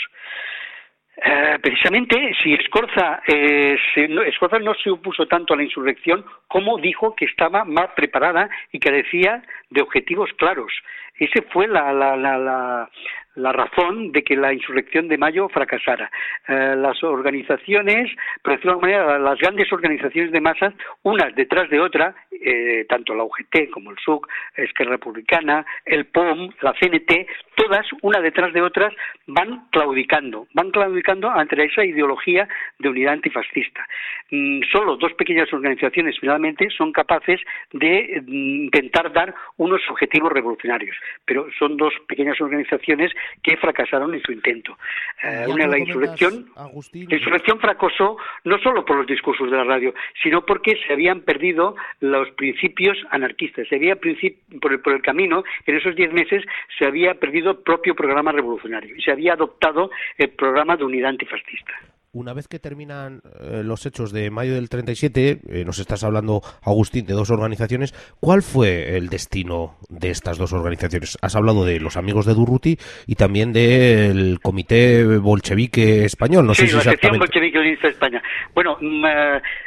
Eh, 1.17 1.59
precisamente, 1.63 2.35
si 2.43 2.53
Escorza, 2.53 3.23
eh, 3.27 3.79
Escorza 4.27 4.59
no 4.59 4.75
se 4.75 4.91
opuso 4.91 5.27
tanto 5.27 5.55
a 5.55 5.57
la 5.57 5.63
insurrección 5.63 6.25
como 6.47 6.77
dijo 6.79 7.15
que 7.17 7.25
estaba 7.25 7.65
más 7.65 7.89
preparada 7.97 8.51
y 8.71 8.79
carecía 8.79 9.43
de 9.71 9.81
objetivos 9.81 10.31
claros. 10.37 10.71
Ese 11.19 11.43
fue 11.53 11.67
la, 11.67 11.93
la, 11.93 12.17
la, 12.17 12.89
la 13.37 13.53
razón 13.53 14.13
de 14.13 14.23
que 14.23 14.35
la 14.35 14.53
insurrección 14.53 15.09
de 15.09 15.19
mayo 15.19 15.49
fracasara. 15.49 16.11
Eh, 16.49 16.75
las 16.77 17.03
organizaciones, 17.05 18.11
por 18.43 18.59
de 18.59 18.69
alguna 18.69 18.87
manera, 18.87 19.19
las 19.19 19.39
grandes 19.39 19.73
organizaciones 19.73 20.33
de 20.33 20.41
masas, 20.41 20.75
unas 21.03 21.35
detrás 21.35 21.69
de 21.71 21.81
otra, 21.81 22.15
eh, 22.33 22.85
tanto 22.89 23.15
la 23.15 23.25
UGT 23.25 23.71
como 23.71 23.91
el 23.91 23.99
SUC, 23.99 24.27
Esquerra 24.57 24.93
Republicana, 24.93 25.65
el 25.85 26.07
POM, 26.07 26.51
la 26.63 26.73
CNT, 26.73 27.27
todas, 27.55 27.87
una 28.03 28.21
detrás 28.21 28.53
de 28.53 28.63
otras, 28.63 28.93
van 29.27 29.69
claudicando, 29.71 30.47
van 30.55 30.71
claudicando 30.71 31.31
ante 31.31 31.63
esa 31.63 31.85
ideología 31.85 32.49
de 32.79 32.89
unidad 32.89 33.15
antifascista. 33.15 33.87
Mm, 34.31 34.63
solo 34.73 34.97
dos 34.97 35.13
pequeñas 35.15 35.53
organizaciones 35.53 36.17
finalmente 36.19 36.69
son 36.71 36.93
capaces 36.93 37.41
de 37.73 38.23
mm, 38.27 38.65
intentar 38.65 39.13
dar 39.13 39.35
unos 39.57 39.81
objetivos 39.91 40.33
revolucionarios, 40.33 40.97
pero 41.25 41.47
son 41.59 41.77
dos 41.77 41.93
pequeñas 42.07 42.41
organizaciones 42.41 43.13
que 43.43 43.57
fracasaron 43.57 44.15
en 44.15 44.23
su 44.23 44.33
intento. 44.33 44.79
Eh, 45.23 45.45
una, 45.49 45.67
la 45.67 45.79
insurrección, 45.79 46.47
la 46.57 47.17
insurrección 47.17 47.59
fracasó 47.61 48.17
no 48.45 48.59
solo 48.59 48.85
por 48.85 48.97
los 48.97 49.07
discursos 49.07 49.51
de 49.51 49.57
la 49.57 49.65
radio, 49.65 49.95
sino 50.23 50.45
porque 50.45 50.77
se 50.87 50.93
habían 50.93 51.21
perdido 51.21 51.77
los 52.01 52.31
principios 52.33 52.97
anarquistas. 53.11 53.69
Se 53.69 53.77
había 53.77 53.97
por 53.97 54.73
el, 54.73 54.81
por 54.81 54.93
el 54.93 55.03
camino, 55.03 55.45
en 55.67 55.77
esos 55.77 55.95
diez 55.97 56.13
meses, 56.13 56.45
se 56.79 56.87
había 56.87 57.15
perdido 57.15 57.53
el 57.53 57.59
propio 57.59 57.95
programa 57.95 58.33
revolucionario 58.33 58.97
y 58.97 59.03
se 59.03 59.13
había 59.13 59.35
adoptado 59.35 59.91
el 60.19 60.31
programa 60.31 60.77
de 60.77 60.85
unidad 60.85 61.11
antifascista 61.11 61.75
una 62.17 62.33
vez 62.33 62.49
que 62.49 62.59
terminan 62.59 63.21
eh, 63.41 63.63
los 63.63 63.85
hechos 63.85 64.11
de 64.11 64.31
mayo 64.31 64.55
del 64.55 64.71
37, 64.71 65.41
eh, 65.49 65.65
nos 65.67 65.79
estás 65.79 66.03
hablando, 66.03 66.41
Agustín, 66.63 67.05
de 67.05 67.13
dos 67.13 67.31
organizaciones. 67.31 67.93
¿Cuál 68.21 68.43
fue 68.43 68.97
el 68.97 69.09
destino 69.09 69.77
de 69.91 70.11
estas 70.11 70.39
dos 70.39 70.55
organizaciones? 70.55 71.19
Has 71.21 71.37
hablado 71.37 71.67
de 71.67 71.79
los 71.79 71.99
amigos 71.99 72.25
de 72.25 72.33
Durruti 72.33 72.79
y 73.07 73.17
también 73.17 73.53
del 73.53 74.39
Comité 74.43 75.05
Bolchevique 75.19 76.05
Español. 76.05 76.47
No 76.47 76.55
sí, 76.55 76.67
sé 76.67 76.77
la 76.77 76.83
sección 76.83 77.19
Bolchevique 77.19 77.59
Unista 77.59 77.89
de 77.89 77.93
España. 77.93 78.23
Bueno, 78.55 78.79
mm, 78.81 79.05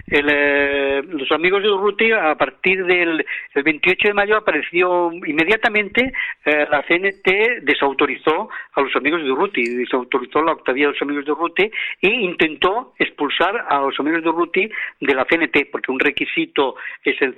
eh, 0.07 1.01
los 1.07 1.31
amigos 1.31 1.61
de 1.61 1.69
Durruti, 1.69 2.11
a 2.11 2.33
partir 2.33 2.83
del 2.83 3.23
28 3.53 4.07
de 4.07 4.13
mayo, 4.13 4.37
apareció 4.37 5.11
inmediatamente 5.13 6.11
la 6.45 6.83
CNT 6.87 7.61
desautorizó 7.61 8.49
a 8.73 8.81
los 8.81 8.95
amigos 8.95 9.21
de 9.21 9.27
Durruti, 9.27 9.63
desautorizó 9.75 10.41
la 10.41 10.53
octavía 10.53 10.87
de 10.87 10.93
los 10.93 11.01
amigos 11.01 11.25
de 11.25 11.29
Durruti 11.29 11.71
y 12.01 12.07
intentó 12.39 12.93
expulsar 12.97 13.65
a 13.67 13.81
los 13.81 13.99
amigos 13.99 14.23
de 14.23 14.29
Urruti 14.29 14.69
de 15.01 15.13
la 15.13 15.25
CNT, 15.25 15.69
porque 15.71 15.91
un 15.91 15.99
requisito 15.99 16.75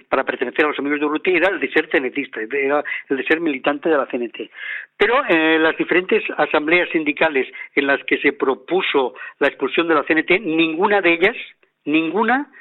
para 0.07 0.23
pertenecer 0.23 0.65
a 0.65 0.67
los 0.69 0.79
amigos 0.79 0.99
de 0.99 1.05
Urruti 1.07 1.31
era 1.31 1.49
el 1.49 1.59
de 1.59 1.71
ser 1.71 1.89
cenetista, 1.89 2.39
era 2.41 2.83
el 3.09 3.17
de 3.17 3.23
ser 3.23 3.41
militante 3.41 3.89
de 3.89 3.97
la 3.97 4.05
CNT. 4.05 4.51
Pero 4.95 5.23
eh, 5.27 5.57
las 5.59 5.75
diferentes 5.77 6.23
asambleas 6.37 6.89
sindicales 6.89 7.47
en 7.75 7.87
las 7.87 8.03
que 8.03 8.19
se 8.19 8.33
propuso 8.33 9.15
la 9.39 9.47
expulsión 9.47 9.87
de 9.87 9.95
la 9.95 10.03
CNT, 10.03 10.39
ninguna 10.41 11.01
de 11.01 11.13
ellas, 11.13 11.35
ninguna 11.85 12.51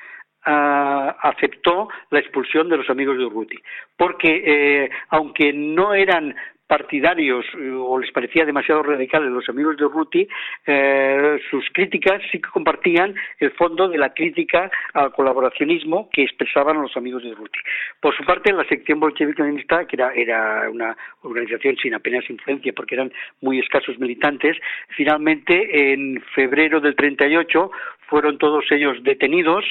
ah, 0.46 1.16
aceptó 1.20 1.88
la 2.10 2.20
expulsión 2.20 2.70
de 2.70 2.78
los 2.78 2.88
amigos 2.88 3.18
de 3.18 3.26
Urruti, 3.26 3.58
porque 3.98 4.42
eh, 4.46 4.90
aunque 5.10 5.52
no 5.52 5.92
eran 5.92 6.34
partidarios 6.70 7.44
eh, 7.58 7.72
o 7.72 7.98
les 7.98 8.12
parecía 8.12 8.44
demasiado 8.44 8.84
radicales 8.84 9.28
los 9.28 9.48
amigos 9.48 9.76
de 9.76 9.88
Ruti, 9.88 10.28
eh, 10.64 11.40
sus 11.50 11.68
críticas 11.72 12.22
sí 12.30 12.40
que 12.40 12.48
compartían 12.48 13.12
el 13.40 13.50
fondo 13.50 13.88
de 13.88 13.98
la 13.98 14.14
crítica 14.14 14.70
al 14.94 15.10
colaboracionismo 15.10 16.08
que 16.12 16.22
expresaban 16.22 16.80
los 16.80 16.96
amigos 16.96 17.24
de 17.24 17.34
Ruti. 17.34 17.58
Por 17.98 18.16
su 18.16 18.24
parte, 18.24 18.52
la 18.52 18.62
sección 18.68 19.00
bolchevique 19.00 19.42
que 19.42 19.96
era, 19.96 20.12
era 20.14 20.70
una 20.70 20.96
organización 21.22 21.76
sin 21.76 21.94
apenas 21.94 22.30
influencia 22.30 22.72
porque 22.72 22.94
eran 22.94 23.12
muy 23.40 23.58
escasos 23.58 23.98
militantes, 23.98 24.56
finalmente 24.90 25.92
en 25.92 26.22
febrero 26.36 26.80
del 26.80 26.94
38 26.94 27.68
fueron 28.10 28.38
todos 28.38 28.64
ellos 28.70 29.02
detenidos, 29.02 29.64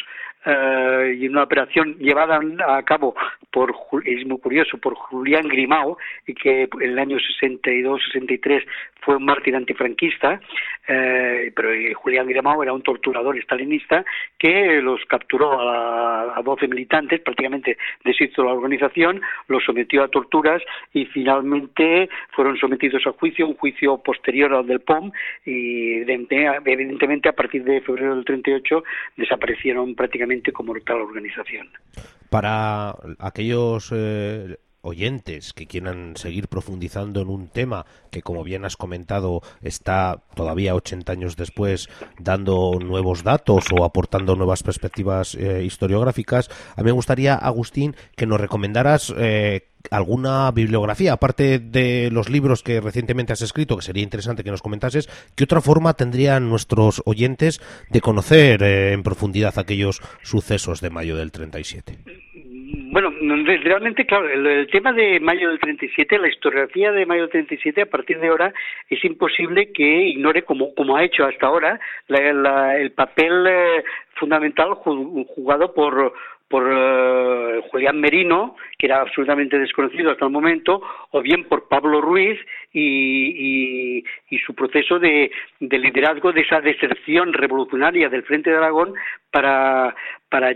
eh, 0.45 1.17
y 1.19 1.27
una 1.27 1.43
operación 1.43 1.97
llevada 1.97 2.39
a 2.67 2.83
cabo 2.83 3.13
por, 3.51 3.75
es 4.05 4.25
muy 4.25 4.39
curioso, 4.39 4.77
por 4.77 4.95
Julián 4.95 5.47
Grimao, 5.47 5.97
que 6.41 6.69
en 6.79 6.81
el 6.81 6.99
año 6.99 7.17
62-63 7.17 8.63
fue 9.01 9.15
un 9.15 9.25
mártir 9.25 9.55
antifranquista, 9.55 10.39
eh, 10.87 11.51
pero 11.55 11.73
eh, 11.73 11.93
Julián 11.93 12.27
Grimao 12.27 12.63
era 12.63 12.73
un 12.73 12.83
torturador 12.83 13.37
estalinista 13.37 14.05
que 14.37 14.81
los 14.81 15.03
capturó 15.05 15.59
a, 15.59 16.37
a 16.37 16.41
12 16.41 16.67
militantes, 16.67 17.21
prácticamente 17.21 17.77
deshizo 18.05 18.43
la 18.43 18.53
organización, 18.53 19.21
los 19.47 19.63
sometió 19.63 20.03
a 20.03 20.09
torturas 20.09 20.61
y 20.93 21.05
finalmente 21.05 22.09
fueron 22.31 22.57
sometidos 22.57 23.05
a 23.07 23.11
juicio, 23.11 23.47
un 23.47 23.55
juicio 23.55 23.97
posterior 23.97 24.53
al 24.53 24.67
del 24.67 24.81
POM 24.81 25.11
y 25.45 26.01
evidentemente 26.01 27.29
a 27.29 27.33
partir 27.33 27.63
de 27.63 27.81
febrero 27.81 28.15
del 28.15 28.25
38 28.25 28.83
desaparecieron 29.17 29.95
prácticamente 29.95 30.28
como 30.53 30.73
tal 30.85 31.01
organización. 31.01 31.69
Para 32.29 32.95
aquellos 33.17 33.91
eh, 33.91 34.57
oyentes 34.81 35.53
que 35.53 35.67
quieran 35.67 36.15
seguir 36.15 36.47
profundizando 36.47 37.21
en 37.21 37.29
un 37.29 37.47
tema 37.47 37.85
que, 38.11 38.21
como 38.21 38.43
bien 38.43 38.65
has 38.65 38.77
comentado, 38.77 39.41
está 39.61 40.21
todavía 40.35 40.75
80 40.75 41.11
años 41.11 41.35
después 41.35 41.89
dando 42.17 42.79
nuevos 42.81 43.23
datos 43.23 43.65
o 43.77 43.83
aportando 43.83 44.35
nuevas 44.35 44.63
perspectivas 44.63 45.35
eh, 45.35 45.63
historiográficas, 45.63 46.49
a 46.75 46.81
mí 46.81 46.85
me 46.85 46.91
gustaría, 46.91 47.35
Agustín, 47.35 47.95
que 48.15 48.25
nos 48.25 48.39
recomendaras 48.39 49.13
eh, 49.17 49.69
alguna 49.91 50.51
bibliografía, 50.51 51.13
aparte 51.13 51.59
de 51.59 52.09
los 52.11 52.29
libros 52.29 52.63
que 52.63 52.81
recientemente 52.81 53.33
has 53.33 53.41
escrito, 53.41 53.77
que 53.77 53.85
sería 53.85 54.03
interesante 54.03 54.43
que 54.43 54.51
nos 54.51 54.61
comentases, 54.61 55.09
¿qué 55.35 55.43
otra 55.43 55.61
forma 55.61 55.93
tendrían 55.93 56.49
nuestros 56.49 57.01
oyentes 57.05 57.61
de 57.89 58.01
conocer 58.01 58.63
eh, 58.63 58.93
en 58.93 59.03
profundidad 59.03 59.57
aquellos 59.57 60.01
sucesos 60.23 60.81
de 60.81 60.89
mayo 60.89 61.15
del 61.15 61.31
37? 61.31 61.99
Bueno, 62.91 63.11
realmente, 63.63 64.07
claro, 64.07 64.27
el, 64.27 64.67
tema 64.71 64.91
de 64.91 65.19
mayo 65.19 65.49
del 65.49 65.59
37, 65.59 66.17
la 66.17 66.27
historiografía 66.27 66.91
de 66.91 67.05
mayo 67.05 67.21
del 67.21 67.29
37, 67.29 67.83
a 67.83 67.85
partir 67.85 68.19
de 68.19 68.29
ahora 68.29 68.51
es 68.89 69.05
imposible 69.05 69.71
que 69.71 70.07
ignore, 70.07 70.41
como, 70.41 70.73
como 70.73 70.97
ha 70.97 71.03
hecho 71.03 71.23
hasta 71.23 71.45
ahora, 71.45 71.79
el 72.07 72.91
papel 72.93 73.45
eh, 73.47 73.83
fundamental 74.15 74.73
jugado 74.73 75.71
por, 75.75 76.13
por 76.47 76.67
eh, 76.67 77.61
Julián 77.69 77.99
Merino, 78.01 78.55
que 78.79 78.85
era 78.85 79.01
absolutamente 79.01 79.59
desconocido 79.59 80.09
hasta 80.09 80.25
el 80.25 80.31
momento, 80.31 80.81
o 81.11 81.21
bien 81.21 81.43
por 81.49 81.67
Pablo 81.67 81.99
Ruiz 81.99 82.39
y, 82.71 84.01
su 84.45 84.55
proceso 84.55 84.99
de, 84.99 85.29
liderazgo 85.59 86.31
de 86.31 86.41
esa 86.41 86.61
deserción 86.61 87.33
revolucionaria 87.33 88.07
del 88.07 88.23
Frente 88.23 88.49
de 88.49 88.55
Aragón 88.55 88.93
para, 89.31 89.93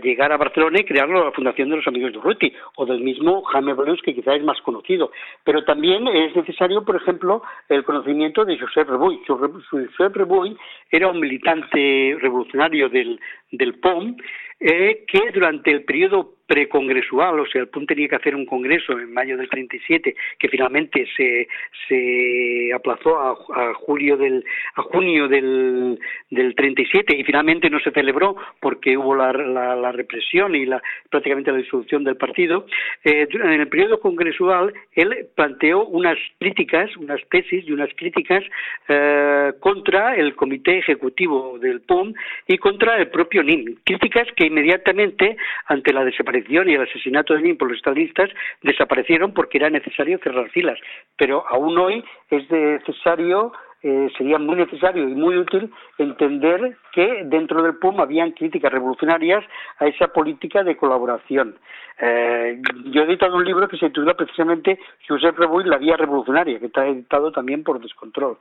llegar 0.02 0.32
a 0.32 0.38
Barcelona 0.38 0.80
y 0.80 0.84
crear 0.84 1.06
la 1.06 1.32
Fundación 1.32 1.68
de 1.68 1.76
los 1.76 1.86
Amigos 1.86 2.12
de 2.12 2.18
Urruti, 2.18 2.52
o 2.76 2.86
del 2.86 3.00
mismo 3.00 3.42
Jaime 3.42 3.74
Breus, 3.74 4.00
que 4.00 4.14
quizás 4.14 4.36
es 4.36 4.42
más 4.42 4.60
conocido. 4.62 5.12
Pero 5.44 5.62
también 5.64 6.08
es 6.08 6.34
necesario, 6.34 6.82
por 6.82 6.96
ejemplo, 6.96 7.42
el 7.68 7.84
conocimiento 7.84 8.46
de 8.46 8.58
Josep 8.58 8.88
Rebuy. 8.88 9.20
Josep 9.26 10.16
Rebuy 10.16 10.56
era 10.90 11.08
un 11.08 11.20
militante 11.20 12.16
revolucionario 12.18 12.88
del, 12.88 13.20
del 13.52 13.74
POM, 13.80 14.16
eh, 14.60 15.04
que 15.06 15.30
durante 15.32 15.70
el 15.70 15.84
periodo 15.84 16.33
precongresual, 16.46 17.40
o 17.40 17.46
sea, 17.46 17.62
el 17.62 17.68
PUN 17.68 17.86
tenía 17.86 18.08
que 18.08 18.16
hacer 18.16 18.34
un 18.34 18.44
congreso 18.44 18.92
en 18.92 19.12
mayo 19.12 19.36
del 19.36 19.48
37, 19.48 20.14
que 20.38 20.48
finalmente 20.48 21.06
se, 21.16 21.48
se 21.88 22.70
aplazó 22.74 23.18
a, 23.18 23.30
a 23.30 23.74
julio 23.74 24.16
del, 24.16 24.44
a 24.74 24.82
junio 24.82 25.28
del, 25.28 25.98
del 26.30 26.54
37 26.54 27.16
y 27.16 27.24
finalmente 27.24 27.70
no 27.70 27.80
se 27.80 27.92
celebró 27.92 28.36
porque 28.60 28.96
hubo 28.96 29.14
la, 29.14 29.32
la, 29.32 29.92
represión 29.92 30.54
y 30.54 30.66
la, 30.66 30.82
prácticamente 31.10 31.50
la 31.50 31.58
disolución 31.58 32.04
del 32.04 32.16
partido. 32.16 32.66
Eh, 33.04 33.26
en 33.30 33.60
el 33.60 33.68
periodo 33.68 34.00
congresual 34.00 34.72
él 34.92 35.26
planteó 35.34 35.86
unas 35.86 36.18
críticas, 36.38 36.94
unas 36.96 37.20
tesis 37.30 37.64
y 37.66 37.72
unas 37.72 37.90
críticas 37.96 38.44
eh, 38.88 39.52
contra 39.60 40.14
el 40.16 40.34
comité 40.34 40.78
ejecutivo 40.78 41.58
del 41.58 41.80
PUM 41.80 42.12
y 42.46 42.58
contra 42.58 42.98
el 42.98 43.08
propio 43.08 43.42
NIM, 43.42 43.76
críticas 43.84 44.28
que 44.36 44.46
inmediatamente 44.46 45.36
ante 45.66 45.92
la 45.92 46.04
desaparición 46.04 46.33
y 46.68 46.74
el 46.74 46.82
asesinato 46.82 47.34
de 47.34 47.42
Nin 47.42 47.56
por 47.56 47.68
los 47.68 47.76
estalinistas 47.76 48.30
desaparecieron 48.62 49.32
porque 49.32 49.58
era 49.58 49.70
necesario 49.70 50.18
cerrar 50.18 50.50
filas. 50.50 50.78
Pero 51.16 51.44
aún 51.48 51.78
hoy 51.78 52.04
es 52.30 52.50
necesario 52.50 53.52
eh, 53.86 54.10
sería 54.16 54.38
muy 54.38 54.56
necesario 54.56 55.06
y 55.06 55.14
muy 55.14 55.36
útil 55.36 55.70
entender 55.98 56.78
que 56.90 57.22
dentro 57.26 57.62
del 57.62 57.76
PUM 57.76 58.00
habían 58.00 58.30
críticas 58.30 58.72
revolucionarias 58.72 59.44
a 59.78 59.86
esa 59.86 60.08
política 60.08 60.64
de 60.64 60.74
colaboración. 60.74 61.58
Eh, 62.00 62.62
yo 62.86 63.02
he 63.02 63.04
editado 63.04 63.36
un 63.36 63.44
libro 63.44 63.68
que 63.68 63.76
se 63.76 63.88
titula 63.88 64.14
precisamente 64.14 64.78
Josep 65.06 65.38
Rebull, 65.38 65.68
la 65.68 65.76
vía 65.76 65.98
revolucionaria, 65.98 66.58
que 66.58 66.66
está 66.66 66.86
editado 66.86 67.30
también 67.30 67.62
por 67.62 67.78
Descontrol. 67.78 68.38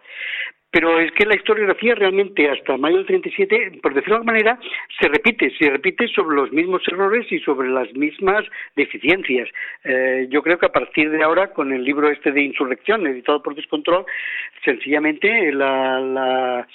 Pero 0.74 0.99
es 0.99 1.11
que 1.11 1.28
la 1.28 1.36
historiografía 1.36 1.93
realmente 1.93 2.49
hasta 2.49 2.78
mayo 2.78 2.97
del 2.97 3.05
37, 3.05 3.80
por 3.80 3.93
decirlo 3.93 4.15
de 4.15 4.17
alguna 4.21 4.32
manera, 4.34 4.59
se 4.99 5.07
repite, 5.07 5.51
se 5.55 5.69
repite 5.69 6.07
sobre 6.07 6.36
los 6.36 6.51
mismos 6.51 6.82
errores 6.88 7.32
y 7.32 7.38
sobre 7.41 7.69
las 7.69 7.93
mismas 7.93 8.43
deficiencias. 8.76 9.47
Eh, 9.84 10.26
yo 10.32 10.41
creo 10.41 10.57
que 10.57 10.65
a 10.65 10.71
partir 10.71 11.11
de 11.11 11.24
ahora, 11.24 11.53
con 11.53 11.71
el 11.71 11.84
libro 11.84 12.09
este 12.09 12.32
de 12.32 12.41
Insurrección, 12.41 13.05
editado 13.05 13.43
por 13.43 13.53
Descontrol, 13.53 14.03
sencillamente 14.65 15.51
la, 15.51 15.99
la 15.99 16.67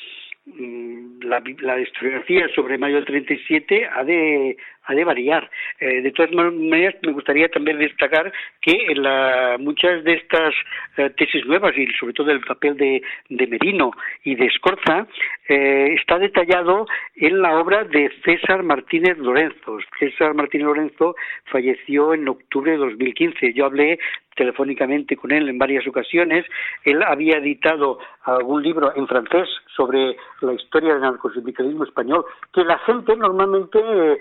Mm, 0.56 1.20
la, 1.24 1.42
la, 1.60 1.78
historiografía 1.78 2.48
sobre 2.54 2.78
mayo 2.78 2.96
del 2.96 3.04
37 3.04 3.86
ha 3.86 4.02
de, 4.02 4.56
ha 4.88 4.94
de 4.94 5.04
variar. 5.04 5.48
Eh, 5.78 6.00
de 6.00 6.10
todas 6.12 6.32
maneras, 6.32 6.94
me 7.02 7.12
gustaría 7.12 7.48
también 7.48 7.78
destacar 7.78 8.32
que 8.60 8.72
en 8.88 9.02
la, 9.02 9.56
muchas 9.60 10.02
de 10.02 10.14
estas 10.14 10.54
eh, 10.96 11.10
tesis 11.10 11.44
nuevas 11.46 11.76
y 11.76 11.86
sobre 11.98 12.14
todo 12.14 12.30
el 12.30 12.40
papel 12.40 12.76
de, 12.76 13.02
de 13.28 13.46
Merino 13.46 13.92
y 14.24 14.34
de 14.34 14.46
Escorza 14.46 15.06
eh, 15.48 15.94
está 15.98 16.18
detallado 16.18 16.86
en 17.16 17.42
la 17.42 17.58
obra 17.58 17.84
de 17.84 18.10
César 18.24 18.62
Martínez 18.62 19.18
Lorenzo. 19.18 19.78
César 19.98 20.32
Martínez 20.34 20.66
Lorenzo 20.66 21.14
falleció 21.44 22.14
en 22.14 22.26
octubre 22.26 22.72
de 22.72 22.78
2015. 22.78 23.52
Yo 23.52 23.66
hablé 23.66 23.98
telefónicamente 24.38 25.16
con 25.16 25.32
él 25.32 25.48
en 25.48 25.58
varias 25.58 25.86
ocasiones. 25.86 26.46
Él 26.84 27.02
había 27.02 27.38
editado 27.38 27.98
algún 28.22 28.62
libro 28.62 28.94
en 28.94 29.06
francés 29.06 29.48
sobre 29.76 30.16
la 30.40 30.52
historia 30.52 30.92
del 30.92 31.02
narcosindicalismo 31.02 31.84
español, 31.84 32.24
que 32.54 32.64
la 32.64 32.78
gente 32.78 33.16
normalmente 33.16 33.78
eh, 33.80 34.18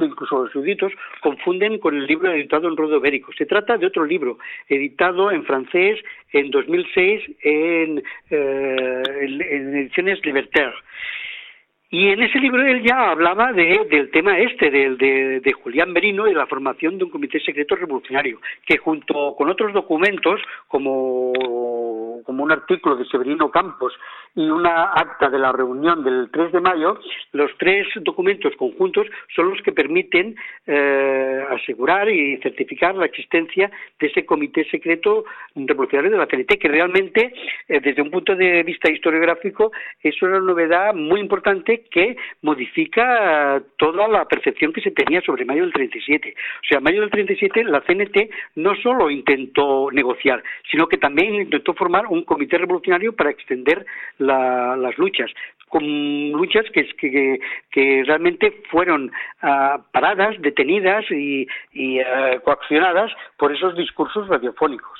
incluso 0.00 0.44
los 0.44 0.50
eruditos, 0.50 0.92
confunden 1.20 1.78
con 1.78 1.96
el 1.96 2.06
libro 2.06 2.32
editado 2.32 2.68
en 2.68 2.76
Rodo 2.76 3.00
Bérico. 3.00 3.32
Se 3.36 3.46
trata 3.46 3.76
de 3.76 3.86
otro 3.86 4.04
libro, 4.04 4.38
editado 4.68 5.30
en 5.30 5.44
francés 5.44 5.98
en 6.32 6.50
2006 6.50 7.22
en, 7.42 8.02
eh, 8.30 9.02
en 9.20 9.74
ediciones 9.76 10.24
Libertaire. 10.24 10.74
Y 11.92 12.06
en 12.08 12.22
ese 12.22 12.38
libro 12.38 12.64
él 12.64 12.84
ya 12.84 13.10
hablaba 13.10 13.52
de, 13.52 13.84
del 13.90 14.12
tema 14.12 14.38
este, 14.38 14.70
del 14.70 14.96
de, 14.96 15.40
de, 15.40 15.52
Julián 15.52 15.92
Merino 15.92 16.28
y 16.28 16.30
de 16.30 16.36
la 16.36 16.46
formación 16.46 16.98
de 16.98 17.04
un 17.04 17.10
comité 17.10 17.40
secreto 17.40 17.74
revolucionario, 17.74 18.40
que 18.64 18.78
junto 18.78 19.34
con 19.36 19.50
otros 19.50 19.72
documentos, 19.72 20.40
como, 20.68 21.32
como 22.24 22.42
un 22.44 22.52
artículo 22.52 22.96
de 22.96 23.04
Severino 23.06 23.50
Campos 23.50 23.92
y 24.34 24.48
una 24.48 24.92
acta 24.92 25.28
de 25.28 25.38
la 25.38 25.52
reunión 25.52 26.04
del 26.04 26.30
3 26.30 26.52
de 26.52 26.60
mayo, 26.60 26.98
los 27.32 27.50
tres 27.58 27.86
documentos 27.96 28.54
conjuntos 28.56 29.06
son 29.34 29.50
los 29.50 29.60
que 29.62 29.72
permiten 29.72 30.36
eh, 30.66 31.44
asegurar 31.50 32.08
y 32.08 32.36
certificar 32.38 32.94
la 32.94 33.06
existencia 33.06 33.70
de 33.98 34.06
ese 34.06 34.24
comité 34.24 34.64
secreto 34.70 35.24
revolucionario 35.54 36.12
de 36.12 36.18
la 36.18 36.26
CNT, 36.26 36.58
que 36.58 36.68
realmente, 36.68 37.32
eh, 37.68 37.80
desde 37.80 38.02
un 38.02 38.10
punto 38.10 38.36
de 38.36 38.62
vista 38.62 38.90
historiográfico, 38.90 39.72
es 40.02 40.20
una 40.22 40.38
novedad 40.38 40.94
muy 40.94 41.20
importante 41.20 41.84
que 41.90 42.16
modifica 42.42 43.62
toda 43.76 44.06
la 44.08 44.26
percepción 44.26 44.72
que 44.72 44.80
se 44.80 44.92
tenía 44.92 45.20
sobre 45.22 45.44
mayo 45.44 45.62
del 45.62 45.72
37. 45.72 46.34
O 46.36 46.66
sea, 46.68 46.80
mayo 46.80 47.00
del 47.00 47.10
37 47.10 47.64
la 47.64 47.80
CNT 47.80 48.30
no 48.56 48.74
solo 48.76 49.10
intentó 49.10 49.90
negociar, 49.90 50.42
sino 50.70 50.86
que 50.86 50.98
también 50.98 51.34
intentó 51.34 51.74
formar 51.74 52.06
un 52.10 52.24
comité 52.24 52.58
revolucionario 52.58 53.14
para 53.14 53.30
extender 53.30 53.86
las 54.18 54.98
luchas 54.98 55.30
con 55.70 56.32
luchas 56.32 56.64
que, 56.72 57.38
que, 57.70 58.02
realmente 58.04 58.62
fueron 58.70 59.12
ah, 59.40 59.78
paradas, 59.92 60.34
detenidas 60.40 61.04
y, 61.10 61.46
ah, 62.00 62.40
coaccionadas 62.44 63.12
por 63.38 63.54
esos 63.54 63.76
discursos 63.76 64.26
radiofónicos. 64.28 64.98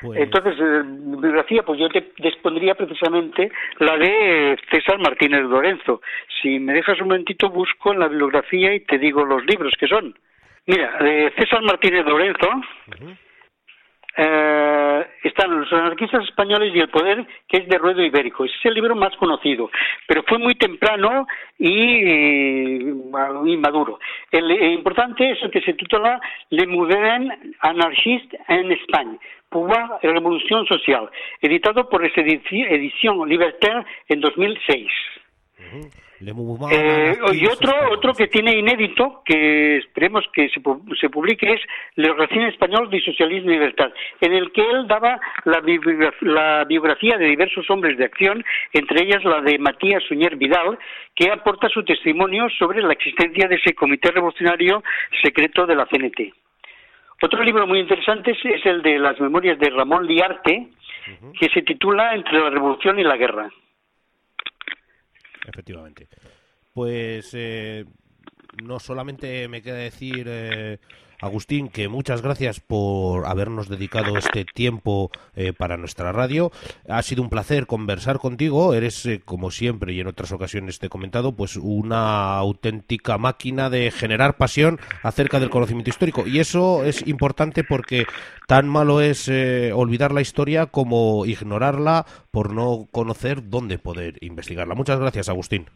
Pues 0.00 0.20
Entonces, 0.20 0.56
mi 0.86 1.16
biografía, 1.18 1.62
pues 1.62 1.78
yo 1.78 1.88
te 1.88 2.12
dispondría 2.18 2.74
precisamente 2.74 3.50
la 3.78 3.96
de 3.96 4.58
César 4.70 4.98
Martínez 4.98 5.42
Lorenzo. 5.42 6.00
Si 6.42 6.58
me 6.58 6.72
dejas 6.72 7.00
un 7.00 7.08
momentito, 7.08 7.50
busco 7.50 7.92
en 7.92 8.00
la 8.00 8.08
bibliografía 8.08 8.74
y 8.74 8.80
te 8.80 8.98
digo 8.98 9.24
los 9.24 9.44
libros 9.44 9.72
que 9.78 9.86
son. 9.86 10.14
Mira, 10.66 10.96
de 10.98 11.30
César 11.36 11.62
Martínez 11.62 12.06
Lorenzo 12.06 12.48
eh, 14.16 15.06
están 15.22 15.60
Los 15.60 15.72
anarquistas 15.72 16.24
españoles 16.24 16.72
y 16.74 16.80
el 16.80 16.88
poder, 16.88 17.26
que 17.48 17.58
es 17.58 17.68
de 17.68 17.78
Ruedo 17.78 18.02
Ibérico. 18.02 18.44
Ese 18.44 18.54
es 18.54 18.66
el 18.66 18.74
libro 18.74 18.94
más 18.94 19.14
conocido, 19.16 19.70
pero 20.06 20.22
fue 20.24 20.38
muy 20.38 20.54
temprano 20.54 21.26
y, 21.58 22.88
y 22.88 23.56
maduro. 23.56 23.98
El, 24.30 24.50
importante 24.72 25.30
es 25.30 25.42
el 25.42 25.50
que 25.50 25.62
se 25.62 25.74
titula 25.74 26.20
Le 26.50 26.66
Mouvement 26.66 27.32
Anarchiste 27.60 28.38
en 28.48 28.72
España 28.72 29.18
Pouvoir 29.54 30.00
y 30.02 30.08
Revolución 30.08 30.66
Social, 30.66 31.08
editado 31.40 31.88
por 31.88 32.04
Edición 32.04 33.28
Libertaire 33.28 33.84
en 34.08 34.20
2006. 34.20 34.90
Eh, 36.70 37.16
y 37.34 37.46
otro, 37.46 37.72
otro 37.92 38.14
que 38.14 38.28
tiene 38.28 38.56
inédito, 38.56 39.22
que 39.24 39.78
esperemos 39.78 40.24
que 40.32 40.48
se, 40.48 40.60
se 41.00 41.10
publique, 41.10 41.52
es 41.52 41.60
La 41.96 42.12
Relación 42.12 42.44
Español 42.46 42.88
de 42.90 43.00
Socialismo 43.00 43.50
y 43.50 43.54
Libertad, 43.54 43.92
en 44.20 44.32
el 44.32 44.52
que 44.52 44.62
él 44.62 44.86
daba 44.86 45.20
la, 45.44 45.60
la, 46.22 46.64
biografía 46.64 47.18
de 47.18 47.26
diversos 47.26 47.68
hombres 47.70 47.98
de 47.98 48.04
acción, 48.04 48.44
entre 48.72 49.02
ellas 49.02 49.22
la 49.24 49.40
de 49.42 49.58
Matías 49.58 50.02
Suñer 50.04 50.36
Vidal, 50.36 50.78
que 51.14 51.30
aporta 51.30 51.68
su 51.68 51.84
testimonio 51.84 52.48
sobre 52.58 52.82
la 52.82 52.92
existencia 52.92 53.48
de 53.48 53.56
ese 53.56 53.74
comité 53.74 54.10
revolucionario 54.10 54.82
secreto 55.22 55.66
de 55.66 55.76
la 55.76 55.86
CNT. 55.86 56.32
Otro 57.22 57.42
libro 57.42 57.66
muy 57.66 57.80
interesante 57.80 58.32
es 58.32 58.66
el 58.66 58.82
de 58.82 58.98
las 58.98 59.20
memorias 59.20 59.58
de 59.58 59.70
Ramón 59.70 60.06
Liarte, 60.06 60.68
que 61.38 61.48
se 61.50 61.62
titula 61.62 62.14
Entre 62.14 62.38
la 62.38 62.50
Revolución 62.50 62.98
y 62.98 63.04
la 63.04 63.16
Guerra. 63.16 63.50
Efectivamente. 65.46 66.08
Pues 66.72 67.30
eh, 67.34 67.84
no 68.62 68.80
solamente 68.80 69.46
me 69.48 69.62
queda 69.62 69.76
decir 69.76 70.26
eh, 70.28 70.78
Agustín, 71.20 71.68
que 71.68 71.88
muchas 71.88 72.22
gracias 72.22 72.60
por 72.60 73.26
habernos 73.26 73.68
dedicado 73.68 74.16
este 74.16 74.44
tiempo 74.44 75.10
eh, 75.34 75.52
para 75.52 75.76
nuestra 75.76 76.12
radio. 76.12 76.50
Ha 76.88 77.02
sido 77.02 77.22
un 77.22 77.30
placer 77.30 77.66
conversar 77.66 78.18
contigo. 78.18 78.74
Eres, 78.74 79.06
eh, 79.06 79.20
como 79.24 79.50
siempre 79.50 79.92
y 79.92 80.00
en 80.00 80.06
otras 80.06 80.32
ocasiones 80.32 80.78
te 80.78 80.86
he 80.86 80.90
comentado, 80.90 81.36
pues 81.36 81.56
una 81.56 82.36
auténtica 82.36 83.18
máquina 83.18 83.70
de 83.70 83.90
generar 83.90 84.36
pasión 84.36 84.78
acerca 85.02 85.40
del 85.40 85.50
conocimiento 85.50 85.90
histórico. 85.90 86.26
Y 86.26 86.40
eso 86.40 86.84
es 86.84 87.06
importante 87.06 87.64
porque 87.64 88.04
tan 88.46 88.68
malo 88.68 89.00
es 89.00 89.28
eh, 89.28 89.72
olvidar 89.72 90.12
la 90.12 90.20
historia 90.20 90.66
como 90.66 91.26
ignorarla 91.26 92.06
por 92.30 92.52
no 92.52 92.86
conocer 92.90 93.48
dónde 93.48 93.78
poder 93.78 94.14
investigarla. 94.20 94.74
Muchas 94.74 94.98
gracias, 94.98 95.28
Agustín. 95.28 95.66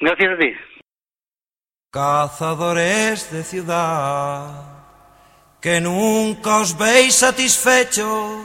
Gracias 0.00 0.32
a 0.32 0.38
ti. 0.38 0.52
Cazadores 1.92 3.30
de 3.30 3.44
ciudad, 3.44 4.48
que 5.60 5.78
nunca 5.78 6.56
os 6.64 6.72
veis 6.72 7.16
satisfechos, 7.16 8.40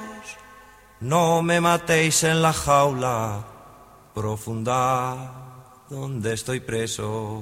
no 0.99 1.41
me 1.41 1.61
matéis 1.61 2.25
en 2.25 2.41
la 2.41 2.51
jaula 2.51 3.47
profunda 4.13 5.85
donde 5.89 6.33
estoy 6.33 6.59
preso. 6.59 7.41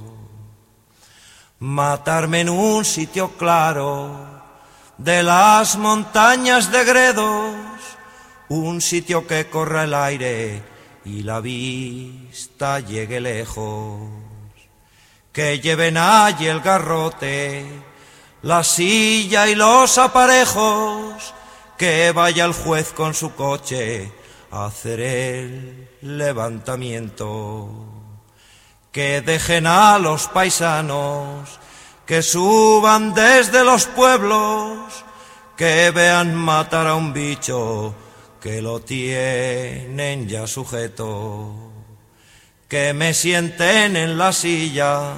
Matarme 1.58 2.42
en 2.42 2.50
un 2.50 2.86
sitio 2.86 3.30
claro 3.36 4.16
de 5.00 5.24
las 5.24 5.76
montañas 5.76 6.72
de 6.72 6.86
Gredos, 6.86 7.82
un 8.50 8.80
sitio 8.80 9.26
que 9.26 9.50
corra 9.50 9.86
el 9.86 9.96
aire 9.96 10.62
y 11.04 11.24
la 11.24 11.40
vista 11.40 12.80
llegue 12.80 13.20
lejos 13.20 14.25
que 15.36 15.60
lleven 15.60 15.98
allí 15.98 16.48
el 16.48 16.62
garrote, 16.62 17.66
la 18.44 18.64
silla 18.64 19.50
y 19.50 19.56
los 19.56 19.98
aparejos, 19.98 21.34
que 21.78 22.14
vaya 22.14 22.46
el 22.46 22.54
juez 22.54 22.94
con 22.94 23.14
su 23.14 23.36
coche 23.36 24.14
a 24.50 24.68
hacer 24.68 25.02
el 25.02 25.90
levantamiento, 26.04 27.70
que 28.94 29.20
dejen 29.20 29.68
a 29.68 30.00
los 30.00 30.30
paisanos, 30.30 31.60
que 32.06 32.22
suban 32.22 33.14
desde 33.14 33.66
los 33.66 33.88
pueblos, 33.88 35.04
que 35.58 35.92
vean 35.92 36.34
matar 36.34 36.88
a 36.88 36.96
un 36.96 37.12
bicho 37.12 37.94
que 38.40 38.62
lo 38.62 38.80
tienen 38.80 40.30
ya 40.30 40.48
sujeto 40.48 41.65
que 42.76 42.94
me 42.94 43.14
sienten 43.14 43.96
en 43.96 44.18
la 44.18 44.34
silla, 44.34 45.14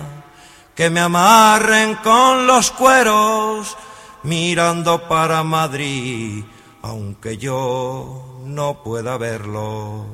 que 0.75 0.91
me 0.91 0.99
amarren 0.99 1.95
con 1.95 2.45
los 2.45 2.69
cueros, 2.69 3.75
mirando 4.21 5.07
para 5.07 5.41
Madrid, 5.41 6.43
aunque 6.83 7.35
yo 7.37 8.41
no 8.43 8.83
pueda 8.83 9.17
verlo. 9.17 10.05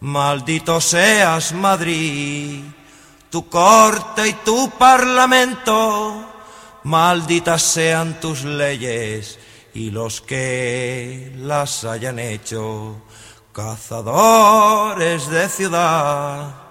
Maldito 0.00 0.80
seas 0.80 1.52
Madrid, 1.52 2.64
tu 3.30 3.48
corte 3.48 4.26
y 4.26 4.32
tu 4.32 4.70
parlamento, 4.70 6.32
malditas 6.82 7.62
sean 7.62 8.18
tus 8.18 8.42
leyes 8.42 9.38
y 9.72 9.92
los 9.92 10.20
que 10.20 11.32
las 11.36 11.84
hayan 11.84 12.18
hecho 12.18 12.96
Cazadores 13.52 15.28
de 15.28 15.48
ciudad. 15.48 16.69